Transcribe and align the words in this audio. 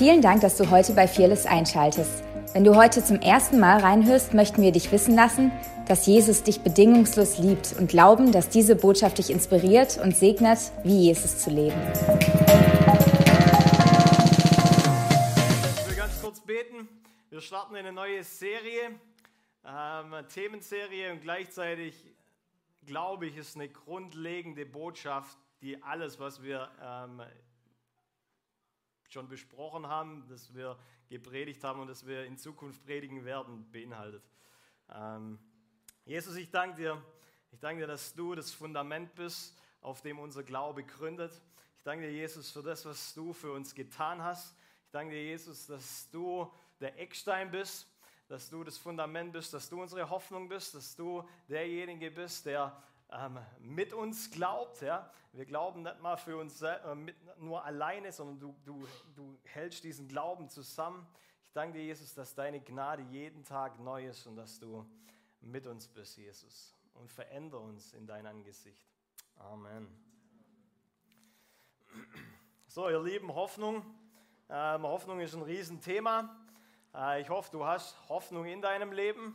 Vielen 0.00 0.22
Dank, 0.22 0.40
dass 0.40 0.56
du 0.56 0.70
heute 0.70 0.94
bei 0.94 1.06
Fearless 1.06 1.44
einschaltest. 1.44 2.24
Wenn 2.54 2.64
du 2.64 2.74
heute 2.74 3.04
zum 3.04 3.20
ersten 3.20 3.60
Mal 3.60 3.80
reinhörst, 3.80 4.32
möchten 4.32 4.62
wir 4.62 4.72
dich 4.72 4.90
wissen 4.92 5.14
lassen, 5.14 5.52
dass 5.88 6.06
Jesus 6.06 6.42
dich 6.42 6.62
bedingungslos 6.62 7.36
liebt 7.36 7.74
und 7.78 7.90
glauben, 7.90 8.32
dass 8.32 8.48
diese 8.48 8.76
Botschaft 8.76 9.18
dich 9.18 9.28
inspiriert 9.28 10.00
und 10.02 10.16
segnet, 10.16 10.58
wie 10.84 11.08
Jesus 11.08 11.40
zu 11.40 11.50
leben. 11.50 11.76
Ich 15.76 15.86
will 15.86 15.96
ganz 15.98 16.18
kurz 16.22 16.40
beten. 16.40 16.88
Wir 17.28 17.42
starten 17.42 17.76
eine 17.76 17.92
neue 17.92 18.24
Serie, 18.24 18.98
ähm, 19.66 20.14
Themenserie 20.32 21.12
und 21.12 21.20
gleichzeitig 21.20 22.06
glaube 22.86 23.26
ich, 23.26 23.36
ist 23.36 23.54
eine 23.54 23.68
grundlegende 23.68 24.64
Botschaft, 24.64 25.36
die 25.60 25.82
alles, 25.82 26.18
was 26.18 26.42
wir 26.42 26.70
ähm, 26.82 27.20
schon 29.12 29.28
besprochen 29.28 29.88
haben, 29.88 30.24
das 30.28 30.54
wir 30.54 30.78
gepredigt 31.08 31.64
haben 31.64 31.80
und 31.80 31.88
das 31.88 32.06
wir 32.06 32.24
in 32.24 32.38
Zukunft 32.38 32.84
predigen 32.84 33.24
werden, 33.24 33.68
beinhaltet. 33.72 34.22
Ähm, 34.94 35.38
Jesus, 36.04 36.36
ich 36.36 36.50
danke 36.50 36.76
dir. 36.76 37.02
Ich 37.50 37.58
danke 37.58 37.82
dir, 37.82 37.86
dass 37.88 38.14
du 38.14 38.36
das 38.36 38.52
Fundament 38.52 39.14
bist, 39.16 39.58
auf 39.80 40.00
dem 40.02 40.20
unser 40.20 40.44
Glaube 40.44 40.84
gründet. 40.84 41.32
Ich 41.76 41.82
danke 41.82 42.06
dir, 42.06 42.12
Jesus, 42.12 42.50
für 42.52 42.62
das, 42.62 42.84
was 42.84 43.12
du 43.14 43.32
für 43.32 43.52
uns 43.52 43.74
getan 43.74 44.22
hast. 44.22 44.54
Ich 44.84 44.90
danke 44.92 45.14
dir, 45.14 45.24
Jesus, 45.24 45.66
dass 45.66 46.08
du 46.10 46.52
der 46.78 46.96
Eckstein 47.00 47.50
bist, 47.50 47.88
dass 48.28 48.48
du 48.48 48.62
das 48.62 48.78
Fundament 48.78 49.32
bist, 49.32 49.52
dass 49.52 49.68
du 49.68 49.82
unsere 49.82 50.08
Hoffnung 50.08 50.48
bist, 50.48 50.74
dass 50.74 50.94
du 50.94 51.28
derjenige 51.48 52.12
bist, 52.12 52.46
der 52.46 52.80
ähm, 53.12 53.38
mit 53.60 53.92
uns 53.92 54.30
glaubt. 54.30 54.80
Ja? 54.82 55.10
Wir 55.32 55.44
glauben 55.44 55.82
nicht 55.82 56.00
mal 56.00 56.16
für 56.16 56.36
uns 56.36 56.62
äh, 56.62 56.94
mit, 56.94 57.16
nur 57.38 57.64
alleine, 57.64 58.12
sondern 58.12 58.38
du, 58.38 58.54
du, 58.64 58.86
du 59.14 59.38
hältst 59.44 59.84
diesen 59.84 60.08
Glauben 60.08 60.48
zusammen. 60.48 61.06
Ich 61.46 61.52
danke 61.52 61.78
dir, 61.78 61.84
Jesus, 61.84 62.14
dass 62.14 62.34
deine 62.34 62.60
Gnade 62.60 63.02
jeden 63.10 63.44
Tag 63.44 63.78
neu 63.80 64.06
ist 64.06 64.26
und 64.26 64.36
dass 64.36 64.58
du 64.58 64.86
mit 65.40 65.66
uns 65.66 65.88
bist, 65.88 66.16
Jesus. 66.16 66.74
Und 66.94 67.10
verändere 67.10 67.60
uns 67.60 67.92
in 67.92 68.06
dein 68.06 68.26
Angesicht. 68.26 68.86
Amen. 69.38 69.88
So, 72.66 72.88
ihr 72.88 73.02
Lieben, 73.02 73.34
Hoffnung. 73.34 73.84
Ähm, 74.48 74.82
Hoffnung 74.82 75.20
ist 75.20 75.34
ein 75.34 75.42
Riesenthema. 75.42 76.36
Äh, 76.94 77.22
ich 77.22 77.30
hoffe, 77.30 77.50
du 77.50 77.64
hast 77.64 77.96
Hoffnung 78.08 78.44
in 78.44 78.60
deinem 78.62 78.92
Leben. 78.92 79.34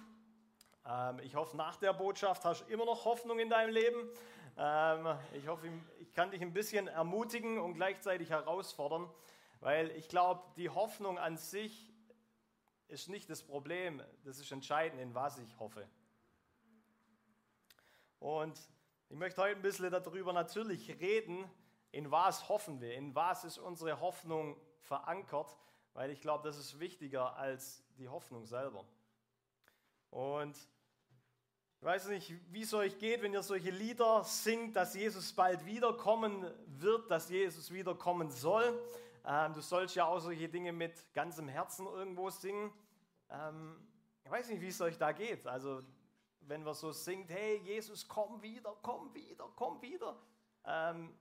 Ähm, 0.88 1.20
ich 1.20 1.36
hoffe, 1.36 1.58
nach 1.58 1.78
der 1.78 1.94
Botschaft 1.94 2.46
hast 2.46 2.62
du 2.62 2.66
immer 2.72 2.86
noch 2.86 3.06
Hoffnung 3.06 3.40
in 3.40 3.50
deinem 3.50 3.74
Leben. 3.74 4.10
Ähm, 4.58 5.18
ich 5.34 5.48
hoffe, 5.48 5.68
ich 6.00 6.14
kann 6.14 6.32
dich 6.32 6.42
ein 6.42 6.54
bisschen 6.54 6.88
ermutigen 6.88 7.58
und 7.58 7.74
gleichzeitig 7.74 8.30
herausfordern, 8.30 9.10
weil 9.62 9.90
ich 9.92 10.08
glaube, 10.08 10.44
die 10.58 10.70
Hoffnung 10.70 11.18
an 11.18 11.38
sich 11.38 11.92
ist 12.88 13.10
nicht 13.10 13.30
das 13.30 13.44
Problem. 13.44 14.02
Das 14.24 14.40
ist 14.40 14.52
entscheidend, 14.52 15.02
in 15.02 15.16
was 15.16 15.40
ich 15.40 15.60
hoffe. 15.60 15.88
Und 18.20 18.60
ich 19.10 19.18
möchte 19.18 19.42
heute 19.42 19.56
ein 19.56 19.62
bisschen 19.62 19.92
darüber 19.92 20.34
natürlich 20.34 20.90
reden, 21.00 21.50
in 21.92 22.12
was 22.12 22.48
hoffen 22.50 22.82
wir, 22.82 22.94
in 22.94 23.16
was 23.16 23.44
ist 23.44 23.58
unsere 23.58 24.00
Hoffnung 24.02 24.56
verankert, 24.80 25.58
weil 25.94 26.12
ich 26.12 26.22
glaube, 26.22 26.44
das 26.44 26.58
ist 26.58 26.80
wichtiger 26.80 27.36
als 27.38 27.84
die 27.98 28.08
Hoffnung 28.08 28.46
selber. 28.46 28.86
Und 30.10 30.58
weiß 31.86 32.08
nicht, 32.08 32.34
wie 32.52 32.64
es 32.64 32.74
euch 32.74 32.98
geht, 32.98 33.22
wenn 33.22 33.32
ihr 33.32 33.44
solche 33.44 33.70
Lieder 33.70 34.24
singt, 34.24 34.76
dass 34.76 34.96
Jesus 34.96 35.32
bald 35.32 35.64
wiederkommen 35.68 36.52
wird, 36.66 37.12
dass 37.12 37.30
Jesus 37.30 37.72
wiederkommen 37.72 38.32
soll. 38.32 38.82
Ähm, 39.24 39.54
du 39.54 39.62
sollst 39.62 39.96
ja 39.96 40.06
auch 40.06 40.20
solche 40.20 40.50
Dinge 40.50 40.74
mit 40.74 41.14
ganzem 41.14 41.48
Herzen 41.48 41.86
irgendwo 41.86 42.32
singen. 42.32 42.74
Ähm, 43.30 43.88
ich 44.24 44.32
weiß 44.32 44.50
nicht, 44.50 44.62
wie 44.62 44.70
es 44.70 44.82
euch 44.82 44.98
da 44.98 45.12
geht. 45.12 45.46
Also, 45.46 45.84
wenn 46.42 46.64
man 46.64 46.74
so 46.74 46.92
singt, 46.92 47.30
hey, 47.30 47.58
Jesus, 47.64 48.08
komm 48.08 48.42
wieder, 48.42 48.76
komm 48.82 49.14
wieder, 49.14 49.48
komm 49.56 49.80
wieder. 49.80 50.20
Ähm, 50.66 51.14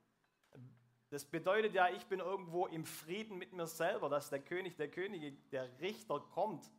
das 1.11 1.27
bedeutet 1.27 1.75
ja, 1.75 1.91
ich 1.91 2.07
bin 2.07 2.21
irgendwo 2.21 2.67
im 2.69 2.87
Frieden 2.87 3.37
mit 3.37 3.53
mir 3.53 3.67
selber, 3.67 4.09
dass 4.09 4.31
der 4.31 4.41
König 4.41 4.77
der 4.77 4.91
Könige, 4.91 5.33
der 5.53 5.79
Richter 5.81 6.21
kommt 6.21 6.71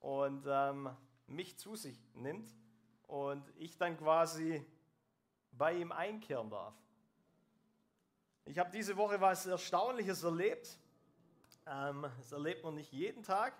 und 0.00 0.44
ähm, 0.48 0.90
mich 1.28 1.56
zu 1.56 1.76
sich 1.76 1.96
nimmt 2.14 2.48
und 3.08 3.42
ich 3.56 3.76
dann 3.76 3.96
quasi 3.98 4.64
bei 5.52 5.72
ihm 5.72 5.90
einkehren 5.90 6.50
darf. 6.50 6.74
Ich 8.44 8.58
habe 8.58 8.70
diese 8.70 8.96
Woche 8.96 9.20
was 9.20 9.46
Erstaunliches 9.46 10.22
erlebt. 10.22 10.78
Ähm, 11.66 12.06
das 12.18 12.32
erlebt 12.32 12.62
man 12.62 12.74
nicht 12.74 12.92
jeden 12.92 13.22
Tag. 13.22 13.54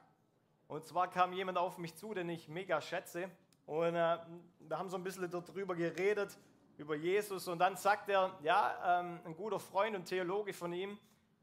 Und 0.69 0.87
zwar 0.87 1.11
kam 1.11 1.33
jemand 1.33 1.59
auf 1.59 1.79
mich 1.79 1.97
zu, 1.97 2.15
den 2.15 2.29
ich 2.29 2.49
mega 2.49 2.81
schätze. 2.81 3.31
Und 3.67 3.95
äh, 3.95 4.19
wir 4.61 4.79
haben 4.79 4.89
so 4.89 4.97
ein 4.97 5.03
bisschen 5.03 5.31
darüber 5.31 5.75
geredet, 5.75 6.39
über 6.77 6.95
Jesus. 6.95 7.49
Und 7.49 7.59
dann 7.59 7.77
sagt 7.77 8.09
er, 8.09 8.39
ja, 8.43 9.01
ähm, 9.01 9.21
ein 9.25 9.35
guter 9.35 9.59
Freund 9.59 9.97
und 9.97 10.05
Theologe 10.05 10.53
von 10.53 10.73
ihm, 10.73 10.99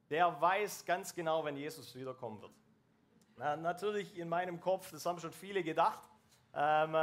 der 0.09 0.39
weiß 0.39 0.85
ganz 0.85 1.13
genau, 1.13 1.43
wenn 1.43 1.57
Jesus 1.57 1.93
wiederkommen 1.95 2.41
wird. 2.41 2.53
Na, 3.37 3.55
natürlich 3.55 4.17
in 4.17 4.29
meinem 4.29 4.59
Kopf, 4.59 4.91
das 4.91 5.05
haben 5.05 5.19
schon 5.19 5.33
viele 5.33 5.63
gedacht. 5.63 6.07
Ähm, 6.55 6.95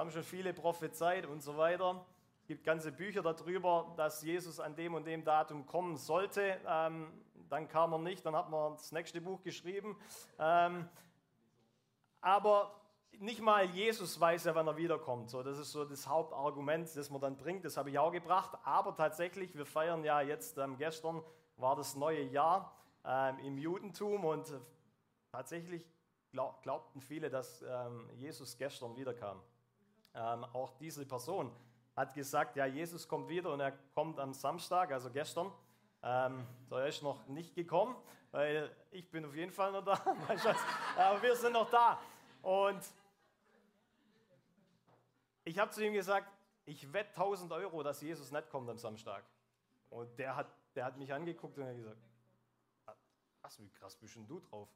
haben 0.00 0.10
schon 0.10 0.24
viele 0.24 0.54
prophezeit 0.54 1.26
und 1.26 1.42
so 1.42 1.58
weiter. 1.58 2.06
Es 2.40 2.46
gibt 2.46 2.64
ganze 2.64 2.90
Bücher 2.90 3.22
darüber, 3.22 3.92
dass 3.96 4.22
Jesus 4.22 4.58
an 4.58 4.74
dem 4.74 4.94
und 4.94 5.06
dem 5.06 5.24
Datum 5.24 5.66
kommen 5.66 5.96
sollte. 5.96 6.58
Ähm, 6.66 7.12
dann 7.50 7.68
kam 7.68 7.92
er 7.92 7.98
nicht, 7.98 8.24
dann 8.24 8.34
hat 8.34 8.48
man 8.48 8.72
das 8.72 8.92
nächste 8.92 9.20
Buch 9.20 9.42
geschrieben. 9.42 9.96
Ähm, 10.38 10.88
aber 12.22 12.80
nicht 13.18 13.42
mal 13.42 13.66
Jesus 13.66 14.18
weiß 14.18 14.44
ja, 14.44 14.54
wann 14.54 14.66
er 14.66 14.76
wiederkommt. 14.76 15.28
So, 15.28 15.42
das 15.42 15.58
ist 15.58 15.72
so 15.72 15.84
das 15.84 16.08
Hauptargument, 16.08 16.88
das 16.96 17.10
man 17.10 17.20
dann 17.20 17.36
bringt. 17.36 17.64
Das 17.64 17.76
habe 17.76 17.90
ich 17.90 17.98
auch 17.98 18.12
gebracht. 18.12 18.58
Aber 18.64 18.94
tatsächlich, 18.94 19.54
wir 19.54 19.66
feiern 19.66 20.02
ja 20.04 20.22
jetzt, 20.22 20.56
ähm, 20.56 20.78
gestern 20.78 21.22
war 21.56 21.76
das 21.76 21.94
neue 21.94 22.22
Jahr 22.22 22.74
ähm, 23.04 23.38
im 23.40 23.58
Judentum 23.58 24.24
und 24.24 24.50
tatsächlich 25.30 25.84
glaubten 26.32 27.00
viele, 27.00 27.30
dass 27.30 27.62
ähm, 27.62 28.08
Jesus 28.14 28.56
gestern 28.56 28.96
wiederkam. 28.96 29.40
Ähm, 30.14 30.44
auch 30.44 30.72
diese 30.78 31.04
Person 31.06 31.52
hat 31.96 32.14
gesagt, 32.14 32.56
ja, 32.56 32.66
Jesus 32.66 33.06
kommt 33.06 33.28
wieder 33.28 33.52
und 33.52 33.60
er 33.60 33.72
kommt 33.94 34.18
am 34.18 34.32
Samstag, 34.32 34.92
also 34.92 35.10
gestern. 35.10 35.52
Ähm, 36.02 36.46
er 36.70 36.86
ist 36.86 37.02
noch 37.02 37.26
nicht 37.26 37.54
gekommen, 37.54 37.94
weil 38.30 38.74
ich 38.90 39.10
bin 39.10 39.24
auf 39.24 39.34
jeden 39.34 39.52
Fall 39.52 39.72
noch 39.72 39.84
da. 39.84 39.92
Aber 40.96 41.22
wir 41.22 41.36
sind 41.36 41.52
noch 41.52 41.70
da. 41.70 42.00
Und 42.42 42.80
ich 45.44 45.58
habe 45.58 45.70
zu 45.70 45.84
ihm 45.84 45.92
gesagt, 45.92 46.28
ich 46.64 46.92
wette 46.92 47.10
1000 47.10 47.52
Euro, 47.52 47.82
dass 47.82 48.00
Jesus 48.00 48.30
nicht 48.30 48.48
kommt 48.50 48.70
am 48.70 48.78
Samstag. 48.78 49.24
Und 49.90 50.16
der 50.18 50.36
hat, 50.36 50.46
der 50.74 50.84
hat 50.84 50.96
mich 50.96 51.12
angeguckt 51.12 51.58
und 51.58 51.66
hat 51.66 51.76
gesagt, 51.76 51.98
ah, 52.86 52.94
was, 53.42 53.60
wie 53.60 53.68
krass 53.70 53.96
bist 53.96 54.16
denn 54.16 54.26
du 54.26 54.40
drauf? 54.40 54.68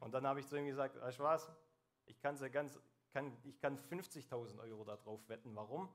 Und 0.00 0.12
dann 0.12 0.26
habe 0.26 0.40
ich 0.40 0.48
zu 0.48 0.56
ihm 0.56 0.66
gesagt, 0.66 1.00
weißt 1.00 1.18
du 1.18 1.22
was, 1.22 1.50
ich 2.06 2.18
kann 2.20 2.34
es 2.34 2.40
ja 2.40 2.48
ganz 2.48 2.80
kann, 3.12 3.36
ich 3.44 3.58
kann 3.60 3.76
50.000 3.76 4.58
Euro 4.60 4.84
darauf 4.84 5.28
wetten. 5.28 5.54
Warum? 5.54 5.88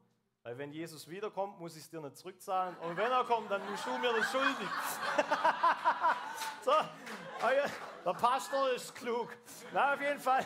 Weil 0.44 0.58
wenn 0.58 0.72
Jesus 0.72 1.10
wiederkommt, 1.10 1.60
muss 1.60 1.76
ich 1.76 1.84
es 1.84 1.90
dir 1.90 2.02
nicht 2.02 2.18
zurückzahlen. 2.18 2.76
Und 2.78 2.98
wenn 2.98 3.12
er 3.12 3.24
kommt, 3.24 3.50
dann 3.50 3.68
musst 3.70 3.86
du 3.86 3.98
mir 3.98 4.14
das 4.14 4.32
schuldig. 4.32 4.68
so, 6.64 6.72
der 8.06 8.14
Pastor 8.14 8.70
ist 8.72 8.94
klug. 8.94 9.36
Na, 9.74 9.94
auf 9.94 10.02
jeden 10.02 10.20
Fall. 10.20 10.46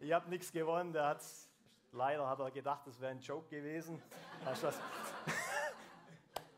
Ich 0.00 0.12
habe 0.12 0.28
nichts 0.28 0.50
gewonnen. 0.50 0.92
Der 0.92 1.06
hat, 1.06 1.22
leider 1.92 2.28
hat 2.28 2.40
er 2.40 2.50
gedacht, 2.50 2.86
das 2.86 3.00
wäre 3.00 3.12
ein 3.12 3.20
Joke 3.20 3.48
gewesen. 3.48 4.02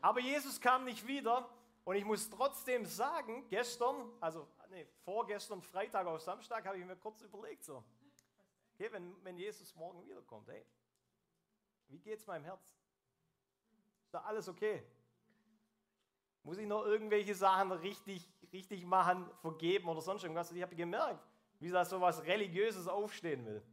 Aber 0.01 0.19
Jesus 0.19 0.59
kam 0.59 0.85
nicht 0.85 1.05
wieder. 1.05 1.47
Und 1.85 1.97
ich 1.97 2.05
muss 2.05 2.29
trotzdem 2.29 2.85
sagen, 2.85 3.45
gestern, 3.49 4.09
also 4.21 4.47
nee, 4.73 4.85
vorgestern, 5.03 5.61
Freitag 5.61 6.05
auf 6.07 6.21
Samstag, 6.21 6.65
habe 6.65 6.77
ich 6.77 6.85
mir 6.85 6.95
kurz 6.95 7.21
überlegt, 7.21 7.63
so, 7.63 7.83
Okay, 8.75 8.91
wenn, 8.91 9.15
wenn 9.23 9.37
Jesus 9.37 9.75
morgen 9.75 10.03
wiederkommt, 10.03 10.49
hey, 10.49 10.65
wie 11.87 12.11
es 12.11 12.25
meinem 12.25 12.43
Herz? 12.43 12.75
Ist 14.03 14.13
da 14.13 14.21
alles 14.21 14.49
okay? 14.49 14.83
Muss 16.41 16.57
ich 16.57 16.67
noch 16.67 16.83
irgendwelche 16.83 17.35
Sachen 17.35 17.71
richtig, 17.71 18.29
richtig 18.51 18.83
machen, 18.85 19.29
vergeben 19.41 19.87
oder 19.87 20.01
sonst 20.01 20.23
irgendwas? 20.23 20.51
Ich 20.51 20.61
habe 20.61 20.75
gemerkt, 20.75 21.23
wie 21.59 21.69
da 21.69 21.85
so 21.85 22.01
was 22.01 22.23
Religiöses 22.23 22.87
aufstehen 22.87 23.45
will. 23.45 23.63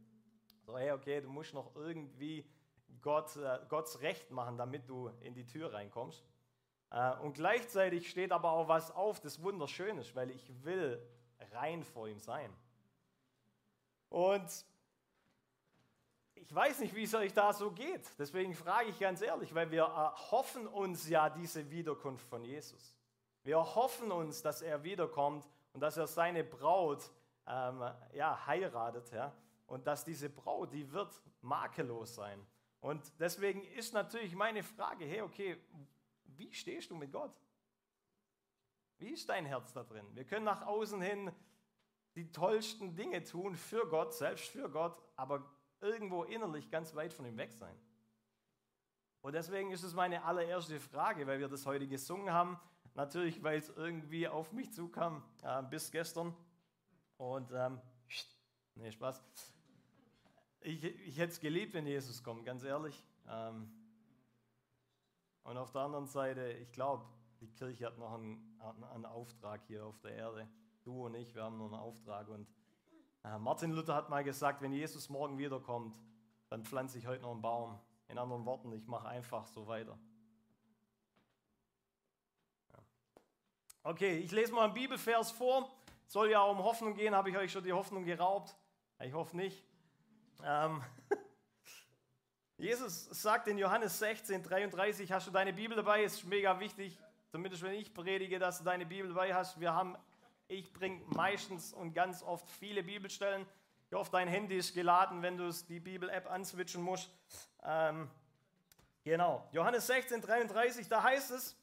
So, 0.65 0.77
hey, 0.77 0.91
okay, 0.91 1.19
du 1.19 1.29
musst 1.29 1.53
noch 1.53 1.75
irgendwie 1.75 2.49
Gott, 3.01 3.35
äh, 3.35 3.59
Gottes 3.67 4.01
Recht 4.01 4.29
machen, 4.29 4.57
damit 4.57 4.87
du 4.87 5.07
in 5.21 5.33
die 5.33 5.45
Tür 5.45 5.73
reinkommst. 5.73 6.23
Äh, 6.91 7.13
und 7.17 7.33
gleichzeitig 7.33 8.09
steht 8.09 8.31
aber 8.31 8.51
auch 8.51 8.67
was 8.67 8.91
auf, 8.91 9.19
das 9.19 9.41
wunderschön 9.41 9.97
ist, 9.97 10.15
weil 10.15 10.29
ich 10.31 10.51
will 10.63 11.01
rein 11.53 11.83
vor 11.83 12.07
ihm 12.07 12.19
sein. 12.19 12.53
Und 14.09 14.65
ich 16.35 16.53
weiß 16.53 16.79
nicht, 16.79 16.93
wie 16.95 17.03
es 17.03 17.15
euch 17.15 17.33
da 17.33 17.53
so 17.53 17.71
geht. 17.71 18.11
Deswegen 18.19 18.53
frage 18.53 18.89
ich 18.89 18.99
ganz 18.99 19.21
ehrlich, 19.21 19.55
weil 19.55 19.71
wir 19.71 19.87
hoffen 20.31 20.67
uns 20.67 21.07
ja 21.07 21.29
diese 21.29 21.69
Wiederkunft 21.69 22.27
von 22.27 22.43
Jesus. 22.43 22.97
Wir 23.43 23.57
hoffen 23.57 24.11
uns, 24.11 24.41
dass 24.41 24.61
er 24.61 24.83
wiederkommt 24.83 25.47
und 25.73 25.79
dass 25.81 25.97
er 25.97 26.07
seine 26.07 26.43
Braut 26.43 27.09
ähm, 27.47 27.83
ja, 28.13 28.45
heiratet. 28.45 29.11
Ja? 29.11 29.33
Und 29.65 29.87
dass 29.87 30.03
diese 30.03 30.29
Braut, 30.29 30.73
die 30.73 30.91
wird 30.91 31.21
makellos 31.41 32.15
sein. 32.15 32.45
Und 32.81 33.01
deswegen 33.19 33.63
ist 33.63 33.93
natürlich 33.93 34.35
meine 34.35 34.63
Frage, 34.63 35.05
hey, 35.05 35.21
okay, 35.21 35.57
wie 36.41 36.53
stehst 36.53 36.89
du 36.89 36.95
mit 36.95 37.11
Gott? 37.11 37.33
Wie 38.97 39.09
ist 39.09 39.29
dein 39.29 39.45
Herz 39.45 39.73
da 39.73 39.83
drin? 39.83 40.05
Wir 40.15 40.25
können 40.25 40.45
nach 40.45 40.65
außen 40.65 41.01
hin 41.01 41.31
die 42.15 42.31
tollsten 42.31 42.95
Dinge 42.95 43.23
tun 43.23 43.55
für 43.55 43.87
Gott, 43.87 44.13
selbst 44.13 44.49
für 44.49 44.69
Gott, 44.69 45.01
aber 45.15 45.49
irgendwo 45.81 46.23
innerlich 46.23 46.69
ganz 46.69 46.95
weit 46.95 47.13
von 47.13 47.25
ihm 47.25 47.37
weg 47.37 47.53
sein. 47.53 47.75
Und 49.21 49.33
deswegen 49.33 49.71
ist 49.71 49.83
es 49.83 49.93
meine 49.93 50.23
allererste 50.23 50.79
Frage, 50.79 51.27
weil 51.27 51.39
wir 51.39 51.47
das 51.47 51.65
heute 51.65 51.87
gesungen 51.87 52.33
haben. 52.33 52.59
Natürlich, 52.95 53.41
weil 53.43 53.59
es 53.59 53.69
irgendwie 53.69 54.27
auf 54.27 54.51
mich 54.51 54.73
zukam, 54.73 55.23
äh, 55.43 55.61
bis 55.63 55.91
gestern. 55.91 56.35
Und, 57.17 57.51
ähm, 57.53 57.79
nee, 58.75 58.91
Spaß. 58.91 59.23
Ich, 60.61 60.83
ich 60.83 61.17
hätte 61.17 61.33
es 61.33 61.39
geliebt, 61.39 61.75
wenn 61.75 61.85
Jesus 61.85 62.23
kommt, 62.23 62.45
ganz 62.45 62.63
ehrlich. 62.63 63.03
Ähm, 63.27 63.80
und 65.43 65.57
auf 65.57 65.71
der 65.71 65.81
anderen 65.81 66.07
Seite, 66.07 66.51
ich 66.53 66.71
glaube, 66.71 67.05
die 67.39 67.49
Kirche 67.49 67.87
hat 67.87 67.97
noch 67.97 68.13
einen, 68.13 68.59
einen, 68.93 69.05
Auftrag 69.05 69.61
hier 69.65 69.85
auf 69.85 69.99
der 69.99 70.11
Erde. 70.11 70.47
Du 70.83 71.05
und 71.05 71.15
ich, 71.15 71.33
wir 71.33 71.43
haben 71.43 71.57
noch 71.57 71.65
einen 71.65 71.81
Auftrag. 71.81 72.27
Und 72.29 72.47
äh, 73.23 73.37
Martin 73.39 73.71
Luther 73.71 73.95
hat 73.95 74.09
mal 74.09 74.23
gesagt, 74.23 74.61
wenn 74.61 74.71
Jesus 74.71 75.09
morgen 75.09 75.37
wiederkommt, 75.39 75.97
dann 76.49 76.63
pflanze 76.63 76.99
ich 76.99 77.07
heute 77.07 77.23
noch 77.23 77.31
einen 77.31 77.41
Baum. 77.41 77.79
In 78.07 78.17
anderen 78.17 78.45
Worten, 78.45 78.71
ich 78.73 78.85
mache 78.87 79.07
einfach 79.07 79.47
so 79.47 79.65
weiter. 79.67 79.97
Okay, 83.83 84.19
ich 84.19 84.31
lese 84.31 84.53
mal 84.53 84.65
einen 84.65 84.73
Bibelvers 84.73 85.31
vor. 85.31 85.67
Soll 86.05 86.29
ja 86.29 86.43
um 86.43 86.59
Hoffnung 86.59 86.93
gehen. 86.93 87.15
Habe 87.15 87.31
ich 87.31 87.37
euch 87.37 87.51
schon 87.51 87.63
die 87.63 87.73
Hoffnung 87.73 88.05
geraubt? 88.05 88.55
Ich 88.99 89.13
hoffe 89.13 89.35
nicht. 89.35 89.63
Ähm 90.43 90.83
Jesus 92.61 93.05
sagt 93.05 93.47
in 93.47 93.57
Johannes 93.57 93.97
16, 93.97 94.43
33, 94.43 95.11
hast 95.11 95.25
du 95.25 95.31
deine 95.31 95.51
Bibel 95.51 95.75
dabei? 95.75 96.03
Ist 96.03 96.25
mega 96.25 96.59
wichtig, 96.59 96.95
zumindest 97.31 97.63
wenn 97.63 97.73
ich 97.73 97.91
predige, 97.91 98.37
dass 98.37 98.59
du 98.59 98.63
deine 98.63 98.85
Bibel 98.85 99.09
dabei 99.09 99.33
hast. 99.33 99.59
Wir 99.59 99.73
haben, 99.73 99.97
ich 100.47 100.71
bringe 100.71 101.01
meistens 101.07 101.73
und 101.73 101.95
ganz 101.95 102.21
oft 102.21 102.47
viele 102.51 102.83
Bibelstellen. 102.83 103.47
Ich 103.89 103.95
hoffe, 103.95 104.11
dein 104.11 104.27
Handy 104.27 104.57
ist 104.57 104.75
geladen, 104.75 105.23
wenn 105.23 105.37
du 105.37 105.51
die 105.69 105.79
Bibel-App 105.79 106.29
answitchen 106.29 106.83
musst. 106.83 107.09
Ähm, 107.63 108.07
genau, 109.03 109.49
Johannes 109.53 109.87
16, 109.87 110.21
33, 110.21 110.87
da 110.87 111.01
heißt 111.01 111.31
es, 111.31 111.57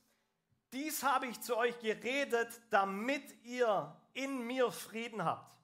dies 0.72 1.04
habe 1.04 1.28
ich 1.28 1.40
zu 1.40 1.56
euch 1.56 1.78
geredet, 1.78 2.60
damit 2.70 3.22
ihr 3.44 3.96
in 4.14 4.44
mir 4.44 4.72
Frieden 4.72 5.24
habt. 5.24 5.56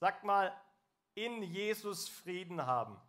Sagt 0.00 0.22
mal, 0.22 0.54
in 1.14 1.42
Jesus 1.42 2.10
Frieden 2.10 2.66
haben. 2.66 3.00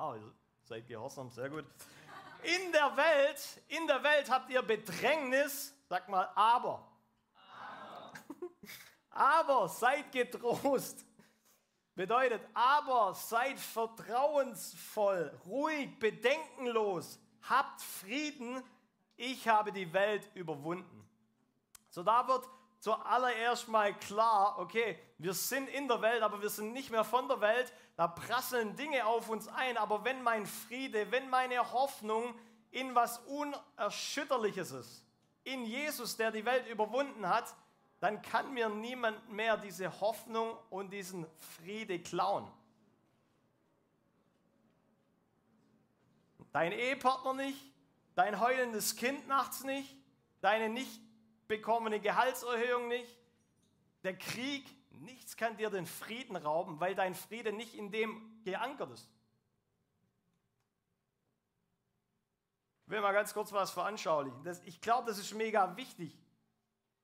Wow, 0.00 0.16
ihr 0.16 0.32
seid 0.62 0.86
gehorsam, 0.86 1.28
sehr 1.28 1.50
gut. 1.50 1.66
In 2.42 2.72
der 2.72 2.96
Welt, 2.96 3.62
in 3.68 3.86
der 3.86 4.02
Welt 4.02 4.30
habt 4.30 4.50
ihr 4.50 4.62
Bedrängnis, 4.62 5.74
sag 5.90 6.08
mal 6.08 6.26
aber. 6.34 6.90
Aber, 7.50 8.12
aber 9.10 9.68
seid 9.68 10.10
getrost. 10.10 11.04
Bedeutet, 11.94 12.40
aber 12.54 13.12
seid 13.14 13.60
vertrauensvoll, 13.60 15.38
ruhig, 15.44 15.98
bedenkenlos, 15.98 17.20
habt 17.42 17.82
Frieden, 17.82 18.62
ich 19.18 19.46
habe 19.48 19.70
die 19.70 19.92
Welt 19.92 20.30
überwunden. 20.32 21.06
So 21.90 22.02
da 22.02 22.26
wird 22.26 22.48
zuallererst 22.80 23.68
mal 23.68 23.94
klar, 23.94 24.58
okay, 24.58 24.98
wir 25.18 25.34
sind 25.34 25.68
in 25.68 25.86
der 25.86 26.02
Welt, 26.02 26.22
aber 26.22 26.42
wir 26.42 26.50
sind 26.50 26.72
nicht 26.72 26.90
mehr 26.90 27.04
von 27.04 27.28
der 27.28 27.40
Welt. 27.40 27.72
Da 27.96 28.08
prasseln 28.08 28.74
Dinge 28.74 29.06
auf 29.06 29.28
uns 29.28 29.48
ein, 29.48 29.76
aber 29.76 30.04
wenn 30.04 30.22
mein 30.22 30.46
Friede, 30.46 31.10
wenn 31.12 31.28
meine 31.30 31.72
Hoffnung 31.72 32.34
in 32.70 32.94
was 32.94 33.18
Unerschütterliches 33.18 34.72
ist, 34.72 35.04
in 35.44 35.64
Jesus, 35.64 36.16
der 36.16 36.30
die 36.30 36.44
Welt 36.44 36.66
überwunden 36.68 37.28
hat, 37.28 37.54
dann 38.00 38.22
kann 38.22 38.52
mir 38.54 38.68
niemand 38.70 39.30
mehr 39.30 39.58
diese 39.58 40.00
Hoffnung 40.00 40.56
und 40.70 40.90
diesen 40.90 41.26
Friede 41.56 41.98
klauen. 41.98 42.50
Dein 46.52 46.72
Ehepartner 46.72 47.34
nicht, 47.34 47.60
dein 48.14 48.40
heulendes 48.40 48.96
Kind 48.96 49.28
nachts 49.28 49.64
nicht, 49.64 49.94
deine 50.40 50.68
nicht 50.68 51.00
bekommene 51.50 51.98
Gehaltserhöhung 51.98 52.86
nicht, 52.86 53.18
der 54.04 54.16
Krieg, 54.16 54.64
nichts 54.92 55.36
kann 55.36 55.56
dir 55.56 55.68
den 55.68 55.84
Frieden 55.84 56.36
rauben, 56.36 56.78
weil 56.78 56.94
dein 56.94 57.14
Friede 57.14 57.52
nicht 57.52 57.74
in 57.74 57.90
dem 57.90 58.40
geankert 58.44 58.92
ist. 58.92 59.10
Ich 62.86 62.92
will 62.92 63.00
mal 63.00 63.12
ganz 63.12 63.34
kurz 63.34 63.52
was 63.52 63.72
veranschaulichen. 63.72 64.42
Das, 64.44 64.62
ich 64.64 64.80
glaube, 64.80 65.08
das 65.08 65.18
ist 65.18 65.34
mega 65.34 65.76
wichtig. 65.76 66.16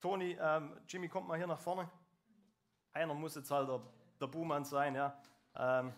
Toni, 0.00 0.38
ähm, 0.40 0.80
Jimmy, 0.88 1.08
kommt 1.08 1.26
mal 1.26 1.36
hier 1.36 1.46
nach 1.48 1.58
vorne. 1.58 1.90
Einer 2.92 3.14
muss 3.14 3.34
jetzt 3.34 3.50
halt 3.50 3.68
der, 3.68 3.82
der 4.20 4.26
Buhmann 4.28 4.64
sein, 4.64 4.94
ja. 4.94 5.20
Ähm, 5.56 5.92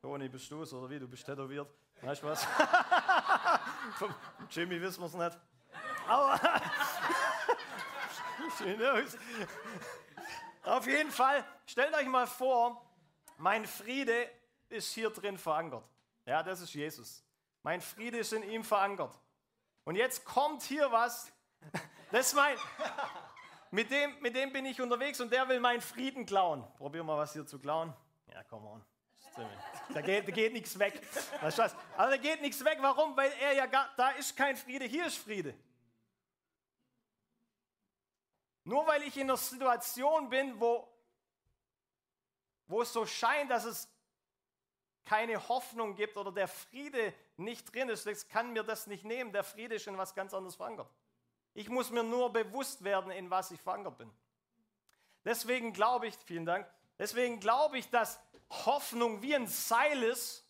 Toni, 0.00 0.28
bist 0.28 0.50
du 0.50 0.62
es 0.62 0.72
oder 0.72 0.88
wie? 0.88 1.00
Du 1.00 1.08
bist 1.08 1.26
tätowiert. 1.26 1.68
Weißt 2.00 2.22
du 2.22 2.28
was? 2.28 2.46
Jimmy 4.50 4.80
wissen 4.80 5.00
wir 5.00 5.06
es 5.06 5.14
nicht. 5.14 5.38
Aber 6.06 6.40
aus. 8.42 9.16
Auf 10.64 10.86
jeden 10.86 11.10
Fall, 11.10 11.44
stellt 11.66 11.94
euch 11.94 12.06
mal 12.06 12.26
vor, 12.26 12.80
mein 13.38 13.66
Friede 13.66 14.30
ist 14.68 14.92
hier 14.92 15.10
drin 15.10 15.36
verankert. 15.36 15.84
Ja, 16.24 16.42
das 16.42 16.60
ist 16.60 16.72
Jesus. 16.72 17.24
Mein 17.62 17.80
Friede 17.80 18.18
ist 18.18 18.32
in 18.32 18.42
ihm 18.42 18.64
verankert. 18.64 19.18
Und 19.84 19.96
jetzt 19.96 20.24
kommt 20.24 20.62
hier 20.62 20.90
was, 20.92 21.32
das 22.12 22.34
mein, 22.34 22.56
mit 23.70 23.90
dem, 23.90 24.20
mit 24.20 24.36
dem 24.36 24.52
bin 24.52 24.66
ich 24.66 24.80
unterwegs 24.80 25.20
und 25.20 25.32
der 25.32 25.48
will 25.48 25.58
meinen 25.58 25.80
Frieden 25.80 26.26
klauen. 26.26 26.64
Probier 26.76 27.02
mal 27.02 27.18
was 27.18 27.32
hier 27.32 27.46
zu 27.46 27.58
klauen. 27.58 27.92
Ja, 28.32 28.42
come 28.44 28.68
on. 28.68 28.84
Da 29.94 30.00
geht, 30.00 30.28
da 30.28 30.32
geht 30.32 30.52
nichts 30.52 30.78
weg. 30.78 31.00
Aber 31.96 32.10
da 32.10 32.16
geht 32.16 32.42
nichts 32.42 32.64
weg. 32.64 32.78
Warum? 32.80 33.16
Weil 33.16 33.32
er 33.40 33.52
ja 33.54 33.66
gar, 33.66 33.88
da 33.96 34.10
ist 34.10 34.36
kein 34.36 34.56
Friede, 34.56 34.84
hier 34.84 35.06
ist 35.06 35.16
Friede. 35.18 35.54
Nur 38.64 38.86
weil 38.86 39.02
ich 39.02 39.16
in 39.16 39.24
einer 39.24 39.36
Situation 39.36 40.28
bin, 40.28 40.60
wo, 40.60 40.88
wo 42.66 42.82
es 42.82 42.92
so 42.92 43.06
scheint, 43.06 43.50
dass 43.50 43.64
es 43.64 43.88
keine 45.04 45.48
Hoffnung 45.48 45.96
gibt 45.96 46.16
oder 46.16 46.30
der 46.30 46.46
Friede 46.46 47.12
nicht 47.36 47.74
drin 47.74 47.88
ist, 47.88 48.06
das 48.06 48.28
kann 48.28 48.52
mir 48.52 48.62
das 48.62 48.86
nicht 48.86 49.04
nehmen. 49.04 49.32
Der 49.32 49.42
Friede 49.42 49.74
ist 49.74 49.86
in 49.88 49.98
was 49.98 50.14
ganz 50.14 50.32
anderes 50.32 50.54
verankert. 50.54 50.88
Ich 51.54 51.68
muss 51.68 51.90
mir 51.90 52.04
nur 52.04 52.32
bewusst 52.32 52.84
werden, 52.84 53.10
in 53.10 53.30
was 53.30 53.50
ich 53.50 53.60
verankert 53.60 53.98
bin. 53.98 54.10
Deswegen 55.24 55.72
glaube 55.72 56.06
ich, 56.06 56.16
vielen 56.16 56.46
Dank, 56.46 56.66
deswegen 56.98 57.40
glaube 57.40 57.78
ich, 57.78 57.90
dass 57.90 58.20
Hoffnung 58.48 59.22
wie 59.22 59.34
ein 59.34 59.46
Seil 59.46 60.02
ist, 60.02 60.46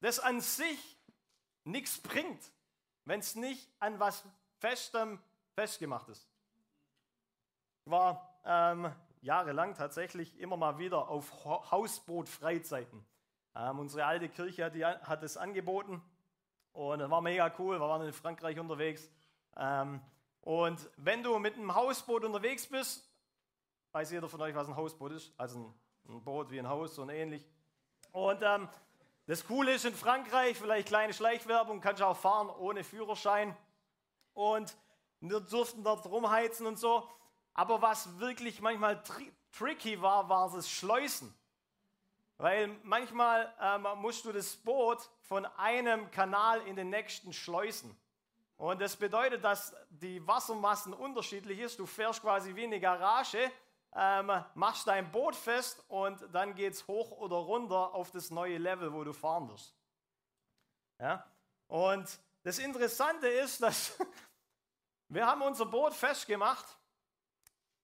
das 0.00 0.20
an 0.20 0.40
sich 0.40 0.98
nichts 1.64 2.00
bringt, 2.00 2.52
wenn 3.04 3.20
es 3.20 3.34
nicht 3.34 3.70
an 3.78 3.98
was 3.98 4.24
Festem 4.58 5.22
festgemacht 5.54 6.08
ist 6.08 6.28
war 7.84 8.38
ähm, 8.44 8.92
jahrelang 9.20 9.74
tatsächlich 9.74 10.38
immer 10.38 10.56
mal 10.56 10.78
wieder 10.78 11.08
auf 11.08 11.44
Hausboot-Freizeiten. 11.44 13.04
Ähm, 13.56 13.78
unsere 13.78 14.04
alte 14.04 14.28
Kirche 14.28 14.64
hat, 14.64 14.74
die, 14.74 14.84
hat 14.84 15.22
es 15.22 15.36
angeboten 15.36 16.02
und 16.72 16.98
das 16.98 17.10
war 17.10 17.20
mega 17.20 17.52
cool. 17.58 17.78
Wir 17.78 17.88
waren 17.88 18.02
in 18.06 18.12
Frankreich 18.12 18.58
unterwegs. 18.58 19.08
Ähm, 19.56 20.00
und 20.40 20.90
wenn 20.96 21.22
du 21.22 21.38
mit 21.38 21.54
einem 21.54 21.74
Hausboot 21.74 22.24
unterwegs 22.24 22.66
bist, 22.66 23.08
weiß 23.92 24.10
jeder 24.10 24.28
von 24.28 24.42
euch, 24.42 24.54
was 24.54 24.68
ein 24.68 24.76
Hausboot 24.76 25.12
ist. 25.12 25.32
Also 25.38 25.58
ein, 25.58 25.74
ein 26.08 26.24
Boot 26.24 26.50
wie 26.50 26.58
ein 26.58 26.68
Haus, 26.68 26.96
so 26.96 27.08
ähnlich. 27.08 27.46
Und 28.10 28.42
ähm, 28.42 28.68
das 29.26 29.46
Coole 29.46 29.74
ist 29.74 29.84
in 29.84 29.94
Frankreich, 29.94 30.58
vielleicht 30.58 30.88
kleine 30.88 31.14
Schleichwerbung, 31.14 31.80
kannst 31.80 32.02
du 32.02 32.06
auch 32.06 32.16
fahren 32.16 32.50
ohne 32.50 32.84
Führerschein. 32.84 33.56
Und 34.34 34.76
wir 35.20 35.40
durften 35.40 35.82
dort 35.84 36.04
rumheizen 36.06 36.66
und 36.66 36.78
so. 36.78 37.08
Aber 37.54 37.80
was 37.80 38.18
wirklich 38.18 38.60
manchmal 38.60 39.02
tri 39.02 39.32
tricky 39.52 40.02
war, 40.02 40.28
war 40.28 40.50
das 40.50 40.68
Schleusen. 40.68 41.32
Weil 42.36 42.68
manchmal 42.82 43.54
ähm, 43.60 43.86
musst 44.00 44.24
du 44.24 44.32
das 44.32 44.56
Boot 44.56 45.08
von 45.20 45.46
einem 45.46 46.10
Kanal 46.10 46.60
in 46.66 46.74
den 46.74 46.90
nächsten 46.90 47.32
schleusen. 47.32 47.96
Und 48.56 48.80
das 48.80 48.96
bedeutet, 48.96 49.44
dass 49.44 49.74
die 49.90 50.26
Wassermassen 50.26 50.92
unterschiedlich 50.92 51.60
ist. 51.60 51.78
Du 51.78 51.86
fährst 51.86 52.20
quasi 52.20 52.54
wie 52.56 52.64
eine 52.64 52.80
Garage, 52.80 53.50
ähm, 53.94 54.32
machst 54.54 54.88
dein 54.88 55.10
Boot 55.12 55.36
fest 55.36 55.84
und 55.86 56.20
dann 56.32 56.56
geht 56.56 56.72
es 56.72 56.88
hoch 56.88 57.12
oder 57.12 57.36
runter 57.36 57.94
auf 57.94 58.10
das 58.10 58.32
neue 58.32 58.58
Level, 58.58 58.92
wo 58.92 59.04
du 59.04 59.12
fahren 59.12 59.48
wirst. 59.48 59.76
Ja? 60.98 61.24
Und 61.68 62.18
das 62.42 62.58
Interessante 62.58 63.28
ist, 63.28 63.62
dass 63.62 63.96
Wir 65.08 65.26
haben 65.26 65.42
unser 65.42 65.66
Boot 65.66 65.94
festgemacht 65.94 66.66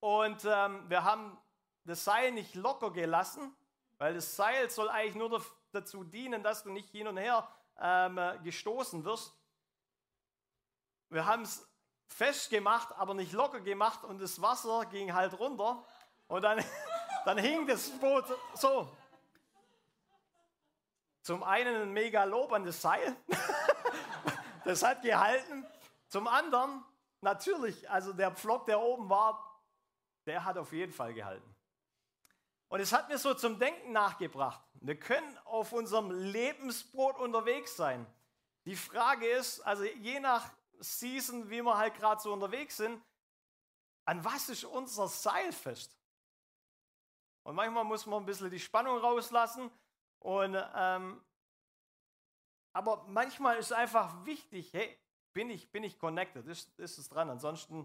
und 0.00 0.44
ähm, 0.44 0.88
wir 0.88 1.04
haben 1.04 1.38
das 1.84 2.04
Seil 2.04 2.32
nicht 2.32 2.54
locker 2.54 2.90
gelassen, 2.90 3.54
weil 3.98 4.14
das 4.14 4.34
Seil 4.34 4.70
soll 4.70 4.88
eigentlich 4.88 5.14
nur 5.14 5.44
dazu 5.72 6.04
dienen, 6.04 6.42
dass 6.42 6.62
du 6.62 6.70
nicht 6.70 6.90
hin 6.90 7.06
und 7.06 7.18
her 7.18 7.46
ähm, 7.78 8.18
gestoßen 8.42 9.04
wirst. 9.04 9.34
Wir 11.10 11.26
haben 11.26 11.42
es 11.42 11.68
festgemacht, 12.06 12.92
aber 12.96 13.14
nicht 13.14 13.32
locker 13.32 13.60
gemacht 13.60 14.04
und 14.04 14.20
das 14.20 14.40
Wasser 14.40 14.86
ging 14.86 15.12
halt 15.12 15.38
runter 15.38 15.84
und 16.28 16.42
dann, 16.42 16.64
dann 17.24 17.38
hing 17.38 17.66
das 17.66 17.90
Boot 17.98 18.24
so. 18.54 18.88
Zum 21.22 21.42
einen 21.42 21.82
ein 21.82 21.92
mega 21.92 22.24
Lob 22.24 22.52
an 22.52 22.64
das 22.64 22.80
Seil, 22.80 23.14
das 24.64 24.82
hat 24.82 25.02
gehalten. 25.02 25.66
Zum 26.08 26.26
anderen 26.26 26.82
natürlich, 27.20 27.88
also 27.90 28.12
der 28.12 28.30
Pflock, 28.30 28.66
der 28.66 28.80
oben 28.80 29.10
war, 29.10 29.49
der 30.30 30.44
hat 30.44 30.56
auf 30.56 30.72
jeden 30.72 30.92
Fall 30.92 31.12
gehalten. 31.12 31.56
Und 32.68 32.78
es 32.78 32.92
hat 32.92 33.08
mir 33.08 33.18
so 33.18 33.34
zum 33.34 33.58
Denken 33.58 33.90
nachgebracht. 33.90 34.62
Wir 34.74 34.94
können 34.94 35.36
auf 35.38 35.72
unserem 35.72 36.12
Lebensbrot 36.12 37.18
unterwegs 37.18 37.74
sein. 37.74 38.06
Die 38.64 38.76
Frage 38.76 39.26
ist, 39.26 39.60
also 39.62 39.82
je 39.82 40.20
nach 40.20 40.48
Season, 40.78 41.50
wie 41.50 41.62
wir 41.62 41.76
halt 41.76 41.94
gerade 41.94 42.22
so 42.22 42.32
unterwegs 42.32 42.76
sind, 42.76 43.02
an 44.04 44.24
was 44.24 44.48
ist 44.48 44.62
unser 44.62 45.08
Seil 45.08 45.52
fest? 45.52 45.98
Und 47.42 47.56
manchmal 47.56 47.82
muss 47.82 48.06
man 48.06 48.22
ein 48.22 48.26
bisschen 48.26 48.50
die 48.50 48.60
Spannung 48.60 48.98
rauslassen. 48.98 49.68
Und, 50.20 50.56
ähm, 50.76 51.20
aber 52.72 53.04
manchmal 53.08 53.56
ist 53.56 53.72
einfach 53.72 54.24
wichtig, 54.24 54.72
hey, 54.72 54.96
bin 55.32 55.50
ich, 55.50 55.72
bin 55.72 55.82
ich 55.82 55.98
connected? 55.98 56.46
Ist, 56.46 56.78
ist 56.78 56.98
es 56.98 57.08
dran? 57.08 57.30
Ansonsten, 57.30 57.84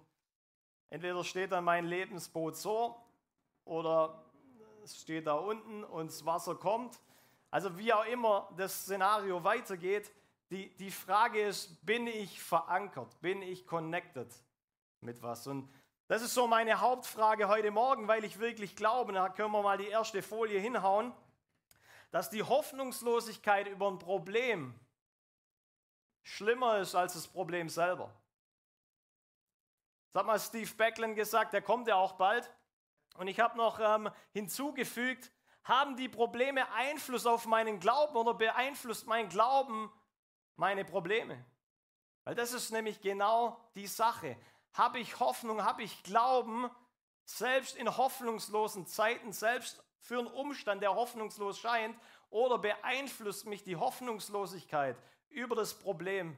entweder 0.90 1.24
steht 1.24 1.52
dann 1.52 1.64
mein 1.64 1.86
Lebensboot 1.86 2.56
so 2.56 2.96
oder 3.66 4.24
es 4.84 5.02
steht 5.02 5.28
da 5.28 5.34
unten 5.34 5.84
und 5.84 6.08
das 6.08 6.26
Wasser 6.26 6.56
kommt. 6.56 7.00
Also 7.52 7.78
wie 7.78 7.94
auch 7.94 8.06
immer 8.06 8.50
das 8.58 8.82
Szenario 8.82 9.44
weitergeht, 9.44 10.12
die, 10.52 10.70
die 10.76 10.92
Frage 10.92 11.42
ist, 11.42 11.86
bin 11.86 12.06
ich 12.08 12.42
verankert? 12.42 13.20
Bin 13.22 13.42
ich 13.42 13.66
connected 13.66 14.32
mit 15.02 15.22
was? 15.24 15.48
Und 15.48 15.70
das 16.08 16.22
ist 16.22 16.36
so 16.36 16.46
meine 16.46 16.82
Hauptfrage 16.82 17.48
heute 17.48 17.72
Morgen, 17.72 18.08
weil 18.08 18.24
ich 18.24 18.40
wirklich 18.40 18.76
glaube, 18.76 19.14
da 19.14 19.30
können 19.30 19.52
wir 19.52 19.64
mal 19.64 19.78
die 19.78 19.88
erste 19.88 20.22
Folie 20.22 20.60
hinhauen, 20.60 21.12
dass 22.12 22.30
die 22.30 22.44
Hoffnungslosigkeit 22.44 23.68
über 23.68 23.88
ein 23.88 23.98
Problem 23.98 24.76
schlimmer 26.22 26.80
ist 26.80 26.94
als 26.94 27.14
das 27.14 27.28
Problem 27.28 27.70
selber. 27.70 28.14
Das 30.16 30.22
hat 30.22 30.28
mal 30.28 30.40
Steve 30.40 30.74
Backlund 30.76 31.18
gesagt, 31.18 31.52
der 31.52 31.62
kommt 31.62 31.90
ja 31.90 31.96
auch 31.96 32.14
bald. 32.14 32.50
Und 33.18 33.28
ich 33.28 33.42
habe 33.42 33.58
noch 33.58 33.82
ähm, 33.82 34.10
hinzugefügt, 34.32 35.30
haben 35.66 35.98
die 35.98 36.08
Probleme 36.08 36.72
Einfluss 36.72 37.26
auf 37.26 37.46
meinen 37.48 37.82
Glauben 37.82 38.16
oder 38.16 38.34
beeinflusst 38.34 39.08
mein 39.08 39.28
Glauben 39.28 39.92
meine 40.56 40.86
Probleme? 40.86 41.44
Weil 42.24 42.34
das 42.34 42.54
ist 42.54 42.72
nämlich 42.72 43.02
genau 43.02 43.60
die 43.76 43.88
Sache. 43.88 44.38
Habe 44.72 45.00
ich 45.00 45.20
Hoffnung, 45.20 45.66
habe 45.66 45.84
ich 45.84 46.02
Glauben, 46.04 46.70
selbst 47.26 47.76
in 47.76 47.98
hoffnungslosen 47.98 48.88
Zeiten, 48.88 49.34
selbst 49.34 49.84
für 50.00 50.20
einen 50.20 50.28
Umstand, 50.28 50.82
der 50.82 50.96
hoffnungslos 50.96 51.60
scheint, 51.60 52.00
oder 52.30 52.58
beeinflusst 52.58 53.48
mich 53.48 53.66
die 53.66 53.76
Hoffnungslosigkeit 53.76 54.96
über 55.28 55.58
das 55.58 55.74
Problem? 55.78 56.38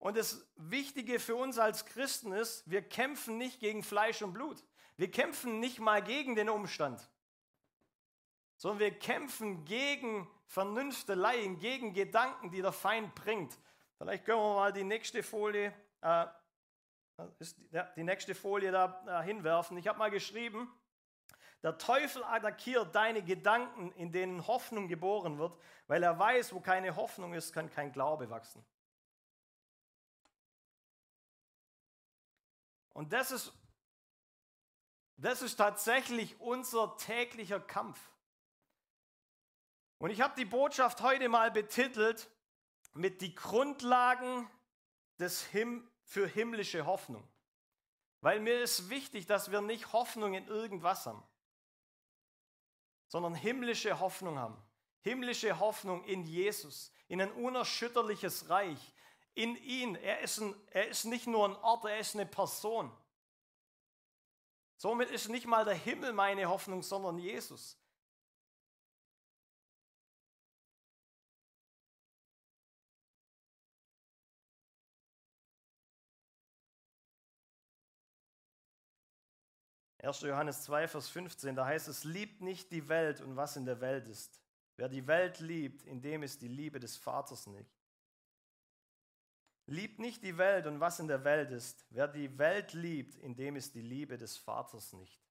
Und 0.00 0.16
das 0.16 0.50
Wichtige 0.56 1.20
für 1.20 1.36
uns 1.36 1.58
als 1.58 1.84
Christen 1.84 2.32
ist, 2.32 2.68
wir 2.68 2.82
kämpfen 2.82 3.36
nicht 3.36 3.60
gegen 3.60 3.82
Fleisch 3.82 4.22
und 4.22 4.32
Blut. 4.32 4.64
Wir 4.96 5.10
kämpfen 5.10 5.60
nicht 5.60 5.78
mal 5.78 6.02
gegen 6.02 6.34
den 6.34 6.48
Umstand, 6.48 7.06
sondern 8.56 8.80
wir 8.80 8.98
kämpfen 8.98 9.64
gegen 9.66 10.28
Vernünfteleien, 10.46 11.58
gegen 11.58 11.92
Gedanken, 11.92 12.50
die 12.50 12.62
der 12.62 12.72
Feind 12.72 13.14
bringt. 13.14 13.56
Vielleicht 13.98 14.24
können 14.24 14.38
wir 14.38 14.54
mal 14.54 14.72
die 14.72 14.84
nächste 14.84 15.22
Folie, 15.22 15.68
äh, 16.00 16.26
ja, 17.70 17.82
die 17.94 18.02
nächste 18.02 18.34
Folie 18.34 18.72
da 18.72 19.04
äh, 19.06 19.24
hinwerfen. 19.24 19.76
Ich 19.76 19.86
habe 19.86 19.98
mal 19.98 20.10
geschrieben, 20.10 20.72
der 21.62 21.76
Teufel 21.76 22.24
attackiert 22.24 22.94
deine 22.94 23.22
Gedanken, 23.22 23.92
in 23.92 24.12
denen 24.12 24.46
Hoffnung 24.46 24.88
geboren 24.88 25.38
wird, 25.38 25.58
weil 25.88 26.02
er 26.02 26.18
weiß, 26.18 26.54
wo 26.54 26.60
keine 26.60 26.96
Hoffnung 26.96 27.34
ist, 27.34 27.52
kann 27.52 27.68
kein 27.68 27.92
Glaube 27.92 28.30
wachsen. 28.30 28.64
Und 33.00 33.14
das 33.14 33.30
ist, 33.30 33.50
das 35.16 35.40
ist 35.40 35.56
tatsächlich 35.56 36.38
unser 36.38 36.98
täglicher 36.98 37.58
Kampf. 37.58 37.98
Und 39.96 40.10
ich 40.10 40.20
habe 40.20 40.34
die 40.36 40.44
Botschaft 40.44 41.00
heute 41.00 41.30
mal 41.30 41.50
betitelt 41.50 42.28
mit 42.92 43.22
die 43.22 43.34
Grundlagen 43.34 44.50
des 45.18 45.42
Him 45.46 45.90
für 46.04 46.26
himmlische 46.26 46.84
Hoffnung. 46.84 47.26
Weil 48.20 48.38
mir 48.38 48.60
ist 48.60 48.90
wichtig, 48.90 49.24
dass 49.24 49.50
wir 49.50 49.62
nicht 49.62 49.94
Hoffnung 49.94 50.34
in 50.34 50.46
irgendwas 50.46 51.06
haben, 51.06 51.22
sondern 53.08 53.34
himmlische 53.34 53.98
Hoffnung 53.98 54.38
haben. 54.38 54.62
Himmlische 55.00 55.58
Hoffnung 55.58 56.04
in 56.04 56.24
Jesus, 56.24 56.92
in 57.08 57.22
ein 57.22 57.32
unerschütterliches 57.32 58.50
Reich, 58.50 58.92
in 59.34 59.56
ihn. 59.56 59.94
Er 59.96 60.20
ist, 60.20 60.38
ein, 60.38 60.54
er 60.70 60.88
ist 60.88 61.04
nicht 61.04 61.26
nur 61.26 61.48
ein 61.48 61.56
Ort, 61.56 61.84
er 61.84 61.98
ist 61.98 62.14
eine 62.14 62.26
Person. 62.26 62.90
Somit 64.76 65.10
ist 65.10 65.28
nicht 65.28 65.46
mal 65.46 65.64
der 65.64 65.74
Himmel 65.74 66.12
meine 66.12 66.48
Hoffnung, 66.48 66.82
sondern 66.82 67.18
Jesus. 67.18 67.80
1. 80.02 80.22
Johannes 80.22 80.62
2, 80.62 80.88
Vers 80.88 81.08
15, 81.08 81.54
da 81.54 81.66
heißt 81.66 81.88
es, 81.88 82.04
liebt 82.04 82.40
nicht 82.40 82.72
die 82.72 82.88
Welt 82.88 83.20
und 83.20 83.36
was 83.36 83.56
in 83.56 83.66
der 83.66 83.80
Welt 83.80 84.08
ist. 84.08 84.40
Wer 84.76 84.88
die 84.88 85.06
Welt 85.06 85.40
liebt, 85.40 85.82
in 85.82 86.00
dem 86.00 86.22
ist 86.22 86.40
die 86.40 86.48
Liebe 86.48 86.80
des 86.80 86.96
Vaters 86.96 87.46
nicht. 87.46 87.79
Liebt 89.70 90.00
nicht 90.00 90.24
die 90.24 90.36
Welt 90.36 90.66
und 90.66 90.80
was 90.80 90.98
in 90.98 91.06
der 91.06 91.22
Welt 91.22 91.52
ist. 91.52 91.86
Wer 91.90 92.08
die 92.08 92.36
Welt 92.38 92.72
liebt, 92.72 93.14
in 93.14 93.36
dem 93.36 93.54
ist 93.54 93.72
die 93.76 93.82
Liebe 93.82 94.18
des 94.18 94.36
Vaters 94.36 94.92
nicht. 94.94 95.22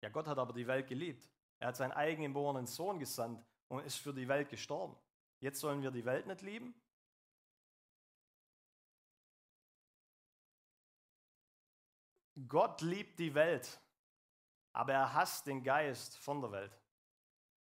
Ja, 0.00 0.08
Gott 0.08 0.26
hat 0.26 0.38
aber 0.38 0.54
die 0.54 0.66
Welt 0.66 0.86
geliebt. 0.88 1.28
Er 1.58 1.68
hat 1.68 1.76
seinen 1.76 1.92
eigengeborenen 1.92 2.66
Sohn 2.66 2.98
gesandt 2.98 3.44
und 3.68 3.84
ist 3.84 3.98
für 3.98 4.14
die 4.14 4.26
Welt 4.26 4.48
gestorben. 4.48 4.96
Jetzt 5.40 5.60
sollen 5.60 5.82
wir 5.82 5.90
die 5.90 6.06
Welt 6.06 6.26
nicht 6.26 6.40
lieben? 6.40 6.74
Gott 12.48 12.80
liebt 12.80 13.18
die 13.18 13.34
Welt, 13.34 13.78
aber 14.72 14.94
er 14.94 15.12
hasst 15.12 15.46
den 15.46 15.62
Geist 15.62 16.16
von 16.16 16.40
der 16.40 16.50
Welt. 16.50 16.80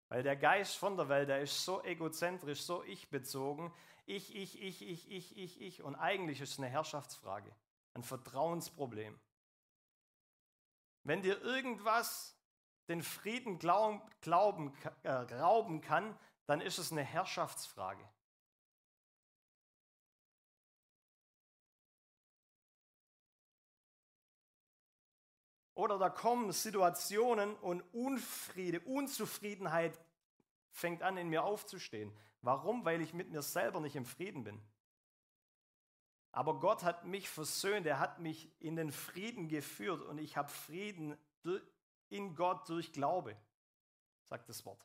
Weil 0.08 0.22
der 0.22 0.36
Geist 0.36 0.76
von 0.76 0.98
der 0.98 1.08
Welt, 1.08 1.30
der 1.30 1.40
ist 1.40 1.64
so 1.64 1.82
egozentrisch, 1.82 2.60
so 2.60 2.84
ich-bezogen. 2.84 3.72
Ich, 4.06 4.34
ich, 4.34 4.60
ich, 4.60 4.82
ich, 4.82 5.10
ich, 5.10 5.36
ich, 5.36 5.60
ich. 5.60 5.82
Und 5.82 5.94
eigentlich 5.94 6.40
ist 6.40 6.52
es 6.52 6.58
eine 6.58 6.68
Herrschaftsfrage, 6.68 7.50
ein 7.94 8.02
Vertrauensproblem. 8.02 9.18
Wenn 11.04 11.22
dir 11.22 11.40
irgendwas 11.40 12.36
den 12.88 13.02
Frieden 13.02 13.58
glauben, 13.58 14.02
glauben, 14.20 14.76
äh, 15.02 15.10
rauben 15.10 15.80
kann, 15.80 16.18
dann 16.46 16.60
ist 16.60 16.78
es 16.78 16.92
eine 16.92 17.02
Herrschaftsfrage. 17.02 18.06
Oder 25.74 25.98
da 25.98 26.08
kommen 26.08 26.52
Situationen 26.52 27.56
und 27.56 27.82
Unfriede, 27.92 28.80
Unzufriedenheit 28.80 29.98
fängt 30.70 31.02
an 31.02 31.16
in 31.16 31.28
mir 31.28 31.42
aufzustehen. 31.44 32.16
Warum? 32.44 32.84
Weil 32.84 33.00
ich 33.00 33.14
mit 33.14 33.30
mir 33.30 33.42
selber 33.42 33.80
nicht 33.80 33.96
im 33.96 34.04
Frieden 34.04 34.44
bin. 34.44 34.60
Aber 36.30 36.60
Gott 36.60 36.82
hat 36.82 37.04
mich 37.06 37.28
versöhnt, 37.28 37.86
er 37.86 37.98
hat 38.00 38.18
mich 38.18 38.50
in 38.60 38.76
den 38.76 38.92
Frieden 38.92 39.48
geführt 39.48 40.02
und 40.02 40.18
ich 40.18 40.36
habe 40.36 40.48
Frieden 40.48 41.16
in 42.10 42.34
Gott 42.34 42.68
durch 42.68 42.92
Glaube, 42.92 43.36
sagt 44.24 44.48
das 44.48 44.66
Wort. 44.66 44.84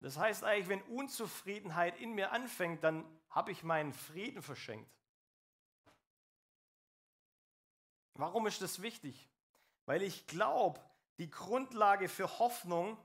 Das 0.00 0.18
heißt 0.18 0.42
eigentlich, 0.42 0.68
wenn 0.68 0.82
Unzufriedenheit 0.82 1.98
in 2.00 2.12
mir 2.14 2.32
anfängt, 2.32 2.82
dann 2.82 3.04
habe 3.28 3.52
ich 3.52 3.62
meinen 3.62 3.92
Frieden 3.92 4.42
verschenkt. 4.42 4.90
Warum 8.14 8.46
ist 8.46 8.62
das 8.62 8.82
wichtig? 8.82 9.28
Weil 9.86 10.02
ich 10.02 10.26
glaube, 10.26 10.80
die 11.18 11.30
Grundlage 11.30 12.08
für 12.08 12.38
Hoffnung 12.38 12.98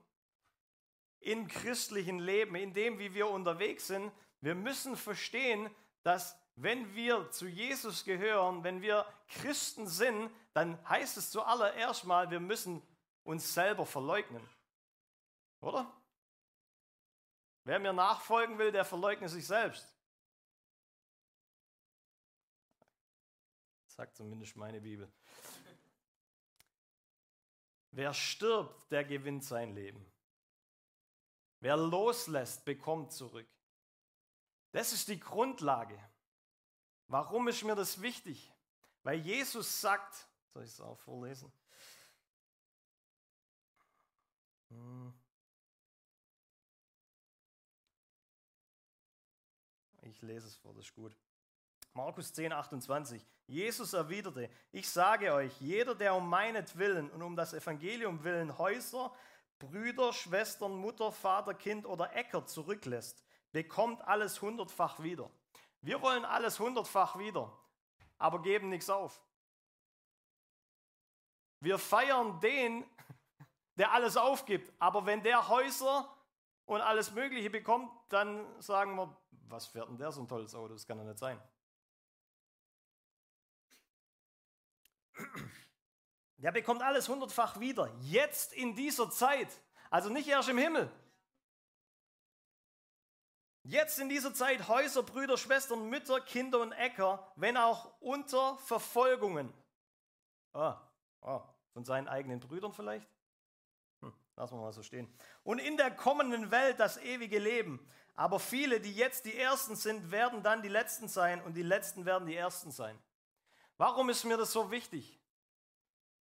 im 1.20 1.48
christlichen 1.48 2.20
Leben, 2.20 2.56
in 2.56 2.74
dem, 2.74 3.00
wie 3.00 3.14
wir 3.14 3.30
unterwegs 3.30 3.88
sind, 3.88 4.12
Wir 4.42 4.56
müssen 4.56 4.96
verstehen, 4.96 5.70
dass 6.04 6.38
wenn 6.56 6.94
wir 6.96 7.30
zu 7.32 7.48
Jesus 7.48 8.04
gehören, 8.04 8.64
wenn 8.64 8.82
wir 8.82 9.06
Christen 9.28 9.88
sind, 9.88 10.32
dann 10.54 10.78
heißt 10.88 11.18
es 11.18 11.32
zuallererst 11.32 12.06
mal, 12.06 12.32
wir 12.32 12.40
müssen 12.40 12.82
uns 13.24 13.54
selber 13.54 13.86
verleugnen. 13.86 14.48
Oder? 15.62 15.92
Wer 17.64 17.80
mir 17.80 17.94
nachfolgen 17.94 18.58
will, 18.58 18.72
der 18.72 18.86
verleugne 18.86 19.30
sich 19.30 19.46
selbst. 19.46 19.94
Sagt 23.88 24.16
zumindest 24.16 24.56
meine 24.56 24.80
Bibel. 24.80 25.12
Wer 27.92 28.14
stirbt, 28.14 28.90
der 28.92 29.04
gewinnt 29.04 29.44
sein 29.44 29.74
Leben. 29.76 30.06
Wer 31.60 31.78
loslässt, 31.78 32.66
bekommt 32.66 33.12
zurück. 33.12 33.48
Das 34.72 34.94
ist 34.94 35.08
die 35.08 35.20
Grundlage. 35.20 35.98
Warum 37.08 37.48
ist 37.48 37.64
mir 37.64 37.76
das 37.76 38.02
wichtig? 38.02 38.52
Weil 39.04 39.20
Jesus 39.20 39.82
sagt, 39.82 40.28
soll 40.54 40.64
ich 40.64 40.72
es 40.72 40.82
auch 40.82 41.00
vorlesen? 41.00 41.52
Hm. 44.70 45.14
Ich 50.02 50.22
lese 50.22 50.48
es 50.48 50.56
vor, 50.56 50.74
das 50.74 50.86
ist 50.86 50.94
gut. 50.94 51.16
Markus 51.94 52.34
10, 52.34 52.54
28. 52.54 53.26
Jesus 53.48 53.94
erwiderte, 53.94 54.50
ich 54.72 54.88
sage 54.88 55.34
euch, 55.34 55.60
jeder, 55.60 55.96
der 55.96 56.14
um 56.14 56.30
meinetwillen 56.30 57.10
und 57.10 57.22
um 57.22 57.36
das 57.36 57.54
Evangelium 57.54 58.24
willen 58.24 58.58
Häuser, 58.58 59.14
Brüder, 59.60 60.14
Schwestern, 60.14 60.76
Mutter, 60.76 61.12
Vater, 61.12 61.54
Kind 61.54 61.86
oder 61.86 62.16
Äcker 62.16 62.46
zurücklässt, 62.46 63.24
bekommt 63.52 64.02
alles 64.08 64.42
hundertfach 64.42 65.02
wieder. 65.02 65.30
Wir 65.82 66.02
wollen 66.02 66.26
alles 66.26 66.60
hundertfach 66.60 67.18
wieder, 67.20 67.52
aber 68.18 68.42
geben 68.42 68.70
nichts 68.70 68.90
auf. 68.90 69.22
Wir 71.60 71.78
feiern 71.78 72.40
den, 72.40 72.86
der 73.76 73.92
alles 73.92 74.18
aufgibt, 74.18 74.72
aber 74.80 75.06
wenn 75.06 75.24
der 75.24 75.50
Häuser 75.50 76.14
und 76.66 76.82
alles 76.82 77.12
Mögliche 77.12 77.50
bekommt, 77.50 77.92
dann 78.10 78.46
sagen 78.62 78.96
wir, 78.96 79.16
was 79.48 79.68
fährt 79.68 79.90
denn 79.90 79.98
der 79.98 80.12
so 80.12 80.22
ein 80.22 80.28
tolles 80.28 80.56
Auto? 80.56 80.74
Das 80.74 80.86
kann 80.86 80.98
doch 80.98 81.06
nicht 81.06 81.20
sein. 81.20 81.42
Der 86.40 86.52
bekommt 86.52 86.82
alles 86.82 87.10
hundertfach 87.10 87.60
wieder, 87.60 87.94
jetzt 88.02 88.54
in 88.54 88.76
dieser 88.76 89.12
Zeit, 89.12 89.50
also 89.90 90.10
nicht 90.10 90.28
erst 90.28 90.48
im 90.50 90.58
Himmel. 90.58 90.90
Jetzt 93.64 94.00
in 94.00 94.08
dieser 94.08 94.34
Zeit 94.34 94.70
Häuser, 94.70 95.04
Brüder, 95.04 95.38
Schwestern, 95.38 95.90
Mütter, 95.90 96.22
Kinder 96.22 96.62
und 96.62 96.72
Äcker, 96.72 97.32
wenn 97.36 97.58
auch 97.58 97.92
unter 98.00 98.58
Verfolgungen. 98.60 99.54
Ah, 100.54 100.82
ah, 101.22 101.42
von 101.74 101.84
seinen 101.84 102.08
eigenen 102.08 102.40
Brüdern 102.40 102.74
vielleicht? 102.74 103.08
Hm, 104.02 104.14
lassen 104.38 104.56
wir 104.56 104.62
mal 104.62 104.72
so 104.72 104.82
stehen. 104.82 105.14
Und 105.44 105.60
in 105.60 105.76
der 105.76 105.92
kommenden 105.92 106.52
Welt 106.52 106.80
das 106.80 106.98
ewige 106.98 107.38
Leben. 107.38 107.86
Aber 108.16 108.40
viele, 108.40 108.80
die 108.80 108.94
jetzt 108.94 109.26
die 109.26 109.38
Ersten 109.38 109.76
sind, 109.76 110.10
werden 110.10 110.42
dann 110.42 110.62
die 110.62 110.70
Letzten 110.70 111.10
sein 111.10 111.42
und 111.42 111.54
die 111.54 111.64
Letzten 111.64 112.06
werden 112.06 112.28
die 112.28 112.36
Ersten 112.36 112.72
sein. 112.72 112.98
Warum 113.78 114.10
ist 114.10 114.24
mir 114.24 114.38
das 114.38 114.54
so 114.54 114.72
wichtig? 114.72 115.19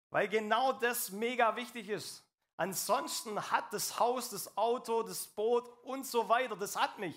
Weil 0.09 0.27
genau 0.27 0.73
das 0.73 1.11
mega 1.11 1.55
wichtig 1.55 1.89
ist. 1.89 2.23
Ansonsten 2.55 3.51
hat 3.51 3.71
das 3.71 3.99
Haus, 3.99 4.29
das 4.29 4.57
Auto, 4.57 5.03
das 5.03 5.27
Boot 5.27 5.69
und 5.83 6.07
so 6.07 6.27
weiter, 6.27 6.55
das 6.55 6.75
hat 6.75 6.97
mich. 6.97 7.15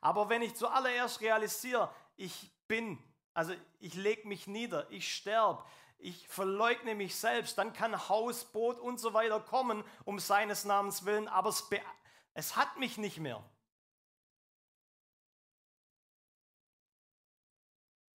Aber 0.00 0.28
wenn 0.28 0.42
ich 0.42 0.54
zuallererst 0.54 1.20
realisiere, 1.20 1.92
ich 2.16 2.50
bin, 2.68 2.98
also 3.34 3.52
ich 3.80 3.94
lege 3.94 4.26
mich 4.26 4.46
nieder, 4.46 4.90
ich 4.90 5.14
sterbe, 5.14 5.62
ich 5.98 6.28
verleugne 6.28 6.94
mich 6.94 7.16
selbst, 7.16 7.58
dann 7.58 7.72
kann 7.72 8.08
Haus, 8.08 8.44
Boot 8.44 8.78
und 8.78 8.98
so 8.98 9.12
weiter 9.12 9.40
kommen 9.40 9.84
um 10.04 10.18
seines 10.18 10.64
Namens 10.64 11.04
willen, 11.04 11.28
aber 11.28 11.48
es, 11.48 11.68
es 12.34 12.56
hat 12.56 12.78
mich 12.78 12.98
nicht 12.98 13.18
mehr. 13.18 13.44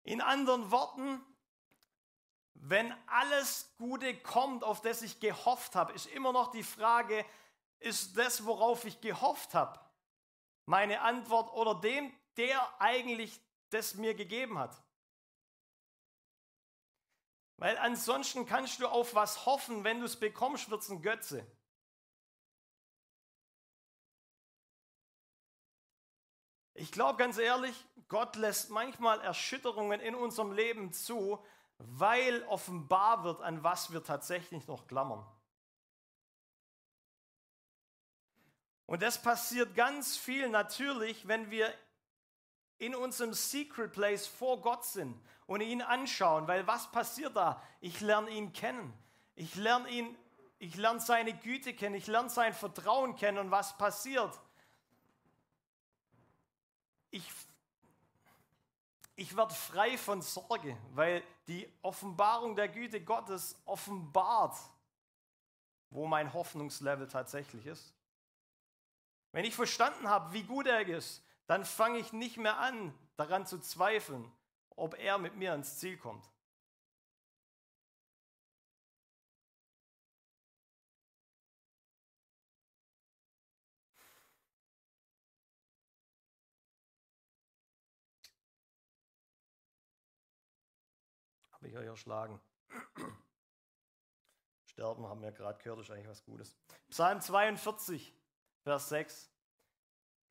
In 0.04 0.21
anderen 0.21 0.71
Worten, 0.71 1.21
wenn 2.65 2.95
alles 3.08 3.73
Gute 3.78 4.17
kommt, 4.17 4.63
auf 4.63 4.82
das 4.82 5.02
ich 5.02 5.19
gehofft 5.19 5.76
habe, 5.76 5.91
ist 5.91 6.06
immer 6.06 6.32
noch 6.32 6.52
die 6.52 6.63
Frage, 6.63 7.26
ist 7.80 8.17
das, 8.17 8.45
worauf 8.45 8.86
ich 8.86 9.02
gehofft 9.02 9.54
habe, 9.54 9.78
meine 10.65 11.02
Antwort 11.02 11.52
oder 11.52 11.76
dem, 11.76 12.13
der 12.38 12.82
eigentlich 12.82 13.41
das 13.69 13.95
mir 13.95 14.13
gegeben 14.13 14.58
hat. 14.58 14.82
Weil 17.58 17.78
ansonsten 17.80 18.45
kannst 18.45 18.80
du 18.80 18.88
auf 18.88 19.13
was 19.13 19.45
hoffen, 19.45 19.84
wenn 19.84 19.99
du 19.99 20.06
es 20.06 20.17
bekommst, 20.17 20.69
wird 20.69 20.84
es 20.84 20.89
ein 20.89 21.02
Götze. 21.02 21.45
Ich 26.76 26.93
glaube 26.93 27.17
ganz 27.17 27.38
ehrlich, 27.38 27.76
Gott 28.08 28.38
lässt 28.38 28.69
manchmal 28.69 29.19
Erschütterungen 29.19 29.99
in 29.99 30.15
unserem 30.15 30.54
Leben 30.54 30.93
zu, 30.93 31.43
weil 31.88 32.43
offenbar 32.43 33.24
wird, 33.24 33.41
an 33.41 33.63
was 33.63 33.91
wir 33.91 34.04
tatsächlich 34.04 34.67
noch 34.67 34.88
klammern. 34.88 35.26
Und 38.86 39.02
das 39.02 39.22
passiert 39.22 39.76
ganz 39.76 40.17
viel 40.17 40.50
natürlich, 40.50 41.28
wenn 41.28 41.50
wir 41.50 41.74
in 42.78 42.96
unserem 42.96 43.34
Secret 43.34 43.93
Place 43.93 44.28
vor 44.28 44.60
Gott 44.62 44.86
sind 44.86 45.19
und 45.46 45.62
ihn 45.62 45.82
anschauen, 45.82 46.48
weil 46.48 46.67
was 46.67 46.91
passiert 46.91 47.36
da? 47.36 47.62
Ich 47.80 48.02
lerne 48.02 48.30
ihn 48.30 48.52
kennen. 48.52 48.93
Ich 49.36 49.56
lerne 49.56 49.89
ihn, 49.89 50.17
ich 50.60 50.76
lerne 50.76 51.00
seine 51.00 51.34
Güte 51.34 51.74
kennen, 51.74 51.96
ich 51.96 52.08
lerne 52.08 52.30
sein 52.30 52.54
Vertrauen 52.54 53.15
kennen 53.15 53.38
und 53.38 53.52
was 53.52 53.78
passiert? 53.78 54.39
Ich, 57.10 57.28
ich 59.15 59.36
werde 59.36 59.54
frei 59.54 59.97
von 59.97 60.21
Sorge, 60.21 60.78
weil 60.93 61.23
die 61.47 61.71
Offenbarung 61.82 62.56
der 62.56 62.67
Güte 62.67 63.02
Gottes 63.02 63.56
offenbart, 63.65 64.58
wo 65.89 66.08
mein 66.08 66.34
Hoffnungslevel 66.34 67.08
tatsächlich 67.08 67.65
ist. 67.65 67.93
Wenn 69.32 69.45
ich 69.45 69.56
verstanden 69.56 70.10
habe, 70.10 70.34
wie 70.34 70.43
gut 70.43 70.67
er 70.67 70.88
ist, 70.88 71.23
dann 71.47 71.65
fange 71.65 71.99
ich 71.99 72.13
nicht 72.13 72.38
mehr 72.38 72.58
an, 72.58 72.93
daran 73.15 73.45
zu 73.45 73.60
zweifeln, 73.60 74.32
ob 74.76 74.97
er 74.97 75.17
mit 75.17 75.36
mir 75.36 75.52
ans 75.52 75.78
Ziel 75.78 75.97
kommt. 75.97 76.33
Habe 91.63 91.69
ich 91.69 91.78
euch 91.78 91.88
erschlagen. 91.88 92.41
Sterben 94.65 95.08
haben 95.08 95.21
wir 95.21 95.32
gerade 95.32 95.63
gehört, 95.63 95.80
ist 95.80 95.91
eigentlich 95.91 96.10
was 96.10 96.26
Gutes. 96.26 96.58
Psalm 96.89 97.21
42. 97.21 98.13
Vers 98.63 98.89
6. 98.89 99.32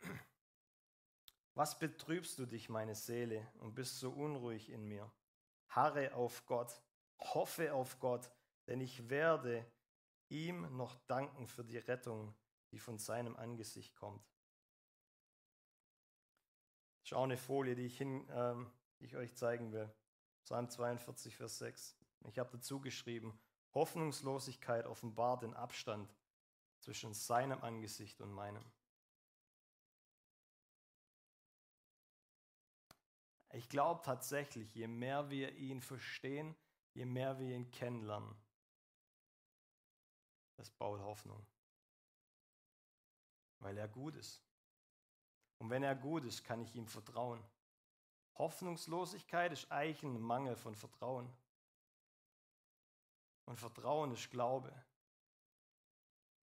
Was 1.55 1.79
betrübst 1.79 2.39
du 2.39 2.45
dich, 2.45 2.69
meine 2.69 2.95
Seele, 2.95 3.51
und 3.61 3.75
bist 3.75 3.99
so 3.99 4.11
unruhig 4.11 4.69
in 4.69 4.87
mir? 4.87 5.11
Harre 5.71 6.13
auf 6.13 6.45
Gott, 6.45 6.83
hoffe 7.19 7.73
auf 7.73 7.99
Gott, 7.99 8.31
denn 8.67 8.83
ich 8.83 9.09
werde 9.09 9.65
ihm 10.29 10.77
noch 10.77 10.97
danken 11.07 11.49
für 11.49 11.65
die 11.65 11.79
Rettung, 11.79 12.35
die 12.73 12.79
von 12.79 12.99
seinem 12.99 13.37
Angesicht 13.37 13.97
kommt. 13.97 14.23
Das 17.01 17.13
ist 17.13 17.15
auch 17.15 17.25
eine 17.25 17.39
Folie, 17.39 17.75
die 17.75 17.87
ich, 17.87 17.97
hin, 17.97 18.29
ähm, 18.33 18.71
die 19.01 19.07
ich 19.07 19.17
euch 19.17 19.35
zeigen 19.35 19.73
will. 19.73 19.91
Psalm 20.45 20.69
42, 20.69 21.37
Vers 21.37 21.59
6. 21.59 21.97
Ich 22.29 22.39
habe 22.39 22.51
dazu 22.53 22.81
geschrieben, 22.81 23.39
Hoffnungslosigkeit 23.75 24.87
offenbart 24.87 25.43
den 25.43 25.55
Abstand 25.55 26.15
zwischen 26.81 27.15
seinem 27.15 27.63
Angesicht 27.63 28.21
und 28.21 28.33
meinem. 28.33 28.65
Ich 33.53 33.69
glaube 33.69 34.03
tatsächlich, 34.03 34.75
je 34.75 34.89
mehr 34.89 35.31
wir 35.31 35.55
ihn 35.57 35.81
verstehen, 35.81 36.57
je 36.95 37.05
mehr 37.05 37.39
wir 37.39 37.55
ihn 37.55 37.71
kennenlernen, 37.71 38.35
das 40.57 40.71
baut 40.71 41.01
Hoffnung. 41.01 41.47
Weil 43.59 43.77
er 43.79 43.89
gut 43.89 44.17
ist. 44.17 44.43
Und 45.59 45.71
wenn 45.71 45.83
er 45.83 45.95
gut 45.95 46.25
ist, 46.25 46.43
kann 46.43 46.61
ich 46.61 46.75
ihm 46.75 46.89
vertrauen. 46.89 47.45
Hoffnungslosigkeit 48.37 49.53
ist 49.53 49.71
eigentlich 49.71 50.03
ein 50.03 50.21
Mangel 50.21 50.57
von 50.57 50.75
Vertrauen. 50.75 51.31
Und 53.45 53.59
Vertrauen 53.59 54.13
ist 54.13 54.31
Glaube. 54.31 54.73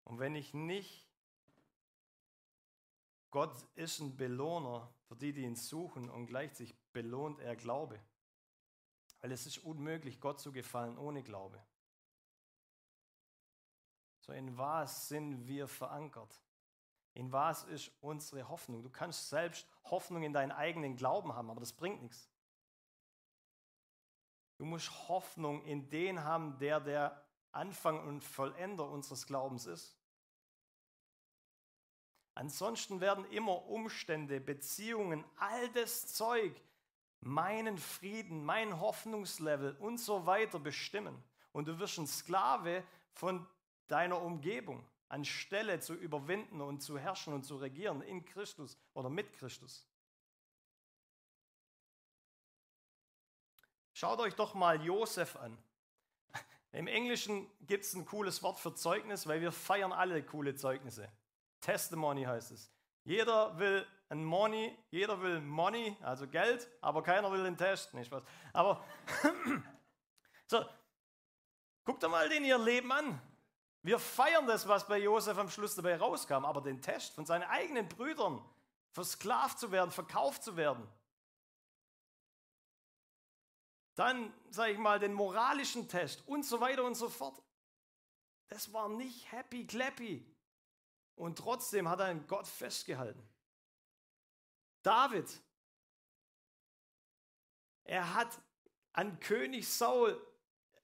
Und 0.05 0.18
wenn 0.18 0.35
ich 0.35 0.55
nicht, 0.55 1.07
Gott 3.31 3.55
ist 3.75 4.01
ein 4.01 4.16
Belohner, 4.16 4.92
für 5.07 5.16
die, 5.16 5.33
die 5.33 5.42
ihn 5.42 5.57
suchen 5.57 6.11
und 6.11 6.27
gleichzeitig 6.27 6.75
belohnt 6.92 7.38
er 7.40 7.55
Glaube. 7.55 8.01
Weil 9.20 9.33
es 9.33 9.46
ist 9.46 9.59
unmöglich, 9.59 10.20
Gott 10.20 10.40
zu 10.40 10.53
gefallen 10.53 10.99
ohne 10.99 11.22
Glaube. 11.22 11.62
So, 14.20 14.33
in 14.33 14.57
was 14.59 15.09
sind 15.09 15.46
wir 15.46 15.68
verankert? 15.68 16.40
In 17.16 17.33
was 17.33 17.64
ist 17.64 17.90
unsere 18.02 18.46
Hoffnung? 18.50 18.83
Du 18.83 18.90
kannst 18.90 19.31
selbst 19.31 19.66
Hoffnung 19.85 20.22
in 20.22 20.35
deinen 20.35 20.52
eigenen 20.52 20.96
Glauben 20.96 21.35
haben, 21.35 21.50
aber 21.50 21.61
das 21.61 21.72
bringt 21.72 22.02
nichts. 22.02 22.29
Du 24.59 24.66
musst 24.66 25.09
Hoffnung 25.09 25.62
in 25.64 25.88
den 25.88 26.24
haben, 26.24 26.59
der 26.59 26.79
der 26.79 27.24
Anfang 27.52 28.07
und 28.07 28.22
Vollender 28.22 28.87
unseres 28.87 29.26
Glaubens 29.26 29.64
ist. 29.64 29.96
Ansonsten 32.35 33.00
werden 33.00 33.24
immer 33.31 33.64
Umstände, 33.64 34.38
Beziehungen, 34.38 35.24
all 35.38 35.70
das 35.70 36.09
Zeug 36.09 36.55
meinen 37.20 37.79
Frieden, 37.79 38.44
mein 38.44 38.79
Hoffnungslevel 38.79 39.74
und 39.76 39.96
so 39.96 40.26
weiter 40.26 40.59
bestimmen. 40.59 41.24
Und 41.52 41.66
du 41.66 41.79
wirst 41.79 41.96
ein 41.96 42.07
Sklave 42.07 42.85
von 43.14 43.46
deiner 43.88 44.20
Umgebung, 44.20 44.85
anstelle 45.09 45.81
zu 45.81 45.95
überwinden 45.95 46.61
und 46.61 46.81
zu 46.81 46.99
herrschen 46.99 47.33
und 47.33 47.45
zu 47.45 47.57
regieren 47.57 48.03
in 48.03 48.25
Christus 48.25 48.79
oder 48.95 49.09
mit 49.09 49.33
Christus. 49.33 49.88
Schaut 53.92 54.21
euch 54.21 54.35
doch 54.35 54.55
mal 54.55 54.83
Josef 54.83 55.37
an. 55.37 55.57
Im 56.73 56.87
Englischen 56.87 57.49
gibt 57.66 57.85
es 57.85 57.95
ein 57.95 58.05
cooles 58.05 58.42
Wort 58.42 58.59
für 58.59 58.75
Zeugnis, 58.75 59.27
weil 59.27 59.40
wir 59.40 59.53
feiern 59.53 59.92
alle 59.92 60.23
coole 60.23 60.55
Zeugnisse. 60.55 61.11
Testimony 61.62 62.25
heißt 62.25 62.51
es. 62.51 62.71
Jeder 63.05 63.59
will 63.59 63.87
ein 64.09 64.25
Money, 64.25 64.77
jeder 64.90 65.23
will 65.23 65.40
Money, 65.40 65.97
also 66.03 66.29
Geld, 66.29 66.69
aber 66.83 67.03
keiner 67.03 67.33
will 67.33 67.45
den 67.45 67.57
Test. 67.57 67.95
Nicht 67.95 68.11
was. 68.12 68.23
Aber 68.53 68.85
so, 70.47 70.64
guckt 71.85 72.03
doch 72.03 72.11
mal 72.11 72.29
den 72.29 72.45
ihr 72.45 72.59
Leben 72.59 72.92
an. 72.92 73.21
Wir 73.87 74.01
feiern 74.01 74.49
das, 74.49 74.66
was 74.66 74.88
bei 74.88 74.99
Josef 74.99 75.38
am 75.38 75.49
Schluss 75.49 75.77
dabei 75.77 75.96
rauskam, 75.96 76.44
aber 76.44 76.61
den 76.61 76.83
Test 76.83 77.14
von 77.14 77.25
seinen 77.25 77.44
eigenen 77.44 77.88
Brüdern, 77.88 78.44
versklavt 78.90 79.61
zu 79.61 79.70
werden, 79.70 79.92
verkauft 79.92 80.42
zu 80.42 80.57
werden. 80.57 80.85
Dann, 83.94 84.35
sage 84.51 84.72
ich 84.72 84.79
mal, 84.79 84.99
den 84.99 85.12
moralischen 85.12 85.88
Test 85.88 86.27
und 86.27 86.44
so 86.44 86.61
weiter 86.61 86.83
und 86.83 86.96
so 86.96 87.09
fort. 87.09 87.40
Das 88.49 88.72
war 88.72 88.88
nicht 88.88 89.31
happy 89.31 89.64
clappy. 89.64 90.35
Und 91.14 91.38
trotzdem 91.38 91.88
hat 91.88 92.01
er 92.01 92.07
an 92.07 92.27
Gott 92.27 92.49
festgehalten. 92.49 93.22
David, 94.83 95.31
er 97.85 98.14
hat 98.14 98.37
an 98.94 99.20
König 99.20 99.68
Saul, 99.68 100.20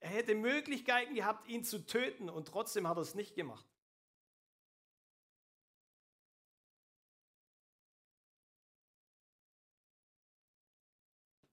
er 0.03 0.11
hätte 0.11 0.35
Möglichkeiten 0.35 1.15
gehabt, 1.15 1.49
ihn 1.49 1.63
zu 1.63 1.87
töten 1.87 2.29
und 2.29 2.49
trotzdem 2.49 2.89
hat 2.89 2.99
er 2.99 3.03
es 3.03 3.15
nicht 3.15 3.37
gemacht. 3.37 3.65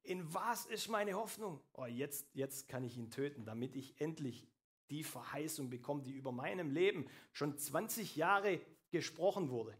In 0.01 0.33
was 0.33 0.65
ist 0.65 0.87
meine 0.87 1.13
Hoffnung? 1.13 1.61
Oh, 1.73 1.85
jetzt, 1.85 2.27
jetzt 2.33 2.67
kann 2.67 2.83
ich 2.83 2.97
ihn 2.97 3.11
töten, 3.11 3.45
damit 3.45 3.75
ich 3.75 4.01
endlich 4.01 4.47
die 4.89 5.03
Verheißung 5.03 5.69
bekommt, 5.69 6.07
die 6.07 6.13
über 6.13 6.31
meinem 6.31 6.71
Leben 6.71 7.07
schon 7.31 7.55
20 7.55 8.15
Jahre 8.15 8.59
gesprochen 8.89 9.51
wurde. 9.51 9.77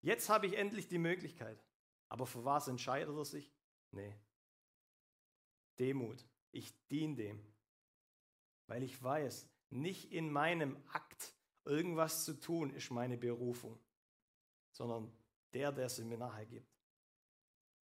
Jetzt 0.00 0.28
habe 0.28 0.46
ich 0.46 0.56
endlich 0.56 0.86
die 0.86 0.98
Möglichkeit. 0.98 1.60
Aber 2.08 2.26
für 2.26 2.44
was 2.44 2.68
entscheidet 2.68 3.16
er 3.16 3.24
sich? 3.24 3.52
Nee. 3.90 4.14
Demut. 5.80 6.24
Ich 6.52 6.72
diene 6.88 7.16
dem. 7.16 7.51
Weil 8.66 8.82
ich 8.82 9.02
weiß, 9.02 9.48
nicht 9.70 10.12
in 10.12 10.30
meinem 10.30 10.76
Akt 10.92 11.34
irgendwas 11.64 12.24
zu 12.24 12.38
tun, 12.38 12.70
ist 12.74 12.90
meine 12.90 13.16
Berufung, 13.16 13.78
sondern 14.70 15.12
der, 15.52 15.72
der 15.72 15.86
es 15.86 15.98
mir 15.98 16.18
nachher 16.18 16.46
gibt. 16.46 16.68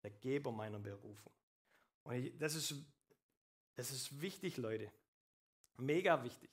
Der 0.02 0.10
Geber 0.10 0.52
meiner 0.52 0.78
Berufung. 0.78 1.32
Und 2.04 2.14
ich, 2.14 2.38
das, 2.38 2.54
ist, 2.54 2.74
das 3.74 3.90
ist 3.90 4.20
wichtig, 4.20 4.56
Leute. 4.56 4.90
Mega 5.76 6.22
wichtig. 6.22 6.50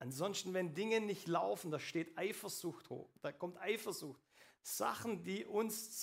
Ansonsten, 0.00 0.54
wenn 0.54 0.74
Dinge 0.74 1.00
nicht 1.00 1.26
laufen, 1.26 1.70
da 1.70 1.78
steht 1.78 2.16
Eifersucht 2.16 2.88
hoch, 2.88 3.10
da 3.20 3.32
kommt 3.32 3.58
Eifersucht. 3.58 4.20
Sachen, 4.62 5.24
die 5.24 5.44
uns, 5.44 6.02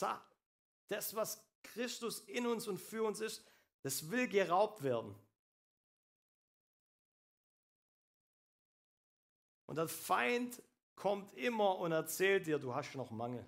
das, 0.88 1.16
was 1.16 1.46
Christus 1.64 2.20
in 2.22 2.46
uns 2.48 2.68
und 2.68 2.78
für 2.78 3.04
uns 3.04 3.20
ist, 3.20 3.46
das 3.84 4.10
will 4.10 4.28
geraubt 4.28 4.84
werden. 4.84 5.16
Und 9.66 9.78
der 9.78 9.88
Feind 9.88 10.62
kommt 10.96 11.34
immer 11.36 11.78
und 11.80 11.92
erzählt 11.92 12.48
dir, 12.48 12.60
du 12.60 12.74
hast 12.74 12.96
noch 12.96 13.12
Mangel. 13.12 13.46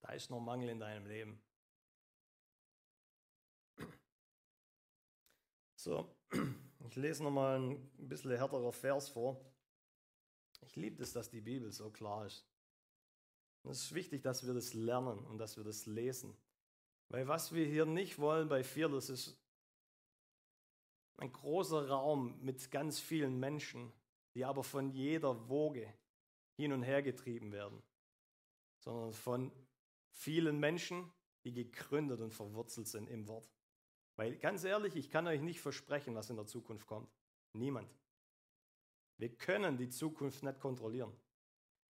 Da 0.00 0.12
ist 0.12 0.30
noch 0.30 0.40
Mangel 0.40 0.70
in 0.70 0.80
deinem 0.80 1.06
Leben. 1.06 1.42
So, 5.76 6.14
ich 6.88 6.96
lese 6.96 7.22
nochmal 7.22 7.58
ein 7.58 8.08
bisschen 8.08 8.32
härterer 8.32 8.72
Vers 8.72 9.08
vor. 9.08 9.40
Ich 10.62 10.76
liebe 10.76 11.02
es, 11.02 11.12
dass 11.12 11.30
die 11.30 11.40
Bibel 11.40 11.72
so 11.72 11.90
klar 11.90 12.26
ist. 12.26 12.46
es 13.64 13.84
ist 13.84 13.94
wichtig, 13.94 14.22
dass 14.22 14.46
wir 14.46 14.52
das 14.52 14.74
lernen 14.74 15.18
und 15.26 15.38
dass 15.38 15.56
wir 15.56 15.64
das 15.64 15.86
lesen. 15.86 16.36
Weil 17.08 17.28
was 17.28 17.52
wir 17.52 17.66
hier 17.66 17.86
nicht 17.86 18.18
wollen 18.18 18.48
bei 18.48 18.62
Fearless 18.62 19.08
ist 19.10 19.36
ein 21.20 21.32
großer 21.32 21.88
Raum 21.88 22.38
mit 22.40 22.70
ganz 22.70 22.98
vielen 22.98 23.38
Menschen, 23.38 23.92
die 24.34 24.44
aber 24.44 24.62
von 24.62 24.90
jeder 24.90 25.48
Woge 25.48 25.92
hin 26.56 26.72
und 26.72 26.82
her 26.82 27.02
getrieben 27.02 27.52
werden, 27.52 27.82
sondern 28.78 29.12
von 29.12 29.52
vielen 30.10 30.58
Menschen, 30.58 31.12
die 31.44 31.52
gegründet 31.52 32.20
und 32.20 32.32
verwurzelt 32.32 32.86
sind 32.86 33.08
im 33.08 33.26
Wort. 33.28 33.50
Weil 34.16 34.36
ganz 34.36 34.64
ehrlich, 34.64 34.96
ich 34.96 35.10
kann 35.10 35.26
euch 35.26 35.40
nicht 35.40 35.60
versprechen, 35.60 36.14
was 36.14 36.28
in 36.28 36.36
der 36.36 36.46
Zukunft 36.46 36.86
kommt. 36.86 37.10
Niemand. 37.54 37.90
Wir 39.16 39.34
können 39.36 39.76
die 39.78 39.88
Zukunft 39.88 40.42
nicht 40.42 40.60
kontrollieren. 40.60 41.14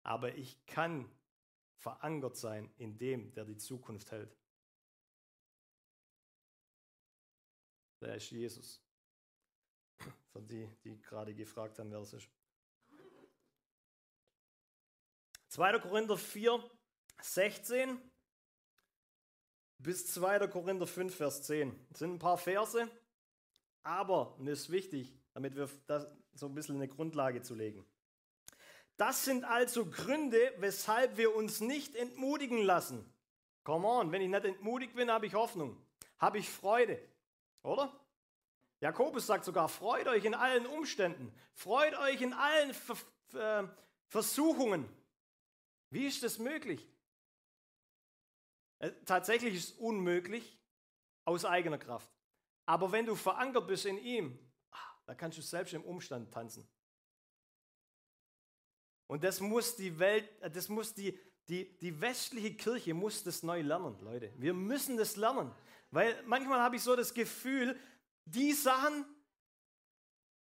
Aber 0.04 0.36
ich 0.36 0.66
kann 0.66 1.10
verankert 1.78 2.36
sein 2.36 2.74
in 2.78 2.98
dem, 2.98 3.34
der 3.34 3.46
die 3.46 3.58
Zukunft 3.58 4.12
hält. 4.12 4.38
Der 8.02 8.16
ist 8.16 8.30
Jesus. 8.32 8.87
Für 10.38 10.44
die, 10.44 10.70
die 10.84 11.02
gerade 11.02 11.34
gefragt 11.34 11.80
haben, 11.80 11.90
wer 11.90 11.98
das 11.98 12.14
ist. 12.14 12.30
2. 15.48 15.80
Korinther 15.80 16.16
4, 16.16 16.64
16 17.20 18.00
bis 19.80 20.14
2. 20.14 20.48
Korinther 20.48 20.86
5, 20.86 21.16
Vers 21.16 21.42
10. 21.42 21.88
Das 21.90 22.00
sind 22.00 22.14
ein 22.14 22.20
paar 22.20 22.38
Verse, 22.38 22.88
aber, 23.82 24.38
und 24.38 24.46
das 24.46 24.60
ist 24.60 24.70
wichtig, 24.70 25.18
damit 25.34 25.56
wir 25.56 25.72
das 25.88 26.08
so 26.36 26.46
ein 26.46 26.54
bisschen 26.54 26.76
eine 26.76 26.88
Grundlage 26.88 27.42
zu 27.42 27.56
legen. 27.56 27.84
Das 28.96 29.26
sind 29.26 29.44
also 29.44 29.88
Gründe, 29.88 30.54
weshalb 30.60 31.18
wir 31.18 31.36
uns 31.36 31.62
nicht 31.62 31.96
entmutigen 31.96 32.60
lassen. 32.60 33.12
Come 33.64 33.88
on, 33.88 34.12
wenn 34.12 34.22
ich 34.22 34.30
nicht 34.30 34.46
entmutigt 34.46 34.94
bin, 34.94 35.10
habe 35.10 35.26
ich 35.26 35.34
Hoffnung, 35.34 35.84
habe 36.20 36.38
ich 36.38 36.48
Freude, 36.48 37.02
oder? 37.64 37.92
Jakobus 38.80 39.26
sagt 39.26 39.46
sogar, 39.46 39.70
freut 39.70 40.08
euch 40.08 40.26
in 40.26 40.34
allen 40.34 40.66
Umständen, 40.66 41.34
freut 41.54 41.98
euch 41.98 42.22
in 42.22 42.34
allen 42.34 42.74
Ver 42.74 43.74
Versuchungen. 44.10 44.88
Wie 45.90 46.08
ist 46.08 46.24
das 46.24 46.40
möglich? 46.40 46.88
Äh, 48.80 48.92
tatsächlich 49.06 49.56
ist 49.56 49.70
es 49.72 49.78
unmöglich 49.78 50.58
aus 51.26 51.44
eigener 51.44 51.78
Kraft. 51.78 52.10
Aber 52.66 52.92
wenn 52.92 53.06
du 53.06 53.16
verankert 53.16 53.68
bist 53.68 53.86
in 53.86 53.98
ihm, 53.98 54.40
ah, 54.72 54.78
da 55.06 55.14
kannst 55.14 55.38
du 55.38 55.42
selbst 55.42 55.74
im 55.74 55.84
Umstand 55.84 56.34
tanzen. 56.34 56.66
Und 59.08 59.24
das 59.24 59.40
muss 59.40 59.76
die 59.76 60.00
Welt, 60.00 60.30
äh, 60.42 60.50
das 60.50 60.70
muss 60.70 60.94
die, 60.94 61.20
die, 61.48 61.78
die 61.80 62.00
westliche 62.00 62.54
Kirche 62.56 62.94
muss 62.94 63.24
das 63.24 63.44
neu 63.44 63.62
lernen, 63.62 63.98
Leute. 64.02 64.34
Wir 64.38 64.54
müssen 64.54 64.98
das 64.98 65.16
lernen. 65.16 65.54
Weil 65.92 66.22
manchmal 66.26 66.60
habe 66.60 66.76
ich 66.76 66.84
so 66.84 66.96
das 66.96 67.14
Gefühl, 67.14 67.80
die 68.28 68.54
Sachen, 68.54 69.06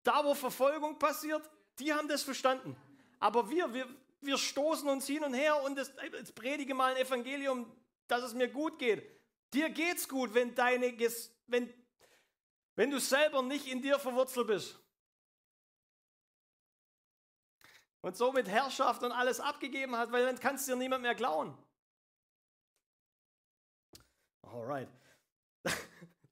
da 0.03 0.23
wo 0.23 0.33
Verfolgung 0.33 0.99
passiert, 0.99 1.49
die 1.79 1.93
haben 1.93 2.07
das 2.07 2.23
verstanden. 2.23 2.75
Aber 3.19 3.49
wir, 3.49 3.73
wir, 3.73 3.87
wir 4.21 4.37
stoßen 4.37 4.87
uns 4.89 5.07
hin 5.07 5.23
und 5.23 5.33
her 5.33 5.61
und 5.63 5.75
das, 5.75 5.91
jetzt 6.11 6.35
predige 6.35 6.73
mal 6.73 6.93
ein 6.93 7.01
Evangelium, 7.01 7.71
dass 8.07 8.23
es 8.23 8.33
mir 8.33 8.47
gut 8.47 8.79
geht. 8.79 9.05
Dir 9.53 9.69
geht's 9.69 10.07
gut, 10.07 10.33
wenn, 10.33 10.53
deine, 10.55 10.97
wenn, 11.47 11.73
wenn 12.75 12.91
du 12.91 12.99
selber 12.99 13.41
nicht 13.41 13.67
in 13.67 13.81
dir 13.81 13.99
verwurzelt 13.99 14.47
bist. 14.47 14.79
Und 18.01 18.15
somit 18.15 18.47
Herrschaft 18.47 19.03
und 19.03 19.11
alles 19.11 19.39
abgegeben 19.39 19.95
hat, 19.95 20.11
weil 20.11 20.25
dann 20.25 20.39
kannst 20.39 20.67
du 20.67 20.73
dir 20.73 20.77
niemand 20.77 21.01
mehr 21.01 21.15
klauen. 21.15 21.57
Alright. 24.43 24.89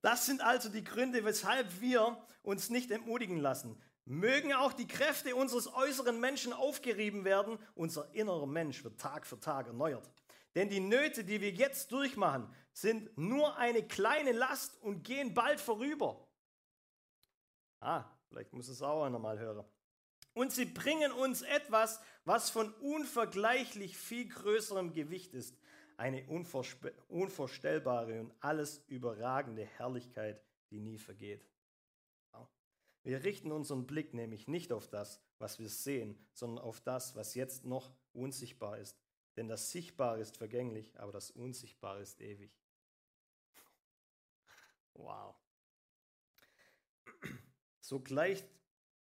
Das 0.05 0.27
sind 0.27 0.41
also 0.41 0.69
die 0.69 0.83
Gründe, 0.83 1.25
weshalb 1.25 1.81
wir 1.81 2.15
uns 2.43 2.69
nicht 2.69 2.91
entmutigen 2.91 3.39
lassen. 3.39 3.75
Mögen 4.05 4.53
auch 4.53 4.71
die 4.71 4.87
Kräfte 4.87 5.35
unseres 5.35 5.65
äußeren 5.73 6.19
Menschen 6.19 6.53
aufgerieben 6.53 7.25
werden, 7.25 7.57
unser 7.73 8.13
innerer 8.13 8.45
Mensch 8.45 8.83
wird 8.83 9.01
Tag 9.01 9.25
für 9.25 9.39
Tag 9.39 9.65
erneuert. 9.65 10.07
Denn 10.53 10.69
die 10.69 10.79
Nöte, 10.79 11.23
die 11.23 11.41
wir 11.41 11.49
jetzt 11.49 11.91
durchmachen, 11.91 12.47
sind 12.71 13.17
nur 13.17 13.57
eine 13.57 13.81
kleine 13.81 14.31
Last 14.31 14.79
und 14.83 15.03
gehen 15.03 15.33
bald 15.33 15.59
vorüber. 15.59 16.27
Ah, 17.79 18.05
vielleicht 18.29 18.53
muss 18.53 18.67
es 18.67 18.83
auch 18.83 19.05
einer 19.05 19.17
mal 19.17 19.39
hören. 19.39 19.65
Und 20.35 20.51
sie 20.51 20.65
bringen 20.65 21.13
uns 21.13 21.41
etwas, 21.41 21.99
was 22.25 22.51
von 22.51 22.71
unvergleichlich 22.75 23.97
viel 23.97 24.27
größerem 24.27 24.93
Gewicht 24.93 25.33
ist. 25.33 25.57
Eine 25.97 26.25
unvorstellbare 27.07 28.19
und 28.19 28.33
alles 28.41 28.83
überragende 28.87 29.65
Herrlichkeit, 29.65 30.43
die 30.69 30.79
nie 30.79 30.97
vergeht. 30.97 31.45
Wir 33.03 33.23
richten 33.23 33.51
unseren 33.51 33.85
Blick 33.85 34.15
nämlich 34.15 34.47
nicht 34.47 34.71
auf 34.73 34.87
das, 34.87 35.21
was 35.37 35.59
wir 35.59 35.69
sehen, 35.69 36.17
sondern 36.33 36.65
auf 36.65 36.81
das, 36.81 37.15
was 37.15 37.35
jetzt 37.35 37.63
noch 37.63 37.93
unsichtbar 38.13 38.79
ist. 38.79 38.99
Denn 39.35 39.47
das 39.47 39.71
Sichtbare 39.71 40.19
ist 40.19 40.37
vergänglich, 40.37 40.99
aber 40.99 41.11
das 41.11 41.29
Unsichtbare 41.29 42.01
ist 42.01 42.19
ewig. 42.19 42.57
Wow. 44.95 45.35
So 47.79 47.99
gleicht 47.99 48.47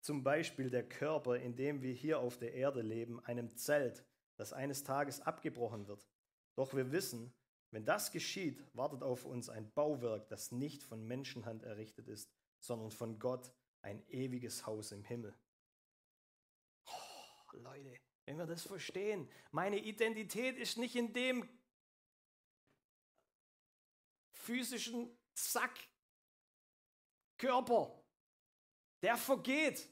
zum 0.00 0.22
Beispiel 0.24 0.70
der 0.70 0.88
Körper, 0.88 1.36
in 1.36 1.54
dem 1.54 1.82
wir 1.82 1.92
hier 1.92 2.20
auf 2.20 2.38
der 2.38 2.54
Erde 2.54 2.80
leben, 2.80 3.22
einem 3.26 3.54
Zelt, 3.54 4.02
das 4.36 4.54
eines 4.54 4.82
Tages 4.82 5.20
abgebrochen 5.20 5.88
wird. 5.88 6.08
Doch 6.54 6.74
wir 6.74 6.92
wissen, 6.92 7.32
wenn 7.70 7.84
das 7.84 8.10
geschieht, 8.10 8.64
wartet 8.74 9.02
auf 9.02 9.24
uns 9.24 9.48
ein 9.48 9.70
Bauwerk, 9.72 10.28
das 10.28 10.50
nicht 10.50 10.82
von 10.82 11.06
Menschenhand 11.06 11.62
errichtet 11.62 12.08
ist, 12.08 12.32
sondern 12.58 12.90
von 12.90 13.18
Gott, 13.18 13.52
ein 13.82 14.06
ewiges 14.08 14.66
Haus 14.66 14.92
im 14.92 15.04
Himmel. 15.04 15.34
Oh, 16.86 17.56
Leute, 17.56 17.94
wenn 18.26 18.38
wir 18.38 18.46
das 18.46 18.66
verstehen, 18.66 19.30
meine 19.50 19.78
Identität 19.78 20.58
ist 20.58 20.76
nicht 20.76 20.96
in 20.96 21.12
dem 21.12 21.48
physischen 24.32 25.16
Sack 25.34 25.78
Körper. 27.38 28.04
Der 29.02 29.16
vergeht. 29.16 29.88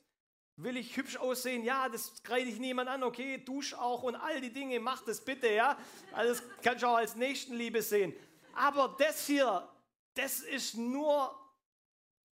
Will 0.60 0.76
ich 0.76 0.96
hübsch 0.96 1.16
aussehen? 1.16 1.62
Ja, 1.62 1.88
das 1.88 2.20
kreide 2.24 2.50
ich 2.50 2.58
niemand 2.58 2.88
an. 2.88 3.04
Okay, 3.04 3.38
dusch 3.38 3.74
auch 3.74 4.02
und 4.02 4.16
all 4.16 4.40
die 4.40 4.52
Dinge, 4.52 4.80
mach 4.80 5.02
das 5.02 5.24
bitte, 5.24 5.48
ja. 5.48 5.78
Also 6.12 6.32
das 6.32 6.42
kannst 6.62 6.82
du 6.82 6.88
auch 6.88 6.96
als 6.96 7.14
Nächstenliebe 7.14 7.80
sehen. 7.80 8.12
Aber 8.54 8.96
das 8.98 9.24
hier, 9.24 9.68
das 10.14 10.40
ist 10.40 10.74
nur, 10.74 11.32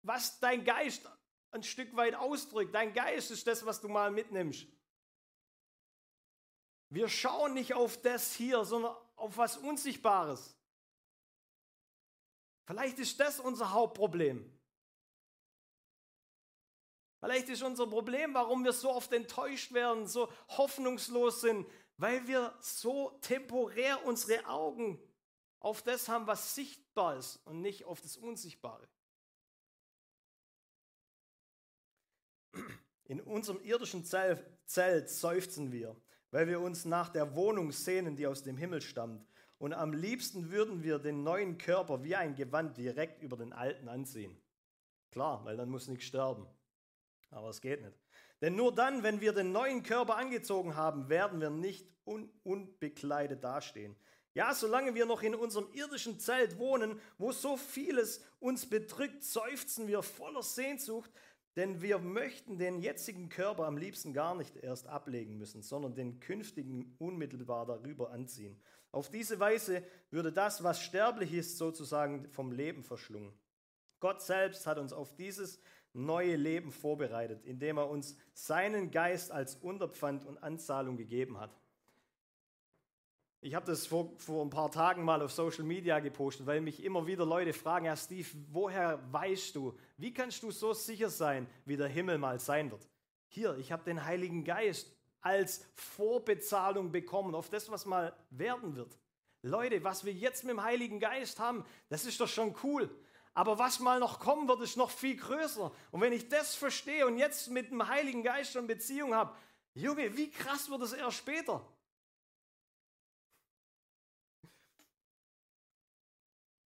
was 0.01 0.39
dein 0.39 0.65
Geist 0.65 1.07
ein 1.51 1.61
Stück 1.61 1.95
weit 1.95 2.15
ausdrückt. 2.15 2.73
Dein 2.73 2.95
Geist 2.95 3.29
ist 3.29 3.45
das, 3.45 3.63
was 3.63 3.79
du 3.79 3.89
mal 3.89 4.09
mitnimmst. 4.09 4.65
Wir 6.89 7.07
schauen 7.07 7.53
nicht 7.53 7.75
auf 7.75 8.01
das 8.01 8.33
hier, 8.33 8.65
sondern 8.65 8.95
auf 9.17 9.37
was 9.37 9.55
Unsichtbares. 9.57 10.57
Vielleicht 12.65 12.97
ist 12.97 13.19
das 13.19 13.39
unser 13.39 13.71
Hauptproblem. 13.71 14.51
Vielleicht 17.25 17.49
ist 17.49 17.63
unser 17.63 17.87
Problem, 17.87 18.35
warum 18.35 18.63
wir 18.63 18.71
so 18.71 18.91
oft 18.91 19.11
enttäuscht 19.11 19.73
werden, 19.73 20.05
so 20.05 20.31
hoffnungslos 20.47 21.41
sind, 21.41 21.67
weil 21.97 22.27
wir 22.27 22.53
so 22.61 23.17
temporär 23.21 24.05
unsere 24.05 24.45
Augen 24.45 25.01
auf 25.59 25.81
das 25.81 26.07
haben, 26.07 26.27
was 26.27 26.53
sichtbar 26.53 27.17
ist 27.17 27.37
und 27.47 27.61
nicht 27.61 27.85
auf 27.85 27.99
das 27.99 28.15
Unsichtbare. 28.15 28.87
In 33.05 33.19
unserem 33.21 33.59
irdischen 33.63 34.05
Zelt 34.05 35.09
seufzen 35.09 35.71
wir, 35.71 35.99
weil 36.29 36.47
wir 36.47 36.61
uns 36.61 36.85
nach 36.85 37.09
der 37.09 37.35
Wohnung 37.35 37.71
sehnen, 37.71 38.15
die 38.15 38.27
aus 38.27 38.43
dem 38.43 38.55
Himmel 38.55 38.83
stammt. 38.83 39.27
Und 39.57 39.73
am 39.73 39.93
liebsten 39.93 40.51
würden 40.51 40.83
wir 40.83 40.99
den 40.99 41.23
neuen 41.23 41.57
Körper 41.57 42.03
wie 42.03 42.15
ein 42.15 42.35
Gewand 42.35 42.77
direkt 42.77 43.23
über 43.23 43.35
den 43.35 43.51
alten 43.51 43.89
anziehen. 43.89 44.39
Klar, 45.09 45.43
weil 45.43 45.57
dann 45.57 45.69
muss 45.69 45.87
nichts 45.87 46.05
sterben. 46.05 46.45
Aber 47.35 47.49
es 47.49 47.61
geht 47.61 47.81
nicht. 47.81 47.97
Denn 48.41 48.55
nur 48.55 48.73
dann, 48.73 49.03
wenn 49.03 49.21
wir 49.21 49.33
den 49.33 49.51
neuen 49.51 49.83
Körper 49.83 50.15
angezogen 50.17 50.75
haben, 50.75 51.09
werden 51.09 51.41
wir 51.41 51.49
nicht 51.49 51.87
un 52.05 52.29
unbekleidet 52.43 53.43
dastehen. 53.43 53.95
Ja, 54.33 54.53
solange 54.53 54.95
wir 54.95 55.05
noch 55.05 55.23
in 55.23 55.33
unserem 55.33 55.71
irdischen 55.73 56.19
Zelt 56.19 56.57
wohnen, 56.57 56.99
wo 57.17 57.31
so 57.31 57.55
vieles 57.55 58.23
uns 58.39 58.69
bedrückt, 58.69 59.23
seufzen 59.23 59.87
wir 59.87 60.01
voller 60.01 60.43
Sehnsucht 60.43 61.09
denn 61.55 61.81
wir 61.81 61.99
möchten 61.99 62.57
den 62.57 62.81
jetzigen 62.81 63.29
Körper 63.29 63.65
am 63.65 63.77
liebsten 63.77 64.13
gar 64.13 64.35
nicht 64.35 64.57
erst 64.57 64.87
ablegen 64.87 65.37
müssen, 65.37 65.61
sondern 65.61 65.95
den 65.95 66.19
künftigen 66.19 66.95
unmittelbar 66.99 67.65
darüber 67.65 68.11
anziehen. 68.11 68.59
Auf 68.91 69.09
diese 69.09 69.39
Weise 69.39 69.83
würde 70.09 70.33
das, 70.33 70.63
was 70.63 70.81
sterblich 70.81 71.33
ist, 71.33 71.57
sozusagen 71.57 72.29
vom 72.29 72.51
Leben 72.51 72.83
verschlungen. 72.83 73.33
Gott 74.01 74.21
selbst 74.21 74.67
hat 74.67 74.77
uns 74.77 74.91
auf 74.91 75.15
dieses 75.15 75.61
neue 75.95 76.35
Leben 76.35 76.71
vorbereitet, 76.71 77.43
indem 77.45 77.77
er 77.77 77.89
uns 77.89 78.17
seinen 78.33 78.91
Geist 78.91 79.31
als 79.31 79.55
Unterpfand 79.55 80.25
und 80.25 80.37
Anzahlung 80.43 80.97
gegeben 80.97 81.39
hat. 81.39 81.57
Ich 83.41 83.53
habe 83.53 83.65
das 83.65 83.85
vor, 83.85 84.11
vor 84.17 84.43
ein 84.43 84.49
paar 84.49 84.71
Tagen 84.71 85.03
mal 85.03 85.21
auf 85.21 85.31
Social 85.31 85.63
Media 85.63 85.99
gepostet, 85.99 86.47
weil 86.47 86.61
mich 86.61 86.83
immer 86.83 87.05
wieder 87.05 87.25
Leute 87.25 87.53
fragen, 87.53 87.85
Herr 87.85 87.95
Steve, 87.95 88.27
woher 88.51 88.99
weißt 89.11 89.55
du, 89.55 89.77
wie 89.97 90.13
kannst 90.13 90.41
du 90.41 90.51
so 90.51 90.73
sicher 90.73 91.09
sein, 91.09 91.47
wie 91.63 91.77
der 91.77 91.87
Himmel 91.87 92.17
mal 92.17 92.39
sein 92.39 92.71
wird? 92.71 92.87
Hier, 93.27 93.55
ich 93.57 93.71
habe 93.71 93.83
den 93.83 94.03
Heiligen 94.03 94.43
Geist 94.43 94.91
als 95.21 95.67
Vorbezahlung 95.73 96.91
bekommen 96.91 97.35
auf 97.35 97.49
das, 97.49 97.69
was 97.69 97.85
mal 97.85 98.15
werden 98.31 98.75
wird. 98.75 98.97
Leute, 99.43 99.83
was 99.83 100.05
wir 100.05 100.13
jetzt 100.13 100.43
mit 100.43 100.53
dem 100.53 100.63
Heiligen 100.63 100.99
Geist 100.99 101.39
haben, 101.39 101.65
das 101.89 102.05
ist 102.05 102.19
doch 102.19 102.27
schon 102.27 102.55
cool. 102.63 102.89
Aber 103.35 103.59
was 103.59 103.79
mal 103.81 103.99
noch 103.99 104.19
kommen 104.19 104.47
wird, 104.47 104.61
ist 104.61 104.77
noch 104.77 104.89
viel 104.89 105.17
größer. 105.17 105.69
Und 105.91 106.01
wenn 106.01 106.13
ich 106.13 106.29
das 106.29 106.55
verstehe 106.55 107.05
und 107.05 107.17
jetzt 107.17 107.49
mit 107.49 107.69
dem 107.69 107.85
Heiligen 107.85 108.23
Geist 108.23 108.53
schon 108.53 108.65
Beziehung 108.65 109.13
habe, 109.13 109.35
Junge, 109.73 110.15
wie 110.15 110.31
krass 110.31 110.69
wird 110.69 110.81
es 110.81 110.93
erst 110.93 111.17
später? 111.17 111.61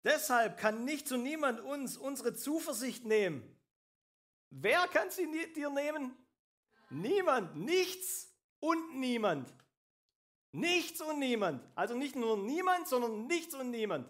Deshalb 0.03 0.59
kann 0.59 0.85
nichts 0.85 1.11
und 1.11 1.23
niemand 1.23 1.59
uns 1.59 1.97
unsere 1.97 2.35
Zuversicht 2.35 3.03
nehmen. 3.03 3.43
Wer 4.51 4.87
kann 4.89 5.09
sie 5.09 5.27
dir 5.55 5.71
nehmen? 5.71 6.15
Niemand, 6.91 7.55
nichts 7.55 8.31
und 8.59 8.95
niemand. 8.99 9.51
Nichts 10.51 11.01
und 11.01 11.17
niemand. 11.17 11.67
Also 11.75 11.95
nicht 11.95 12.15
nur 12.15 12.37
niemand, 12.37 12.87
sondern 12.87 13.25
nichts 13.25 13.55
und 13.55 13.71
niemand. 13.71 14.07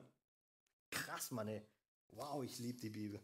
Krass, 0.91 1.31
Mann, 1.31 1.47
ey. 1.47 1.65
Wow, 2.11 2.43
ich 2.43 2.59
liebe 2.59 2.79
die 2.79 2.89
Bibel. 2.89 3.21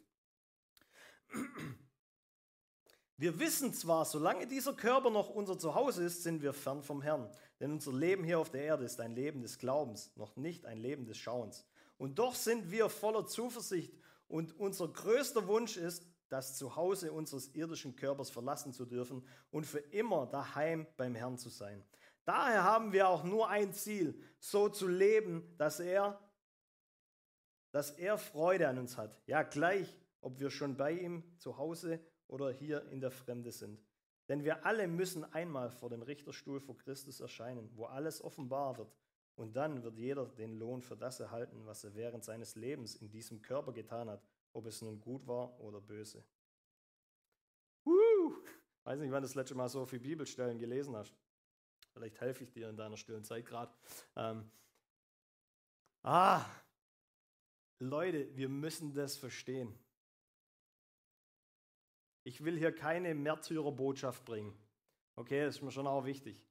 Wir 3.17 3.39
wissen 3.39 3.74
zwar, 3.74 4.06
solange 4.06 4.45
dieser 4.45 4.74
Körper 4.74 5.10
noch 5.10 5.30
unser 5.30 5.58
Zuhause 5.58 6.04
ist, 6.04 6.24
sind 6.24 6.41
wir 6.41 6.54
fern 6.54 6.84
vom 6.84 7.02
Herrn. 7.02 7.30
Denn 7.60 7.71
unser 7.71 7.93
Leben 7.93 8.24
hier 8.24 8.39
auf 8.39 8.50
der 8.50 8.63
Erde 8.63 8.84
ist 8.84 9.00
ein 9.00 9.13
Leben 9.13 9.41
des 9.41 9.58
Glaubens, 9.58 10.12
noch 10.15 10.36
nicht 10.36 10.65
ein 10.65 10.78
Leben 10.78 11.06
des 11.06 11.17
Schauens. 11.17 11.65
Und 11.98 12.19
doch 12.19 12.36
sind 12.36 12.71
wir 12.71 12.89
voller 12.89 13.26
Zuversicht 13.26 13.93
und 14.28 14.60
unser 14.60 14.89
größter 14.89 15.48
Wunsch 15.48 15.78
ist, 15.78 16.06
das 16.28 16.58
Zuhause 16.58 17.12
unseres 17.13 17.54
irdischen 17.54 17.95
Körpers 17.95 18.30
verlassen 18.30 18.74
zu 18.74 18.86
dürfen 18.86 19.26
und 19.52 19.65
für 19.65 19.80
immer 19.80 20.26
daheim 20.26 20.88
beim 20.98 21.15
Herrn 21.15 21.38
zu 21.38 21.50
sein. 21.50 21.84
Daher 22.26 22.63
haben 22.63 22.91
wir 22.91 23.08
auch 23.08 23.24
nur 23.24 23.48
ein 23.48 23.71
Ziel, 23.71 24.19
so 24.39 24.67
zu 24.67 24.88
leben, 24.88 25.56
dass 25.58 25.80
er, 25.80 26.19
dass 27.75 27.91
er 27.91 28.17
Freude 28.17 28.69
an 28.69 28.77
uns 28.77 28.95
hat. 28.95 29.21
Ja, 29.27 29.43
gleich, 29.43 29.99
ob 30.21 30.39
wir 30.39 30.49
schon 30.49 30.77
bei 30.77 30.93
ihm 30.93 31.25
zu 31.39 31.57
Hause 31.57 31.99
oder 32.27 32.49
hier 32.49 32.89
in 32.89 33.01
der 33.01 33.11
Fremde 33.11 33.51
sind. 33.51 33.83
Denn 34.29 34.45
wir 34.45 34.65
alle 34.65 34.88
müssen 34.88 35.25
einmal 35.33 35.71
vor 35.71 35.89
dem 35.89 36.01
Richterstuhl 36.01 36.61
vor 36.61 36.77
Christus 36.77 37.19
erscheinen, 37.19 37.69
wo 37.75 37.83
alles 37.83 38.23
offenbar 38.23 38.77
wird. 38.77 38.95
Und 39.35 39.57
dann 39.57 39.83
wird 39.83 39.97
jeder 39.97 40.25
den 40.25 40.57
Lohn 40.57 40.83
für 40.83 40.95
das 40.95 41.19
erhalten, 41.19 41.65
was 41.65 41.83
er 41.83 41.93
während 41.95 42.23
seines 42.23 42.55
Lebens 42.55 42.95
in 42.95 43.09
diesem 43.09 43.41
Körper 43.41 43.73
getan 43.73 44.09
hat, 44.09 44.23
ob 44.53 44.67
es 44.67 44.81
nun 44.81 45.01
gut 45.01 45.27
war 45.27 45.59
oder 45.59 45.81
böse. 45.81 46.23
Uh, 47.85 48.35
weiß 48.85 49.01
nicht, 49.01 49.11
wann 49.11 49.21
das 49.21 49.35
letzte 49.35 49.55
Mal 49.55 49.67
so 49.67 49.85
viele 49.85 50.01
Bibelstellen 50.01 50.59
gelesen 50.59 50.95
hast. 50.95 51.13
Vielleicht 51.91 52.21
helfe 52.21 52.45
ich 52.45 52.53
dir 52.53 52.69
in 52.69 52.77
deiner 52.77 52.95
stillen 52.95 53.25
Zeit 53.25 53.45
gerade. 53.45 53.73
Ähm, 54.15 54.49
ah, 56.03 56.45
Leute, 57.79 58.35
wir 58.35 58.49
müssen 58.49 58.93
das 58.93 59.17
verstehen. 59.17 59.77
Ich 62.23 62.43
will 62.43 62.57
hier 62.57 62.73
keine 62.73 63.13
Märtyrerbotschaft 63.13 64.25
bringen. 64.25 64.57
Okay, 65.15 65.45
das 65.45 65.57
ist 65.57 65.61
mir 65.61 65.71
schon 65.71 65.88
auch 65.88 66.05
wichtig. 66.05 66.43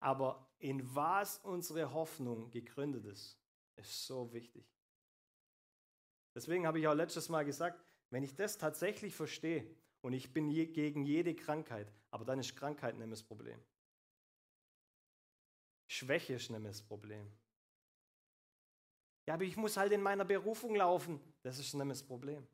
Aber 0.00 0.50
in 0.58 0.94
was 0.94 1.38
unsere 1.38 1.92
Hoffnung 1.92 2.50
gegründet 2.50 3.04
ist, 3.06 3.38
ist 3.76 4.06
so 4.06 4.32
wichtig. 4.32 4.66
Deswegen 6.34 6.66
habe 6.66 6.78
ich 6.78 6.86
auch 6.86 6.94
letztes 6.94 7.28
Mal 7.28 7.44
gesagt, 7.44 7.82
wenn 8.10 8.22
ich 8.22 8.34
das 8.34 8.58
tatsächlich 8.58 9.14
verstehe 9.14 9.68
und 10.00 10.12
ich 10.12 10.32
bin 10.32 10.48
je, 10.48 10.66
gegen 10.66 11.04
jede 11.04 11.34
Krankheit, 11.34 11.92
aber 12.10 12.24
dann 12.24 12.38
ist 12.38 12.56
Krankheit 12.56 12.96
nämlich 12.96 13.20
das 13.20 13.26
Problem. 13.26 13.60
Schwäche 15.88 16.34
ist 16.34 16.50
nämlich 16.50 16.72
das 16.72 16.82
Problem. 16.82 17.30
Ja, 19.26 19.34
aber 19.34 19.44
ich 19.44 19.56
muss 19.56 19.76
halt 19.76 19.92
in 19.92 20.02
meiner 20.02 20.24
Berufung 20.24 20.76
laufen. 20.76 21.20
Das 21.42 21.58
ist 21.58 21.74
nämlich 21.74 21.98
das 21.98 22.06
Problem. 22.06 22.46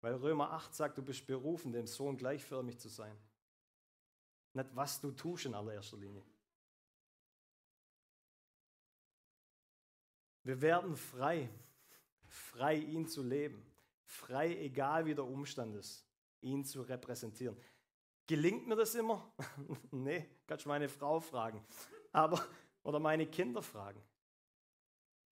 Weil 0.00 0.14
Römer 0.14 0.52
8 0.52 0.74
sagt, 0.74 0.98
du 0.98 1.02
bist 1.02 1.26
berufen, 1.26 1.72
dem 1.72 1.86
Sohn 1.86 2.16
gleichförmig 2.16 2.78
zu 2.78 2.88
sein. 2.88 3.16
Nicht 4.54 4.70
was 4.74 5.00
du 5.00 5.10
tust 5.10 5.46
in 5.46 5.54
allererster 5.54 5.96
Linie. 5.96 6.22
Wir 10.44 10.60
werden 10.62 10.96
frei, 10.96 11.50
frei 12.26 12.76
ihn 12.76 13.06
zu 13.06 13.22
leben, 13.22 13.62
frei 14.04 14.56
egal 14.56 15.04
wie 15.04 15.14
der 15.14 15.26
Umstand 15.26 15.76
ist, 15.76 16.06
ihn 16.40 16.64
zu 16.64 16.82
repräsentieren. 16.82 17.56
Gelingt 18.26 18.66
mir 18.66 18.76
das 18.76 18.94
immer? 18.94 19.30
nee, 19.90 20.26
kannst 20.46 20.64
du 20.64 20.68
meine 20.68 20.88
Frau 20.88 21.20
fragen. 21.20 21.62
Aber, 22.12 22.42
oder 22.82 22.98
meine 22.98 23.26
Kinder 23.26 23.62
fragen. 23.62 24.02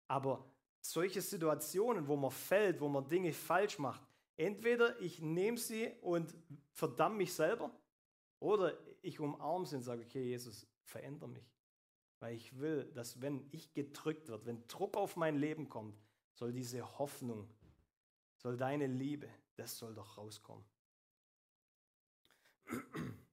Aber 0.09 0.45
solche 0.81 1.21
Situationen, 1.21 2.07
wo 2.07 2.17
man 2.17 2.31
fällt, 2.31 2.81
wo 2.81 2.89
man 2.89 3.09
Dinge 3.09 3.33
falsch 3.33 3.79
macht, 3.79 4.03
entweder 4.37 5.01
ich 5.01 5.21
nehme 5.21 5.59
sie 5.59 5.93
und 6.01 6.35
verdamme 6.73 7.17
mich 7.17 7.35
selber 7.35 7.71
oder 8.39 8.77
ich 9.03 9.19
umarme 9.21 9.67
sie 9.67 9.77
und 9.77 9.83
sage, 9.83 10.03
okay, 10.03 10.23
Jesus, 10.23 10.67
verändere 10.85 11.29
mich. 11.29 11.51
Weil 12.21 12.35
ich 12.35 12.59
will, 12.59 12.85
dass 12.93 13.21
wenn 13.21 13.47
ich 13.51 13.75
gedrückt 13.75 14.29
wird, 14.29 14.47
wenn 14.47 14.67
Druck 14.69 14.97
auf 14.97 15.17
mein 15.17 15.37
Leben 15.37 15.69
kommt, 15.69 15.99
soll 16.35 16.53
diese 16.53 16.99
Hoffnung, 16.99 17.49
soll 18.37 18.57
deine 18.57 18.87
Liebe, 18.87 19.29
das 19.57 19.77
soll 19.79 19.95
doch 19.95 20.17
rauskommen. 20.17 20.65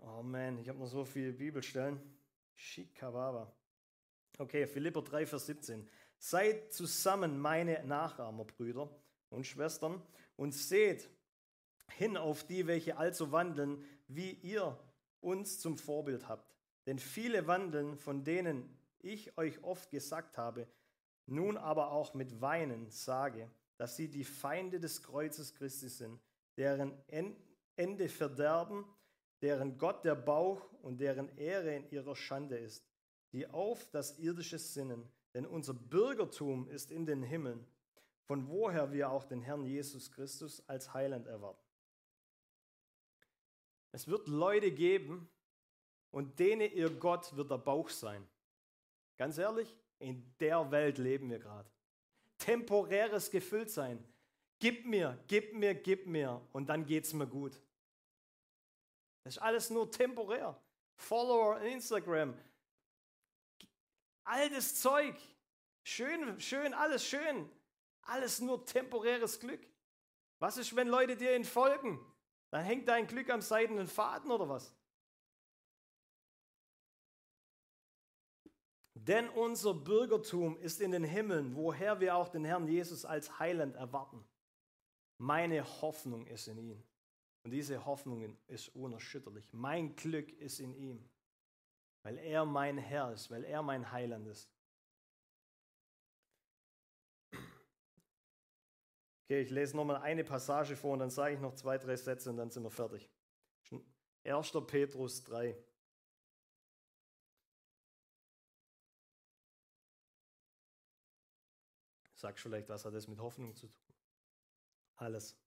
Oh 0.00 0.22
man, 0.22 0.58
ich 0.58 0.68
habe 0.68 0.78
noch 0.78 0.86
so 0.86 1.04
viele 1.04 1.32
Bibelstellen. 1.32 2.00
Shikawaba. 2.54 3.52
Okay, 4.40 4.68
Philipper 4.68 5.02
3, 5.02 5.26
Vers 5.26 5.46
17. 5.46 5.88
Seid 6.16 6.72
zusammen 6.72 7.40
meine 7.40 7.84
Nachahmer, 7.84 8.44
Brüder 8.44 8.88
und 9.30 9.44
Schwestern, 9.44 10.00
und 10.36 10.52
seht 10.52 11.10
hin 11.96 12.16
auf 12.16 12.44
die, 12.44 12.68
welche 12.68 12.96
also 12.96 13.32
wandeln, 13.32 13.84
wie 14.06 14.30
ihr 14.30 14.78
uns 15.20 15.58
zum 15.58 15.76
Vorbild 15.76 16.28
habt. 16.28 16.54
Denn 16.86 17.00
viele 17.00 17.48
wandeln, 17.48 17.96
von 17.96 18.22
denen 18.22 18.78
ich 19.00 19.36
euch 19.36 19.62
oft 19.64 19.90
gesagt 19.90 20.38
habe, 20.38 20.68
nun 21.26 21.56
aber 21.56 21.90
auch 21.90 22.14
mit 22.14 22.40
Weinen 22.40 22.88
sage, 22.90 23.50
dass 23.76 23.96
sie 23.96 24.08
die 24.08 24.24
Feinde 24.24 24.78
des 24.78 25.02
Kreuzes 25.02 25.52
Christi 25.56 25.88
sind, 25.88 26.20
deren 26.56 26.96
Ende 27.74 28.08
Verderben, 28.08 28.84
deren 29.42 29.78
Gott 29.78 30.04
der 30.04 30.14
Bauch 30.14 30.72
und 30.82 31.00
deren 31.00 31.36
Ehre 31.36 31.74
in 31.74 31.90
ihrer 31.90 32.14
Schande 32.14 32.56
ist, 32.56 32.87
die 33.32 33.46
auf 33.48 33.88
das 33.90 34.18
irdische 34.18 34.58
sinnen, 34.58 35.08
denn 35.34 35.46
unser 35.46 35.74
Bürgertum 35.74 36.68
ist 36.68 36.90
in 36.90 37.06
den 37.06 37.22
Himmeln, 37.22 37.66
von 38.24 38.48
woher 38.48 38.92
wir 38.92 39.10
auch 39.10 39.24
den 39.24 39.42
Herrn 39.42 39.64
Jesus 39.64 40.10
Christus 40.10 40.62
als 40.68 40.92
Heiland 40.94 41.26
erwarten. 41.26 41.62
Es 43.92 44.06
wird 44.06 44.28
Leute 44.28 44.70
geben 44.70 45.28
und 46.10 46.38
denen 46.38 46.70
ihr 46.72 46.90
Gott 46.90 47.36
wird 47.36 47.50
der 47.50 47.58
Bauch 47.58 47.88
sein. 47.88 48.26
Ganz 49.16 49.38
ehrlich, 49.38 49.74
in 49.98 50.24
der 50.40 50.70
Welt 50.70 50.98
leben 50.98 51.30
wir 51.30 51.38
gerade. 51.38 51.68
Temporäres 52.38 53.30
Gefülltsein. 53.30 54.02
Gib 54.60 54.86
mir, 54.86 55.18
gib 55.26 55.54
mir, 55.54 55.74
gib 55.74 56.06
mir 56.06 56.40
und 56.52 56.68
dann 56.68 56.84
geht 56.84 57.04
es 57.04 57.12
mir 57.12 57.26
gut. 57.26 57.60
Das 59.24 59.36
ist 59.36 59.42
alles 59.42 59.70
nur 59.70 59.90
temporär. 59.90 60.60
Follower 60.96 61.60
Instagram. 61.60 62.34
Altes 64.28 64.78
Zeug. 64.78 65.16
Schön, 65.82 66.38
schön, 66.38 66.74
alles 66.74 67.06
schön. 67.06 67.50
Alles 68.02 68.40
nur 68.40 68.64
temporäres 68.66 69.40
Glück. 69.40 69.66
Was 70.38 70.58
ist, 70.58 70.76
wenn 70.76 70.88
Leute 70.88 71.16
dir 71.16 71.32
entfolgen? 71.32 71.98
Dann 72.50 72.62
hängt 72.62 72.88
dein 72.88 73.06
Glück 73.06 73.30
am 73.30 73.40
seidenen 73.40 73.86
Faden 73.86 74.30
oder 74.30 74.46
was? 74.48 74.74
Denn 78.92 79.30
unser 79.30 79.72
Bürgertum 79.72 80.58
ist 80.58 80.82
in 80.82 80.90
den 80.90 81.04
Himmeln, 81.04 81.56
woher 81.56 81.98
wir 82.00 82.14
auch 82.14 82.28
den 82.28 82.44
Herrn 82.44 82.68
Jesus 82.68 83.06
als 83.06 83.38
Heiland 83.38 83.76
erwarten. 83.76 84.22
Meine 85.16 85.64
Hoffnung 85.80 86.26
ist 86.26 86.48
in 86.48 86.58
ihm. 86.58 86.82
Und 87.44 87.52
diese 87.52 87.86
Hoffnung 87.86 88.36
ist 88.46 88.68
unerschütterlich. 88.74 89.48
Mein 89.52 89.96
Glück 89.96 90.30
ist 90.38 90.60
in 90.60 90.74
ihm, 90.74 91.08
weil 92.08 92.16
er 92.20 92.46
mein 92.46 92.78
Herr 92.78 93.12
ist, 93.12 93.30
weil 93.30 93.44
er 93.44 93.62
mein 93.62 93.92
Heiland 93.92 94.26
ist. 94.28 94.50
Okay, 99.24 99.42
ich 99.42 99.50
lese 99.50 99.76
nochmal 99.76 99.96
eine 99.96 100.24
Passage 100.24 100.74
vor 100.74 100.94
und 100.94 101.00
dann 101.00 101.10
sage 101.10 101.34
ich 101.34 101.40
noch 101.40 101.54
zwei, 101.54 101.76
drei 101.76 101.96
Sätze 101.96 102.30
und 102.30 102.38
dann 102.38 102.50
sind 102.50 102.62
wir 102.62 102.70
fertig. 102.70 103.10
1. 104.24 104.52
Petrus 104.66 105.22
3. 105.24 105.54
Sagst 112.14 112.42
vielleicht, 112.42 112.70
was 112.70 112.86
hat 112.86 112.94
das 112.94 113.06
mit 113.06 113.18
Hoffnung 113.18 113.54
zu 113.54 113.66
tun? 113.66 113.94
Alles. 114.96 115.38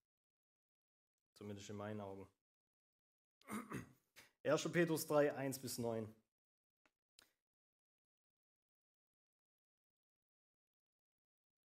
Zumindest 1.34 1.72
in 1.72 1.76
meinen 1.76 2.02
Augen. 2.02 2.30
1. 4.44 4.72
Petrus 4.72 5.08
3, 5.08 5.34
1 5.34 5.58
bis 5.58 5.80
9. 5.80 6.21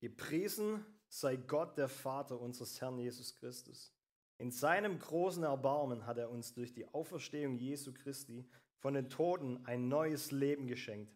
Gepriesen 0.05 0.85
sei 1.09 1.35
Gott, 1.35 1.79
der 1.79 1.89
Vater 1.89 2.39
unseres 2.39 2.79
Herrn 2.79 2.99
Jesus 2.99 3.33
Christus. 3.37 3.91
In 4.37 4.51
seinem 4.51 4.99
großen 4.99 5.41
Erbarmen 5.41 6.05
hat 6.05 6.19
er 6.19 6.29
uns 6.29 6.53
durch 6.53 6.71
die 6.73 6.87
Auferstehung 6.93 7.57
Jesu 7.57 7.91
Christi 7.91 8.47
von 8.77 8.93
den 8.93 9.09
Toten 9.09 9.65
ein 9.65 9.87
neues 9.87 10.29
Leben 10.29 10.67
geschenkt. 10.67 11.11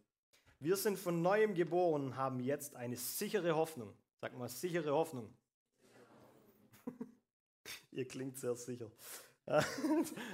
Wir 0.60 0.75
sind 0.75 0.97
von 0.97 1.21
neuem 1.21 1.54
geboren 1.54 2.04
und 2.04 2.15
haben 2.17 2.39
jetzt 2.39 2.75
eine 2.75 2.95
sichere 2.95 3.56
Hoffnung. 3.56 3.93
Sag 4.21 4.36
mal, 4.36 4.49
sichere 4.49 4.91
Hoffnung. 4.91 5.32
Ihr 7.91 8.08
klingt 8.08 8.39
sehr 8.39 8.56
sicher. 8.56 8.89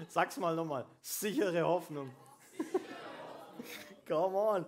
Sag's 0.07 0.37
mal 0.37 0.55
nochmal. 0.55 0.85
Sichere 1.01 1.65
Hoffnung. 1.65 2.09
Come 4.07 4.37
on. 4.37 4.65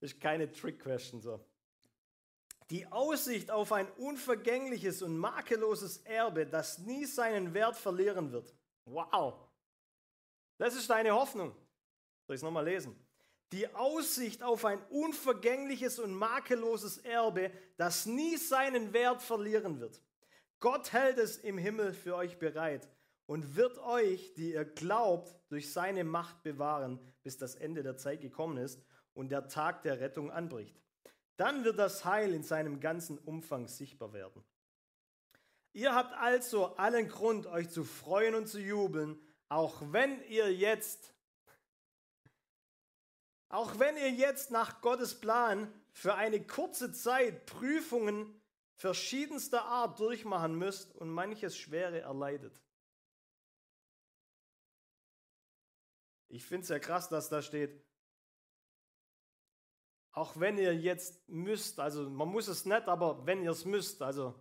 Ist 0.00 0.18
keine 0.18 0.50
Trick-Question 0.50 1.20
so. 1.20 1.38
Die 2.70 2.90
Aussicht 2.90 3.50
auf 3.50 3.72
ein 3.72 3.88
unvergängliches 3.92 5.02
und 5.02 5.16
makelloses 5.16 5.98
Erbe, 5.98 6.46
das 6.46 6.78
nie 6.78 7.04
seinen 7.04 7.54
Wert 7.54 7.76
verlieren 7.76 8.32
wird. 8.32 8.52
Wow. 8.84 9.48
Das 10.58 10.74
ist 10.74 10.90
deine 10.90 11.12
Hoffnung. 11.12 11.50
Soll 12.26 12.34
ich 12.34 12.40
es 12.40 12.42
nochmal 12.42 12.64
lesen? 12.64 12.96
Die 13.52 13.72
Aussicht 13.74 14.42
auf 14.42 14.64
ein 14.64 14.82
unvergängliches 14.86 16.00
und 16.00 16.12
makelloses 16.12 16.98
Erbe, 16.98 17.52
das 17.76 18.04
nie 18.06 18.36
seinen 18.36 18.92
Wert 18.92 19.22
verlieren 19.22 19.78
wird. 19.78 20.02
Gott 20.58 20.92
hält 20.92 21.18
es 21.18 21.36
im 21.36 21.58
Himmel 21.58 21.92
für 21.92 22.16
euch 22.16 22.38
bereit 22.38 22.88
und 23.26 23.54
wird 23.54 23.78
euch, 23.78 24.34
die 24.34 24.52
ihr 24.52 24.64
glaubt, 24.64 25.32
durch 25.48 25.72
seine 25.72 26.02
Macht 26.02 26.42
bewahren, 26.42 26.98
bis 27.22 27.38
das 27.38 27.54
Ende 27.54 27.84
der 27.84 27.96
Zeit 27.96 28.20
gekommen 28.20 28.56
ist 28.56 28.82
und 29.14 29.28
der 29.28 29.46
Tag 29.46 29.82
der 29.82 30.00
Rettung 30.00 30.32
anbricht. 30.32 30.80
Dann 31.36 31.64
wird 31.64 31.78
das 31.78 32.04
Heil 32.04 32.32
in 32.32 32.42
seinem 32.42 32.80
ganzen 32.80 33.18
Umfang 33.18 33.68
sichtbar 33.68 34.12
werden. 34.12 34.42
Ihr 35.72 35.94
habt 35.94 36.14
also 36.14 36.74
allen 36.76 37.08
Grund, 37.08 37.46
euch 37.46 37.68
zu 37.68 37.84
freuen 37.84 38.34
und 38.34 38.46
zu 38.46 38.58
jubeln, 38.58 39.20
auch 39.50 39.82
wenn 39.92 40.22
ihr 40.24 40.52
jetzt, 40.52 41.12
auch 43.50 43.78
wenn 43.78 43.96
ihr 43.98 44.10
jetzt 44.10 44.50
nach 44.50 44.80
Gottes 44.80 45.20
Plan 45.20 45.70
für 45.92 46.14
eine 46.14 46.44
kurze 46.46 46.92
Zeit 46.92 47.44
Prüfungen 47.44 48.40
verschiedenster 48.74 49.64
Art 49.66 50.00
durchmachen 50.00 50.56
müsst 50.56 50.94
und 50.96 51.10
manches 51.10 51.56
Schwere 51.56 52.00
erleidet. 52.00 52.62
Ich 56.28 56.44
finde 56.44 56.64
es 56.64 56.68
ja 56.68 56.78
krass, 56.78 57.08
dass 57.08 57.28
da 57.28 57.40
steht, 57.40 57.85
auch 60.16 60.40
wenn 60.40 60.56
ihr 60.56 60.74
jetzt 60.74 61.28
müsst, 61.28 61.78
also 61.78 62.08
man 62.08 62.28
muss 62.28 62.48
es 62.48 62.64
nicht, 62.64 62.88
aber 62.88 63.26
wenn 63.26 63.42
ihr 63.42 63.50
es 63.50 63.66
müsst, 63.66 64.00
also 64.00 64.34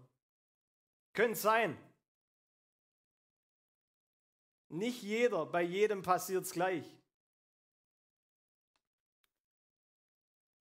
könnte 1.12 1.38
sein. 1.38 1.78
Nicht 4.70 5.04
jeder, 5.04 5.46
bei 5.46 5.62
jedem 5.64 6.02
passiert 6.02 6.46
es 6.46 6.52
gleich. 6.52 6.86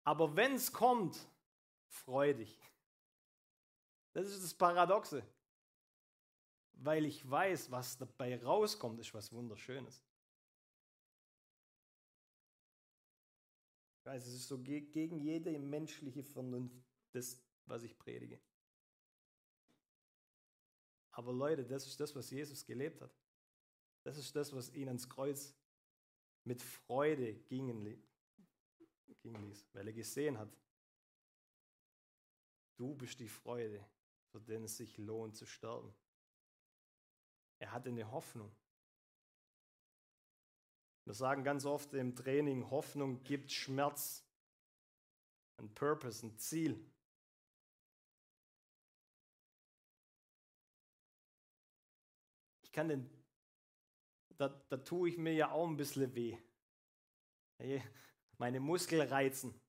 Aber 0.04 0.36
wenn 0.36 0.54
es 0.54 0.72
kommt, 0.72 1.28
freu 1.88 2.36
dich. 2.36 2.62
Das 4.14 4.28
ist 4.28 4.44
das 4.44 4.54
Paradoxe. 4.54 5.26
Weil 6.74 7.06
ich 7.06 7.28
weiß, 7.28 7.72
was 7.72 7.98
dabei 7.98 8.40
rauskommt, 8.44 9.00
ist 9.00 9.16
was 9.16 9.32
Wunderschönes. 9.32 10.04
Weiß, 14.12 14.28
es 14.28 14.34
ist 14.34 14.48
so 14.48 14.60
gegen 14.60 15.20
jede 15.20 15.58
menschliche 15.58 16.22
Vernunft, 16.22 16.76
das, 17.14 17.42
was 17.66 17.84
ich 17.84 17.98
predige. 17.98 18.42
Aber 21.12 21.32
Leute, 21.32 21.66
das 21.66 21.88
ist 21.88 21.98
das, 22.00 22.14
was 22.14 22.30
Jesus 22.30 22.66
gelebt 22.66 23.02
hat. 23.02 23.16
Das 24.04 24.18
ist 24.18 24.36
das, 24.36 24.54
was 24.54 24.74
ihn 24.74 24.90
ans 24.90 25.08
Kreuz 25.08 25.56
mit 26.44 26.62
Freude 26.62 27.36
gingen 27.36 27.86
ließ, 29.24 29.70
weil 29.74 29.88
er 29.88 29.94
gesehen 29.94 30.38
hat, 30.38 30.58
du 32.76 32.94
bist 32.96 33.20
die 33.20 33.30
Freude, 33.30 33.86
für 34.32 34.42
den 34.42 34.66
es 34.66 34.76
sich 34.76 34.98
lohnt 34.98 35.38
zu 35.38 35.46
sterben. 35.46 35.94
Er 37.60 37.72
hatte 37.72 37.90
eine 37.90 38.12
Hoffnung. 38.12 38.54
Wir 41.06 41.14
sagen 41.14 41.44
ganz 41.44 41.66
oft 41.66 41.94
im 41.94 42.16
Training, 42.16 42.70
Hoffnung 42.70 43.24
gibt 43.24 43.52
Schmerz, 43.52 44.24
ein 45.58 45.74
Purpose, 45.74 46.26
ein 46.26 46.38
Ziel. 46.38 46.86
Ich 52.62 52.72
kann 52.72 52.88
den, 52.88 53.10
da, 54.38 54.50
da 54.70 54.78
tue 54.78 55.10
ich 55.10 55.18
mir 55.18 55.34
ja 55.34 55.52
auch 55.52 55.68
ein 55.68 55.76
bisschen 55.76 56.14
weh. 56.16 56.38
Meine 58.38 58.60
Muskeln 58.60 59.08
reizen, 59.08 59.60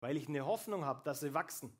weil 0.00 0.16
ich 0.16 0.28
eine 0.28 0.44
Hoffnung 0.44 0.84
habe, 0.84 1.02
dass 1.04 1.20
sie 1.20 1.32
wachsen. 1.32 1.76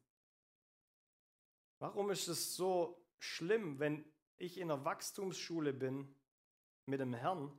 Warum 1.78 2.10
ist 2.10 2.28
es 2.28 2.56
so 2.56 3.04
schlimm, 3.18 3.78
wenn 3.78 4.10
ich 4.38 4.58
in 4.58 4.70
einer 4.70 4.84
Wachstumsschule 4.84 5.72
bin 5.72 6.14
mit 6.86 7.00
dem 7.00 7.14
Herrn 7.14 7.52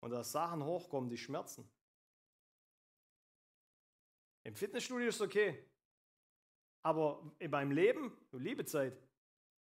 und 0.00 0.10
da 0.10 0.24
Sachen 0.24 0.64
hochkommen, 0.64 1.08
die 1.08 1.18
schmerzen? 1.18 1.70
Im 4.42 4.54
Fitnessstudio 4.54 5.08
ist 5.08 5.16
es 5.16 5.20
okay. 5.20 5.64
Aber 6.82 7.30
in 7.38 7.50
meinem 7.50 7.72
Leben, 7.72 8.16
du 8.30 8.38
liebe 8.38 8.64
Zeit. 8.64 8.98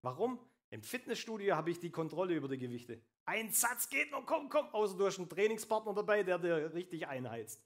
Warum? 0.01 0.39
Im 0.71 0.81
Fitnessstudio 0.81 1.55
habe 1.55 1.71
ich 1.71 1.79
die 1.79 1.91
Kontrolle 1.91 2.35
über 2.35 2.47
die 2.47 2.57
Gewichte. 2.57 3.01
Ein 3.25 3.51
Satz 3.51 3.89
geht 3.89 4.11
noch, 4.11 4.25
komm, 4.25 4.49
komm, 4.49 4.67
außer 4.69 4.97
du 4.97 5.05
hast 5.05 5.19
einen 5.19 5.29
Trainingspartner 5.29 5.93
dabei, 5.93 6.23
der 6.23 6.39
dir 6.39 6.73
richtig 6.73 7.07
einheizt. 7.07 7.63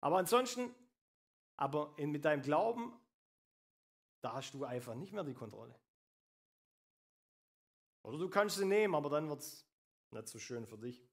Aber 0.00 0.18
ansonsten, 0.18 0.74
aber 1.56 1.94
in, 1.98 2.10
mit 2.10 2.24
deinem 2.24 2.42
Glauben 2.42 2.98
da 4.22 4.34
hast 4.34 4.54
du 4.54 4.64
einfach 4.64 4.94
nicht 4.94 5.12
mehr 5.12 5.24
die 5.24 5.34
Kontrolle. 5.34 5.74
Oder 8.02 8.18
du 8.18 8.30
kannst 8.30 8.56
sie 8.56 8.64
nehmen, 8.64 8.94
aber 8.94 9.10
dann 9.10 9.28
wird 9.28 9.40
es 9.40 9.66
nicht 10.10 10.28
so 10.28 10.38
schön 10.38 10.64
für 10.64 10.78
dich. 10.78 11.04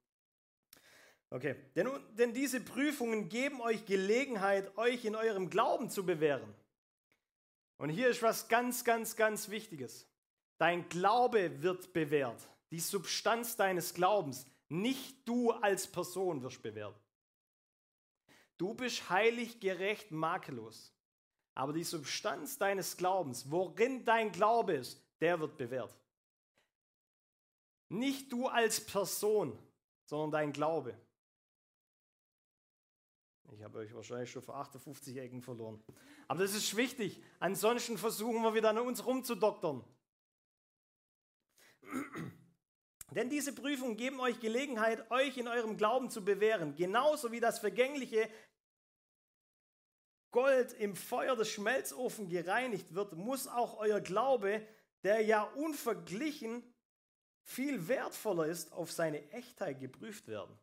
Okay, 1.32 1.56
denn, 1.76 1.88
denn 2.18 2.34
diese 2.34 2.60
Prüfungen 2.60 3.30
geben 3.30 3.62
euch 3.62 3.86
Gelegenheit, 3.86 4.76
euch 4.78 5.06
in 5.06 5.16
eurem 5.16 5.50
Glauben 5.50 5.90
zu 5.90 6.06
bewähren. 6.06 6.54
Und 7.78 7.90
hier 7.90 8.10
ist 8.10 8.24
was 8.24 8.48
ganz, 8.48 8.84
ganz, 8.84 9.16
ganz 9.16 9.50
Wichtiges. 9.50 10.08
Dein 10.58 10.90
Glaube 10.90 11.62
wird 11.62 11.94
bewährt. 11.94 12.42
Die 12.72 12.80
Substanz 12.80 13.56
deines 13.56 13.94
Glaubens. 13.94 14.46
Nicht 14.68 15.28
du 15.28 15.52
als 15.52 15.88
Person 15.88 16.42
wirst 16.44 16.62
bewährt. 16.62 17.00
Du 18.58 18.74
bist 18.74 19.10
heilig, 19.10 19.60
gerecht, 19.60 20.12
makellos. 20.12 20.94
Aber 21.56 21.74
die 21.74 21.84
Substanz 21.84 22.58
deines 22.58 22.98
Glaubens, 22.98 23.50
worin 23.50 24.04
dein 24.04 24.32
Glaube 24.32 24.74
ist, 24.74 25.02
der 25.22 25.40
wird 25.40 25.58
bewährt. 25.58 25.94
Nicht 27.88 28.32
du 28.32 28.48
als 28.48 28.86
Person, 28.86 29.58
sondern 30.06 30.32
dein 30.32 30.54
Glaube. 30.54 30.96
Ich 33.54 33.64
habe 33.64 33.80
euch 33.80 33.94
wahrscheinlich 33.94 34.32
schon 34.32 34.42
vor 34.42 34.56
58 34.58 35.18
Ecken 35.18 35.42
verloren. 35.42 35.84
Aber 36.28 36.42
das 36.42 36.54
ist 36.54 36.76
wichtig. 36.76 37.22
Ansonsten 37.40 37.98
versuchen 37.98 38.42
wir 38.44 38.54
wieder 38.54 38.70
an 38.70 38.80
uns 38.80 39.06
rumzudoktern. 39.06 39.84
Denn 43.16 43.30
diese 43.30 43.54
Prüfungen 43.54 43.98
geben 43.98 44.20
euch 44.20 44.40
Gelegenheit, 44.40 45.10
euch 45.10 45.38
in 45.38 45.48
eurem 45.48 45.78
Glauben 45.78 46.10
zu 46.10 46.24
bewähren. 46.24 46.76
Genauso 46.76 47.32
wie 47.32 47.40
das 47.40 47.60
Vergängliche 47.60 48.30
Gold 50.32 50.74
im 50.74 50.96
Feuer 50.96 51.36
des 51.36 51.50
Schmelzofen 51.50 52.30
gereinigt 52.30 52.94
wird, 52.94 53.14
muss 53.14 53.48
auch 53.48 53.80
euer 53.80 54.00
Glaube, 54.00 54.66
der 55.04 55.22
ja 55.22 55.42
unverglichen 55.42 56.64
viel 57.42 57.88
wertvoller 57.88 58.46
ist, 58.46 58.72
auf 58.72 58.92
seine 58.92 59.32
Echtheit 59.32 59.80
geprüft 59.80 60.28
werden. 60.28 60.56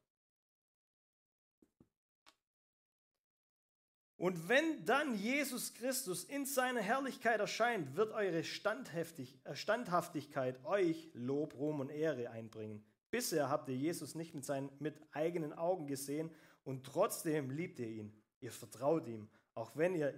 Und 4.17 4.49
wenn 4.49 4.85
dann 4.85 5.14
Jesus 5.14 5.75
Christus 5.75 6.25
in 6.25 6.47
seiner 6.47 6.81
Herrlichkeit 6.81 7.41
erscheint, 7.41 7.97
wird 7.97 8.12
eure 8.12 8.39
äh, 8.39 9.55
Standhaftigkeit 9.55 10.64
euch 10.64 11.11
Lob, 11.12 11.55
Ruhm 11.55 11.81
und 11.81 11.91
Ehre 11.91 12.31
einbringen. 12.31 12.83
Bisher 13.11 13.51
habt 13.51 13.69
ihr 13.69 13.77
Jesus 13.77 14.14
nicht 14.14 14.35
mit 14.35 14.45
seinen 14.45 14.71
mit 14.79 14.97
eigenen 15.12 15.53
Augen 15.53 15.87
gesehen 15.87 16.31
und 16.64 16.85
trotzdem 16.85 17.51
liebt 17.51 17.79
ihr 17.79 17.89
ihn. 17.89 18.12
Ihr 18.41 18.53
vertraut 18.53 19.07
ihm 19.07 19.29
auch 19.57 19.75
wenn 19.75 19.95
ihr, 19.95 20.14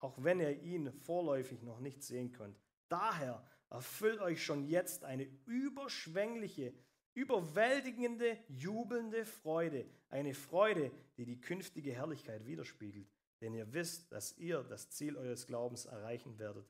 auch 0.00 0.22
wenn 0.22 0.40
ihr 0.40 0.60
ihn 0.62 0.92
vorläufig 0.92 1.62
noch 1.62 1.80
nicht 1.80 2.02
sehen 2.02 2.32
könnt. 2.32 2.60
Daher 2.88 3.42
erfüllt 3.70 4.20
euch 4.20 4.44
schon 4.44 4.64
jetzt 4.64 5.04
eine 5.04 5.26
überschwängliche, 5.46 6.74
überwältigende, 7.14 8.36
jubelnde 8.48 9.24
Freude, 9.24 9.86
eine 10.10 10.34
Freude, 10.34 10.90
die 11.16 11.24
die 11.24 11.40
künftige 11.40 11.92
Herrlichkeit 11.92 12.44
widerspiegelt. 12.46 13.08
Denn 13.44 13.54
ihr 13.54 13.72
wisst, 13.72 14.10
dass 14.10 14.36
ihr 14.38 14.64
das 14.64 14.88
Ziel 14.88 15.16
eures 15.16 15.46
Glaubens 15.46 15.84
erreichen 15.84 16.38
werdet, 16.38 16.66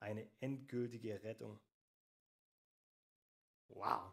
eine 0.00 0.26
endgültige 0.40 1.22
Rettung. 1.22 1.60
Wow. 3.68 4.12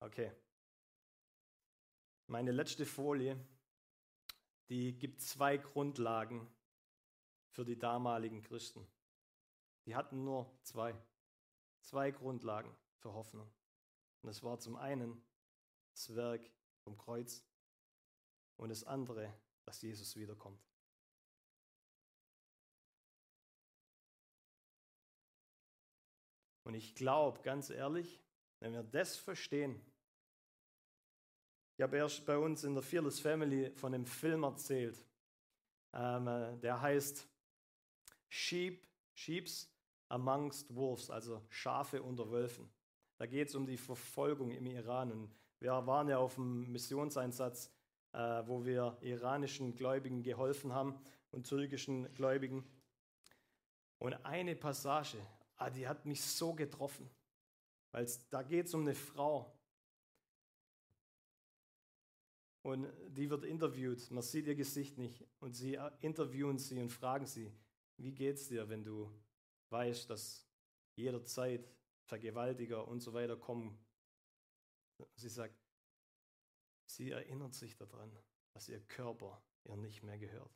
Okay. 0.00 0.30
Meine 2.26 2.52
letzte 2.52 2.86
Folie 2.86 3.42
die 4.72 4.96
gibt 4.98 5.20
zwei 5.20 5.58
Grundlagen 5.58 6.50
für 7.50 7.62
die 7.62 7.78
damaligen 7.78 8.40
Christen. 8.40 8.86
Die 9.84 9.94
hatten 9.94 10.24
nur 10.24 10.50
zwei. 10.62 10.94
Zwei 11.82 12.10
Grundlagen 12.10 12.74
für 12.96 13.12
Hoffnung. 13.12 13.52
Und 14.22 14.28
das 14.28 14.42
war 14.42 14.58
zum 14.60 14.76
einen 14.76 15.22
das 15.92 16.14
Werk 16.14 16.50
vom 16.84 16.96
Kreuz 16.96 17.44
und 18.56 18.70
das 18.70 18.84
andere, 18.84 19.30
dass 19.64 19.82
Jesus 19.82 20.16
wiederkommt. 20.16 20.60
Und 26.64 26.74
ich 26.74 26.94
glaube, 26.94 27.40
ganz 27.42 27.70
ehrlich, 27.70 28.20
wenn 28.60 28.72
wir 28.72 28.82
das 28.82 29.16
verstehen, 29.16 29.80
ich 31.76 31.82
habe 31.82 31.96
erst 31.96 32.24
bei 32.26 32.38
uns 32.38 32.64
in 32.64 32.74
der 32.74 32.82
Fearless 32.82 33.18
Family 33.18 33.72
von 33.76 33.94
einem 33.94 34.06
Film 34.06 34.44
erzählt. 34.44 35.04
Ähm, 35.92 36.28
äh, 36.28 36.56
der 36.58 36.80
heißt 36.80 37.28
Sheep, 38.28 38.86
Sheeps 39.14 39.68
Amongst 40.08 40.74
Wolves, 40.74 41.10
also 41.10 41.42
Schafe 41.48 42.02
unter 42.02 42.30
Wölfen. 42.30 42.70
Da 43.16 43.26
geht 43.26 43.48
es 43.48 43.54
um 43.54 43.66
die 43.66 43.78
Verfolgung 43.78 44.50
im 44.50 44.66
Iran. 44.66 45.10
Und 45.10 45.34
wir 45.58 45.72
waren 45.86 46.08
ja 46.08 46.18
auf 46.18 46.38
einem 46.38 46.70
Missionseinsatz, 46.70 47.72
äh, 48.12 48.42
wo 48.46 48.64
wir 48.64 48.96
iranischen 49.00 49.74
Gläubigen 49.74 50.22
geholfen 50.22 50.72
haben 50.72 50.98
und 51.30 51.46
türkischen 51.46 52.12
Gläubigen. 52.14 52.64
Und 53.98 54.14
eine 54.24 54.56
Passage, 54.56 55.18
ah, 55.56 55.70
die 55.70 55.86
hat 55.86 56.06
mich 56.06 56.22
so 56.22 56.54
getroffen, 56.54 57.08
weil 57.90 58.06
da 58.30 58.42
geht 58.42 58.66
es 58.66 58.74
um 58.74 58.82
eine 58.82 58.94
Frau, 58.94 59.52
und 62.62 62.86
die 63.08 63.28
wird 63.28 63.44
interviewt. 63.44 64.08
Man 64.10 64.22
sieht 64.22 64.46
ihr 64.46 64.54
Gesicht 64.54 64.96
nicht. 64.96 65.24
Und 65.40 65.54
sie 65.54 65.78
interviewen 66.00 66.58
sie 66.58 66.80
und 66.80 66.90
fragen 66.90 67.26
sie, 67.26 67.52
wie 67.96 68.12
geht's 68.12 68.48
dir, 68.48 68.68
wenn 68.68 68.84
du 68.84 69.10
weißt, 69.70 70.08
dass 70.08 70.46
jederzeit 70.94 71.68
Vergewaltiger 72.04 72.86
und 72.86 73.00
so 73.00 73.12
weiter 73.12 73.36
kommen? 73.36 73.76
Sie 75.16 75.28
sagt, 75.28 75.54
sie 76.96 77.10
erinnert 77.10 77.54
sich 77.54 77.76
daran, 77.76 78.16
dass 78.52 78.68
ihr 78.68 78.80
Körper 78.80 79.42
ihr 79.64 79.76
nicht 79.76 80.02
mehr 80.02 80.18
gehört. 80.18 80.52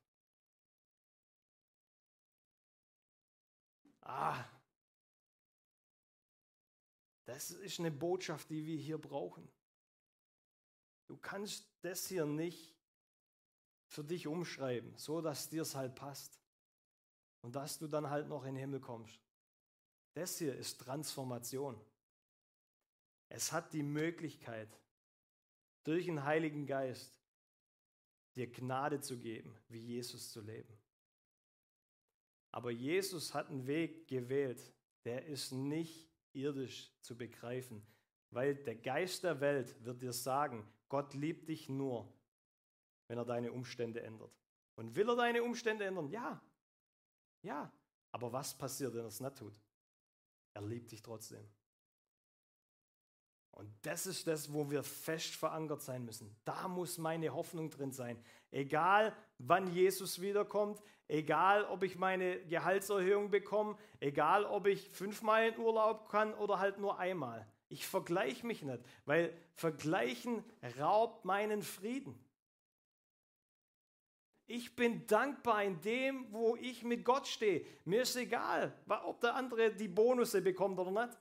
Ah, 4.00 4.44
das 7.24 7.50
ist 7.50 7.80
eine 7.80 7.90
Botschaft, 7.90 8.50
die 8.50 8.64
wir 8.64 8.76
hier 8.76 8.98
brauchen. 8.98 9.48
Du 11.08 11.16
kannst 11.16 11.68
das 11.82 12.06
hier 12.06 12.24
nicht 12.24 12.76
für 13.88 14.04
dich 14.04 14.26
umschreiben, 14.26 14.96
so 14.96 15.20
dass 15.20 15.48
dir 15.48 15.62
es 15.62 15.74
halt 15.74 15.94
passt. 15.94 16.40
und 17.42 17.54
dass 17.54 17.78
du 17.78 17.86
dann 17.86 18.10
halt 18.10 18.26
noch 18.26 18.44
in 18.44 18.54
den 18.54 18.60
Himmel 18.60 18.80
kommst. 18.80 19.20
Das 20.14 20.36
hier 20.38 20.56
ist 20.56 20.80
Transformation. 20.80 21.80
Es 23.28 23.52
hat 23.52 23.72
die 23.72 23.84
Möglichkeit, 23.84 24.68
durch 25.86 26.06
den 26.06 26.24
Heiligen 26.24 26.66
Geist 26.66 27.20
dir 28.34 28.50
Gnade 28.50 29.00
zu 29.00 29.18
geben, 29.18 29.56
wie 29.68 29.78
Jesus 29.78 30.30
zu 30.30 30.40
leben. 30.40 30.76
Aber 32.50 32.70
Jesus 32.70 33.34
hat 33.34 33.48
einen 33.48 33.66
Weg 33.66 34.08
gewählt, 34.08 34.72
der 35.04 35.26
ist 35.26 35.52
nicht 35.52 36.10
irdisch 36.32 36.92
zu 37.00 37.16
begreifen, 37.16 37.86
weil 38.30 38.54
der 38.54 38.74
Geist 38.74 39.24
der 39.24 39.40
Welt 39.40 39.84
wird 39.84 40.02
dir 40.02 40.12
sagen, 40.12 40.66
Gott 40.88 41.14
liebt 41.14 41.48
dich 41.48 41.68
nur, 41.68 42.12
wenn 43.08 43.18
er 43.18 43.24
deine 43.24 43.52
Umstände 43.52 44.02
ändert. 44.02 44.34
Und 44.74 44.94
will 44.94 45.08
er 45.08 45.16
deine 45.16 45.42
Umstände 45.42 45.84
ändern? 45.84 46.08
Ja. 46.08 46.42
Ja. 47.42 47.72
Aber 48.12 48.32
was 48.32 48.56
passiert, 48.56 48.92
wenn 48.94 49.04
er 49.04 49.06
es 49.06 49.20
nicht 49.20 49.36
tut? 49.36 49.58
Er 50.54 50.62
liebt 50.62 50.90
dich 50.90 51.02
trotzdem. 51.02 51.46
Und 53.56 53.72
das 53.80 54.06
ist 54.06 54.26
das, 54.26 54.52
wo 54.52 54.70
wir 54.70 54.82
fest 54.82 55.34
verankert 55.34 55.80
sein 55.80 56.04
müssen. 56.04 56.36
Da 56.44 56.68
muss 56.68 56.98
meine 56.98 57.34
Hoffnung 57.34 57.70
drin 57.70 57.90
sein. 57.90 58.22
Egal, 58.50 59.16
wann 59.38 59.72
Jesus 59.72 60.20
wiederkommt, 60.20 60.82
egal, 61.08 61.64
ob 61.64 61.82
ich 61.82 61.96
meine 61.96 62.38
Gehaltserhöhung 62.44 63.30
bekomme, 63.30 63.78
egal, 63.98 64.44
ob 64.44 64.66
ich 64.66 64.90
fünfmal 64.90 65.48
in 65.48 65.58
Urlaub 65.58 66.10
kann 66.10 66.34
oder 66.34 66.58
halt 66.58 66.78
nur 66.78 66.98
einmal. 66.98 67.50
Ich 67.70 67.86
vergleiche 67.86 68.46
mich 68.46 68.60
nicht, 68.60 68.80
weil 69.06 69.34
Vergleichen 69.54 70.44
raubt 70.78 71.24
meinen 71.24 71.62
Frieden. 71.62 72.22
Ich 74.44 74.76
bin 74.76 75.06
dankbar 75.06 75.64
in 75.64 75.80
dem, 75.80 76.30
wo 76.30 76.56
ich 76.56 76.84
mit 76.84 77.06
Gott 77.06 77.26
stehe. 77.26 77.64
Mir 77.86 78.02
ist 78.02 78.16
egal, 78.16 78.78
ob 78.86 79.18
der 79.22 79.34
andere 79.34 79.72
die 79.72 79.88
Bonusse 79.88 80.42
bekommt 80.42 80.78
oder 80.78 81.06
nicht. 81.06 81.18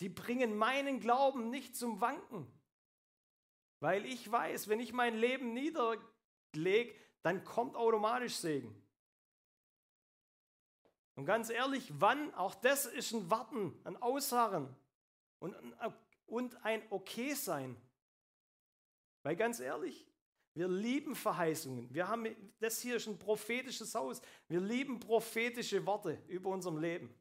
Die 0.00 0.08
bringen 0.08 0.56
meinen 0.56 1.00
Glauben 1.00 1.50
nicht 1.50 1.76
zum 1.76 2.00
Wanken. 2.00 2.46
Weil 3.80 4.06
ich 4.06 4.30
weiß, 4.30 4.68
wenn 4.68 4.80
ich 4.80 4.92
mein 4.92 5.16
Leben 5.16 5.52
niederlege, 5.52 6.94
dann 7.22 7.44
kommt 7.44 7.76
automatisch 7.76 8.36
Segen. 8.36 8.74
Und 11.16 11.26
ganz 11.26 11.48
ehrlich, 11.50 11.92
wann? 12.00 12.34
Auch 12.34 12.54
das 12.54 12.86
ist 12.86 13.12
ein 13.12 13.30
Warten, 13.30 13.78
ein 13.84 13.96
Ausharren 13.96 14.74
und, 15.38 15.54
und 16.26 16.64
ein 16.64 16.82
Okay 16.90 17.34
sein. 17.34 17.76
Weil 19.22 19.36
ganz 19.36 19.60
ehrlich, 19.60 20.06
wir 20.54 20.68
lieben 20.68 21.14
Verheißungen. 21.14 21.92
Wir 21.92 22.08
haben, 22.08 22.26
das 22.60 22.80
hier 22.80 22.96
ist 22.96 23.06
ein 23.06 23.18
prophetisches 23.18 23.94
Haus. 23.94 24.20
Wir 24.48 24.60
lieben 24.60 25.00
prophetische 25.00 25.84
Worte 25.86 26.22
über 26.28 26.50
unserem 26.50 26.78
Leben. 26.78 27.14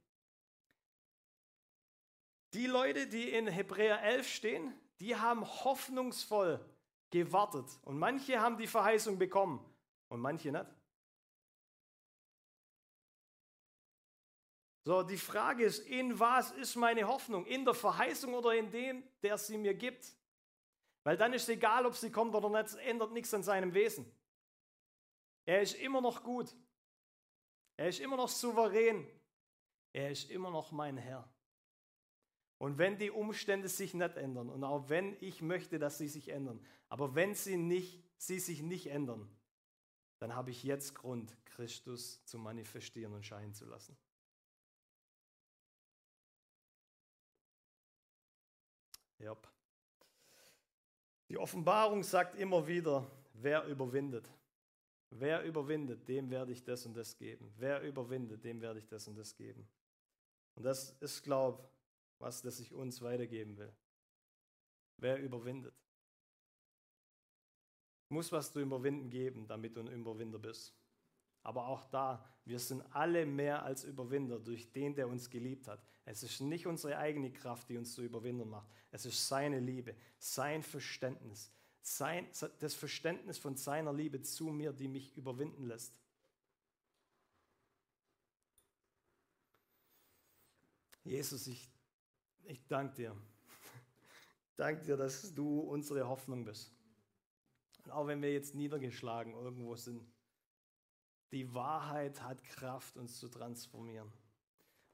Die 2.53 2.67
Leute, 2.67 3.07
die 3.07 3.29
in 3.29 3.47
Hebräer 3.47 4.01
11 4.01 4.27
stehen, 4.27 4.73
die 4.99 5.15
haben 5.15 5.45
hoffnungsvoll 5.45 6.63
gewartet. 7.09 7.65
Und 7.83 7.97
manche 7.97 8.39
haben 8.39 8.57
die 8.57 8.67
Verheißung 8.67 9.17
bekommen 9.17 9.63
und 10.09 10.19
manche 10.19 10.51
nicht. 10.51 10.65
So, 14.85 15.01
die 15.01 15.17
Frage 15.17 15.63
ist, 15.63 15.79
in 15.87 16.19
was 16.19 16.51
ist 16.51 16.75
meine 16.75 17.07
Hoffnung? 17.07 17.45
In 17.45 17.63
der 17.63 17.73
Verheißung 17.73 18.33
oder 18.33 18.53
in 18.53 18.69
dem, 18.69 19.03
der 19.21 19.37
sie 19.37 19.57
mir 19.57 19.73
gibt? 19.73 20.13
Weil 21.03 21.17
dann 21.17 21.33
ist 21.33 21.43
es 21.43 21.49
egal, 21.49 21.85
ob 21.85 21.95
sie 21.95 22.11
kommt 22.11 22.35
oder 22.35 22.49
nicht, 22.49 22.65
es 22.65 22.75
ändert 22.75 23.11
nichts 23.13 23.33
an 23.33 23.43
seinem 23.43 23.73
Wesen. 23.73 24.05
Er 25.45 25.61
ist 25.61 25.75
immer 25.75 26.01
noch 26.01 26.23
gut. 26.23 26.53
Er 27.77 27.89
ist 27.89 27.99
immer 27.99 28.17
noch 28.17 28.29
souverän. 28.29 29.07
Er 29.93 30.11
ist 30.11 30.29
immer 30.29 30.51
noch 30.51 30.71
mein 30.71 30.97
Herr. 30.97 31.32
Und 32.63 32.77
wenn 32.77 32.97
die 32.97 33.11
Umstände 33.11 33.67
sich 33.67 33.93
nicht 33.93 34.15
ändern 34.15 34.49
und 34.49 34.63
auch 34.63 34.87
wenn 34.87 35.17
ich 35.19 35.41
möchte, 35.41 35.79
dass 35.79 35.97
sie 35.97 36.07
sich 36.07 36.29
ändern, 36.29 36.65
aber 36.87 37.13
wenn 37.13 37.35
sie, 37.35 37.57
nicht, 37.57 38.01
sie 38.17 38.39
sich 38.39 38.61
nicht 38.61 38.87
ändern, 38.87 39.29
dann 40.19 40.33
habe 40.33 40.51
ich 40.51 40.63
jetzt 40.63 40.95
Grund, 40.95 41.35
Christus 41.43 42.23
zu 42.23 42.39
manifestieren 42.39 43.11
und 43.11 43.25
scheinen 43.25 43.53
zu 43.53 43.65
lassen. 43.65 43.97
Yep. 49.19 49.45
Die 51.27 51.37
Offenbarung 51.37 52.01
sagt 52.01 52.35
immer 52.35 52.65
wieder, 52.65 53.05
wer 53.33 53.65
überwindet. 53.65 54.31
Wer 55.09 55.43
überwindet, 55.43 56.07
dem 56.07 56.29
werde 56.29 56.53
ich 56.53 56.63
das 56.63 56.85
und 56.85 56.95
das 56.95 57.17
geben. 57.17 57.53
Wer 57.57 57.81
überwindet, 57.81 58.45
dem 58.45 58.61
werde 58.61 58.79
ich 58.79 58.87
das 58.87 59.05
und 59.09 59.17
das 59.17 59.35
geben. 59.35 59.67
Und 60.55 60.63
das 60.63 60.91
ist, 61.01 61.23
glaube 61.23 61.72
was 62.23 62.41
das 62.41 62.59
ich 62.59 62.73
uns 62.73 63.01
weitergeben 63.01 63.57
will. 63.57 63.71
Wer 64.97 65.19
überwindet? 65.21 65.75
Muss 68.07 68.31
was 68.31 68.53
zu 68.53 68.61
überwinden 68.61 69.09
geben, 69.09 69.45
damit 69.45 69.75
du 69.75 69.81
ein 69.81 69.87
Überwinder 69.87 70.39
bist. 70.39 70.73
Aber 71.41 71.67
auch 71.67 71.83
da, 71.89 72.23
wir 72.45 72.59
sind 72.59 72.81
alle 72.95 73.25
mehr 73.25 73.63
als 73.63 73.83
Überwinder 73.83 74.39
durch 74.39 74.71
den, 74.71 74.95
der 74.95 75.09
uns 75.09 75.29
geliebt 75.29 75.67
hat. 75.67 75.83
Es 76.05 76.23
ist 76.23 76.39
nicht 76.39 76.65
unsere 76.65 76.97
eigene 76.97 77.31
Kraft, 77.33 77.67
die 77.67 77.77
uns 77.77 77.93
zu 77.93 78.01
Überwindern 78.01 78.49
macht. 78.49 78.69
Es 78.91 79.05
ist 79.05 79.27
seine 79.27 79.59
Liebe, 79.59 79.93
sein 80.17 80.63
Verständnis, 80.63 81.51
sein, 81.81 82.29
das 82.59 82.73
Verständnis 82.73 83.37
von 83.37 83.57
seiner 83.57 83.91
Liebe 83.91 84.21
zu 84.21 84.45
mir, 84.45 84.71
die 84.71 84.87
mich 84.87 85.17
überwinden 85.17 85.65
lässt. 85.65 85.93
Jesus, 91.03 91.47
ich 91.47 91.72
ich 92.45 92.65
danke 92.67 92.95
dir. 92.95 93.17
Danke 94.55 94.83
dir, 94.83 94.97
dass 94.97 95.33
du 95.33 95.59
unsere 95.59 96.07
Hoffnung 96.07 96.45
bist. 96.45 96.71
Und 97.83 97.91
auch 97.91 98.07
wenn 98.07 98.21
wir 98.21 98.31
jetzt 98.31 98.55
niedergeschlagen 98.55 99.33
irgendwo 99.33 99.75
sind, 99.75 100.05
die 101.31 101.53
Wahrheit 101.53 102.21
hat 102.21 102.43
Kraft, 102.43 102.95
uns 102.97 103.17
zu 103.19 103.27
transformieren. 103.27 104.11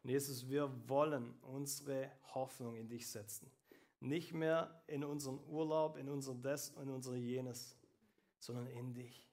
Und 0.04 0.10
Jesus, 0.10 0.48
wir 0.48 0.72
wollen 0.88 1.34
unsere 1.42 2.10
Hoffnung 2.34 2.78
in 2.78 2.88
dich 2.88 3.10
setzen. 3.10 3.52
Nicht 4.00 4.34
mehr 4.34 4.82
in 4.88 5.04
unseren 5.04 5.40
Urlaub, 5.50 5.98
in 5.98 6.08
unser 6.08 6.34
das 6.34 6.70
und 6.70 6.90
unser 6.90 7.16
jenes, 7.16 7.78
sondern 8.40 8.68
in 8.68 8.94
dich. 8.94 9.28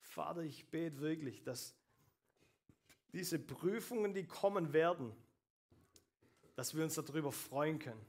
Vater, 0.00 0.40
ich 0.40 0.70
bete 0.70 1.00
wirklich, 1.00 1.42
dass 1.42 1.76
diese 3.12 3.38
Prüfungen, 3.38 4.14
die 4.14 4.26
kommen 4.26 4.72
werden, 4.72 5.12
dass 6.60 6.76
wir 6.76 6.84
uns 6.84 6.94
darüber 6.94 7.32
freuen 7.32 7.78
können. 7.78 8.04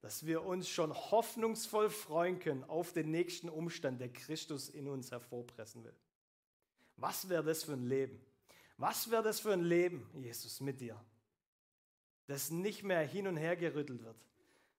Dass 0.00 0.26
wir 0.26 0.44
uns 0.44 0.68
schon 0.68 0.92
hoffnungsvoll 0.92 1.90
freuen 1.90 2.40
können 2.40 2.64
auf 2.64 2.92
den 2.92 3.12
nächsten 3.12 3.48
Umstand, 3.48 4.00
der 4.00 4.12
Christus 4.12 4.68
in 4.68 4.88
uns 4.88 5.12
hervorpressen 5.12 5.84
will. 5.84 5.94
Was 6.96 7.28
wäre 7.28 7.44
das 7.44 7.62
für 7.62 7.74
ein 7.74 7.86
Leben? 7.86 8.20
Was 8.78 9.12
wäre 9.12 9.22
das 9.22 9.38
für 9.38 9.52
ein 9.52 9.62
Leben, 9.62 10.10
Jesus, 10.20 10.60
mit 10.60 10.80
dir? 10.80 11.00
Das 12.26 12.50
nicht 12.50 12.82
mehr 12.82 13.02
hin 13.02 13.28
und 13.28 13.36
her 13.36 13.54
gerüttelt 13.54 14.02
wird, 14.02 14.16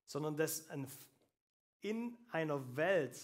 sondern 0.05 0.36
das 0.36 0.68
in 1.80 2.18
einer 2.32 2.76
Welt, 2.76 3.18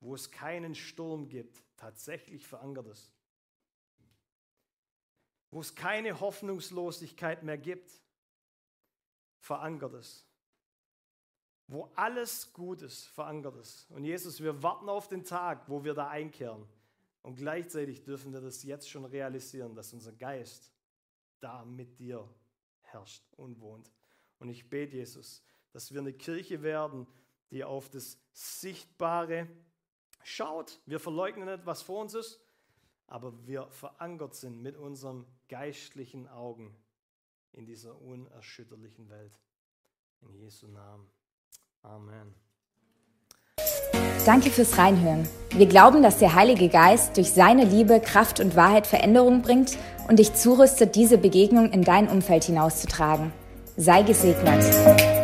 wo 0.00 0.14
es 0.14 0.30
keinen 0.30 0.74
Sturm 0.74 1.28
gibt, 1.28 1.62
tatsächlich 1.76 2.46
verankert 2.46 2.86
ist. 2.86 3.12
Wo 5.50 5.60
es 5.60 5.74
keine 5.74 6.18
Hoffnungslosigkeit 6.18 7.42
mehr 7.42 7.58
gibt, 7.58 7.92
verankert 9.40 9.94
ist. 9.94 10.26
Wo 11.66 11.90
alles 11.94 12.52
Gutes 12.52 13.06
verankert 13.06 13.56
ist. 13.56 13.90
Und 13.90 14.04
Jesus, 14.04 14.40
wir 14.40 14.62
warten 14.62 14.88
auf 14.88 15.08
den 15.08 15.24
Tag, 15.24 15.68
wo 15.68 15.84
wir 15.84 15.94
da 15.94 16.08
einkehren. 16.08 16.66
Und 17.22 17.36
gleichzeitig 17.36 18.02
dürfen 18.02 18.32
wir 18.32 18.40
das 18.40 18.62
jetzt 18.62 18.88
schon 18.88 19.04
realisieren, 19.04 19.74
dass 19.74 19.92
unser 19.92 20.12
Geist 20.12 20.72
da 21.38 21.64
mit 21.64 21.98
dir 21.98 22.28
herrscht 22.82 23.22
und 23.36 23.60
wohnt. 23.60 23.92
Und 24.38 24.48
ich 24.48 24.68
bete, 24.68 24.96
Jesus, 24.96 25.42
dass 25.72 25.92
wir 25.92 26.00
eine 26.00 26.12
Kirche 26.12 26.62
werden, 26.62 27.06
die 27.50 27.62
auf 27.64 27.88
das 27.88 28.18
Sichtbare 28.32 29.48
schaut. 30.22 30.80
Wir 30.86 30.98
verleugnen 30.98 31.48
nicht, 31.48 31.66
was 31.66 31.82
vor 31.82 32.00
uns 32.00 32.14
ist, 32.14 32.40
aber 33.06 33.46
wir 33.46 33.68
verankert 33.70 34.34
sind 34.34 34.60
mit 34.60 34.76
unseren 34.76 35.26
geistlichen 35.48 36.28
Augen 36.28 36.74
in 37.52 37.66
dieser 37.66 38.00
unerschütterlichen 38.00 39.08
Welt. 39.08 39.32
In 40.22 40.34
Jesu 40.34 40.66
Namen. 40.68 41.08
Amen. 41.82 42.34
Danke 44.26 44.50
fürs 44.50 44.76
Reinhören. 44.76 45.26
Wir 45.50 45.66
glauben, 45.66 46.02
dass 46.02 46.18
der 46.18 46.34
Heilige 46.34 46.68
Geist 46.68 47.16
durch 47.16 47.32
seine 47.32 47.64
Liebe, 47.64 48.00
Kraft 48.00 48.38
und 48.38 48.54
Wahrheit 48.54 48.86
Veränderung 48.86 49.42
bringt 49.42 49.78
und 50.08 50.18
dich 50.18 50.34
zurüstet, 50.34 50.94
diese 50.94 51.16
Begegnung 51.16 51.72
in 51.72 51.82
dein 51.82 52.08
Umfeld 52.08 52.44
hinauszutragen. 52.44 53.32
Sei 53.76 54.02
gesegnet. 54.02 55.19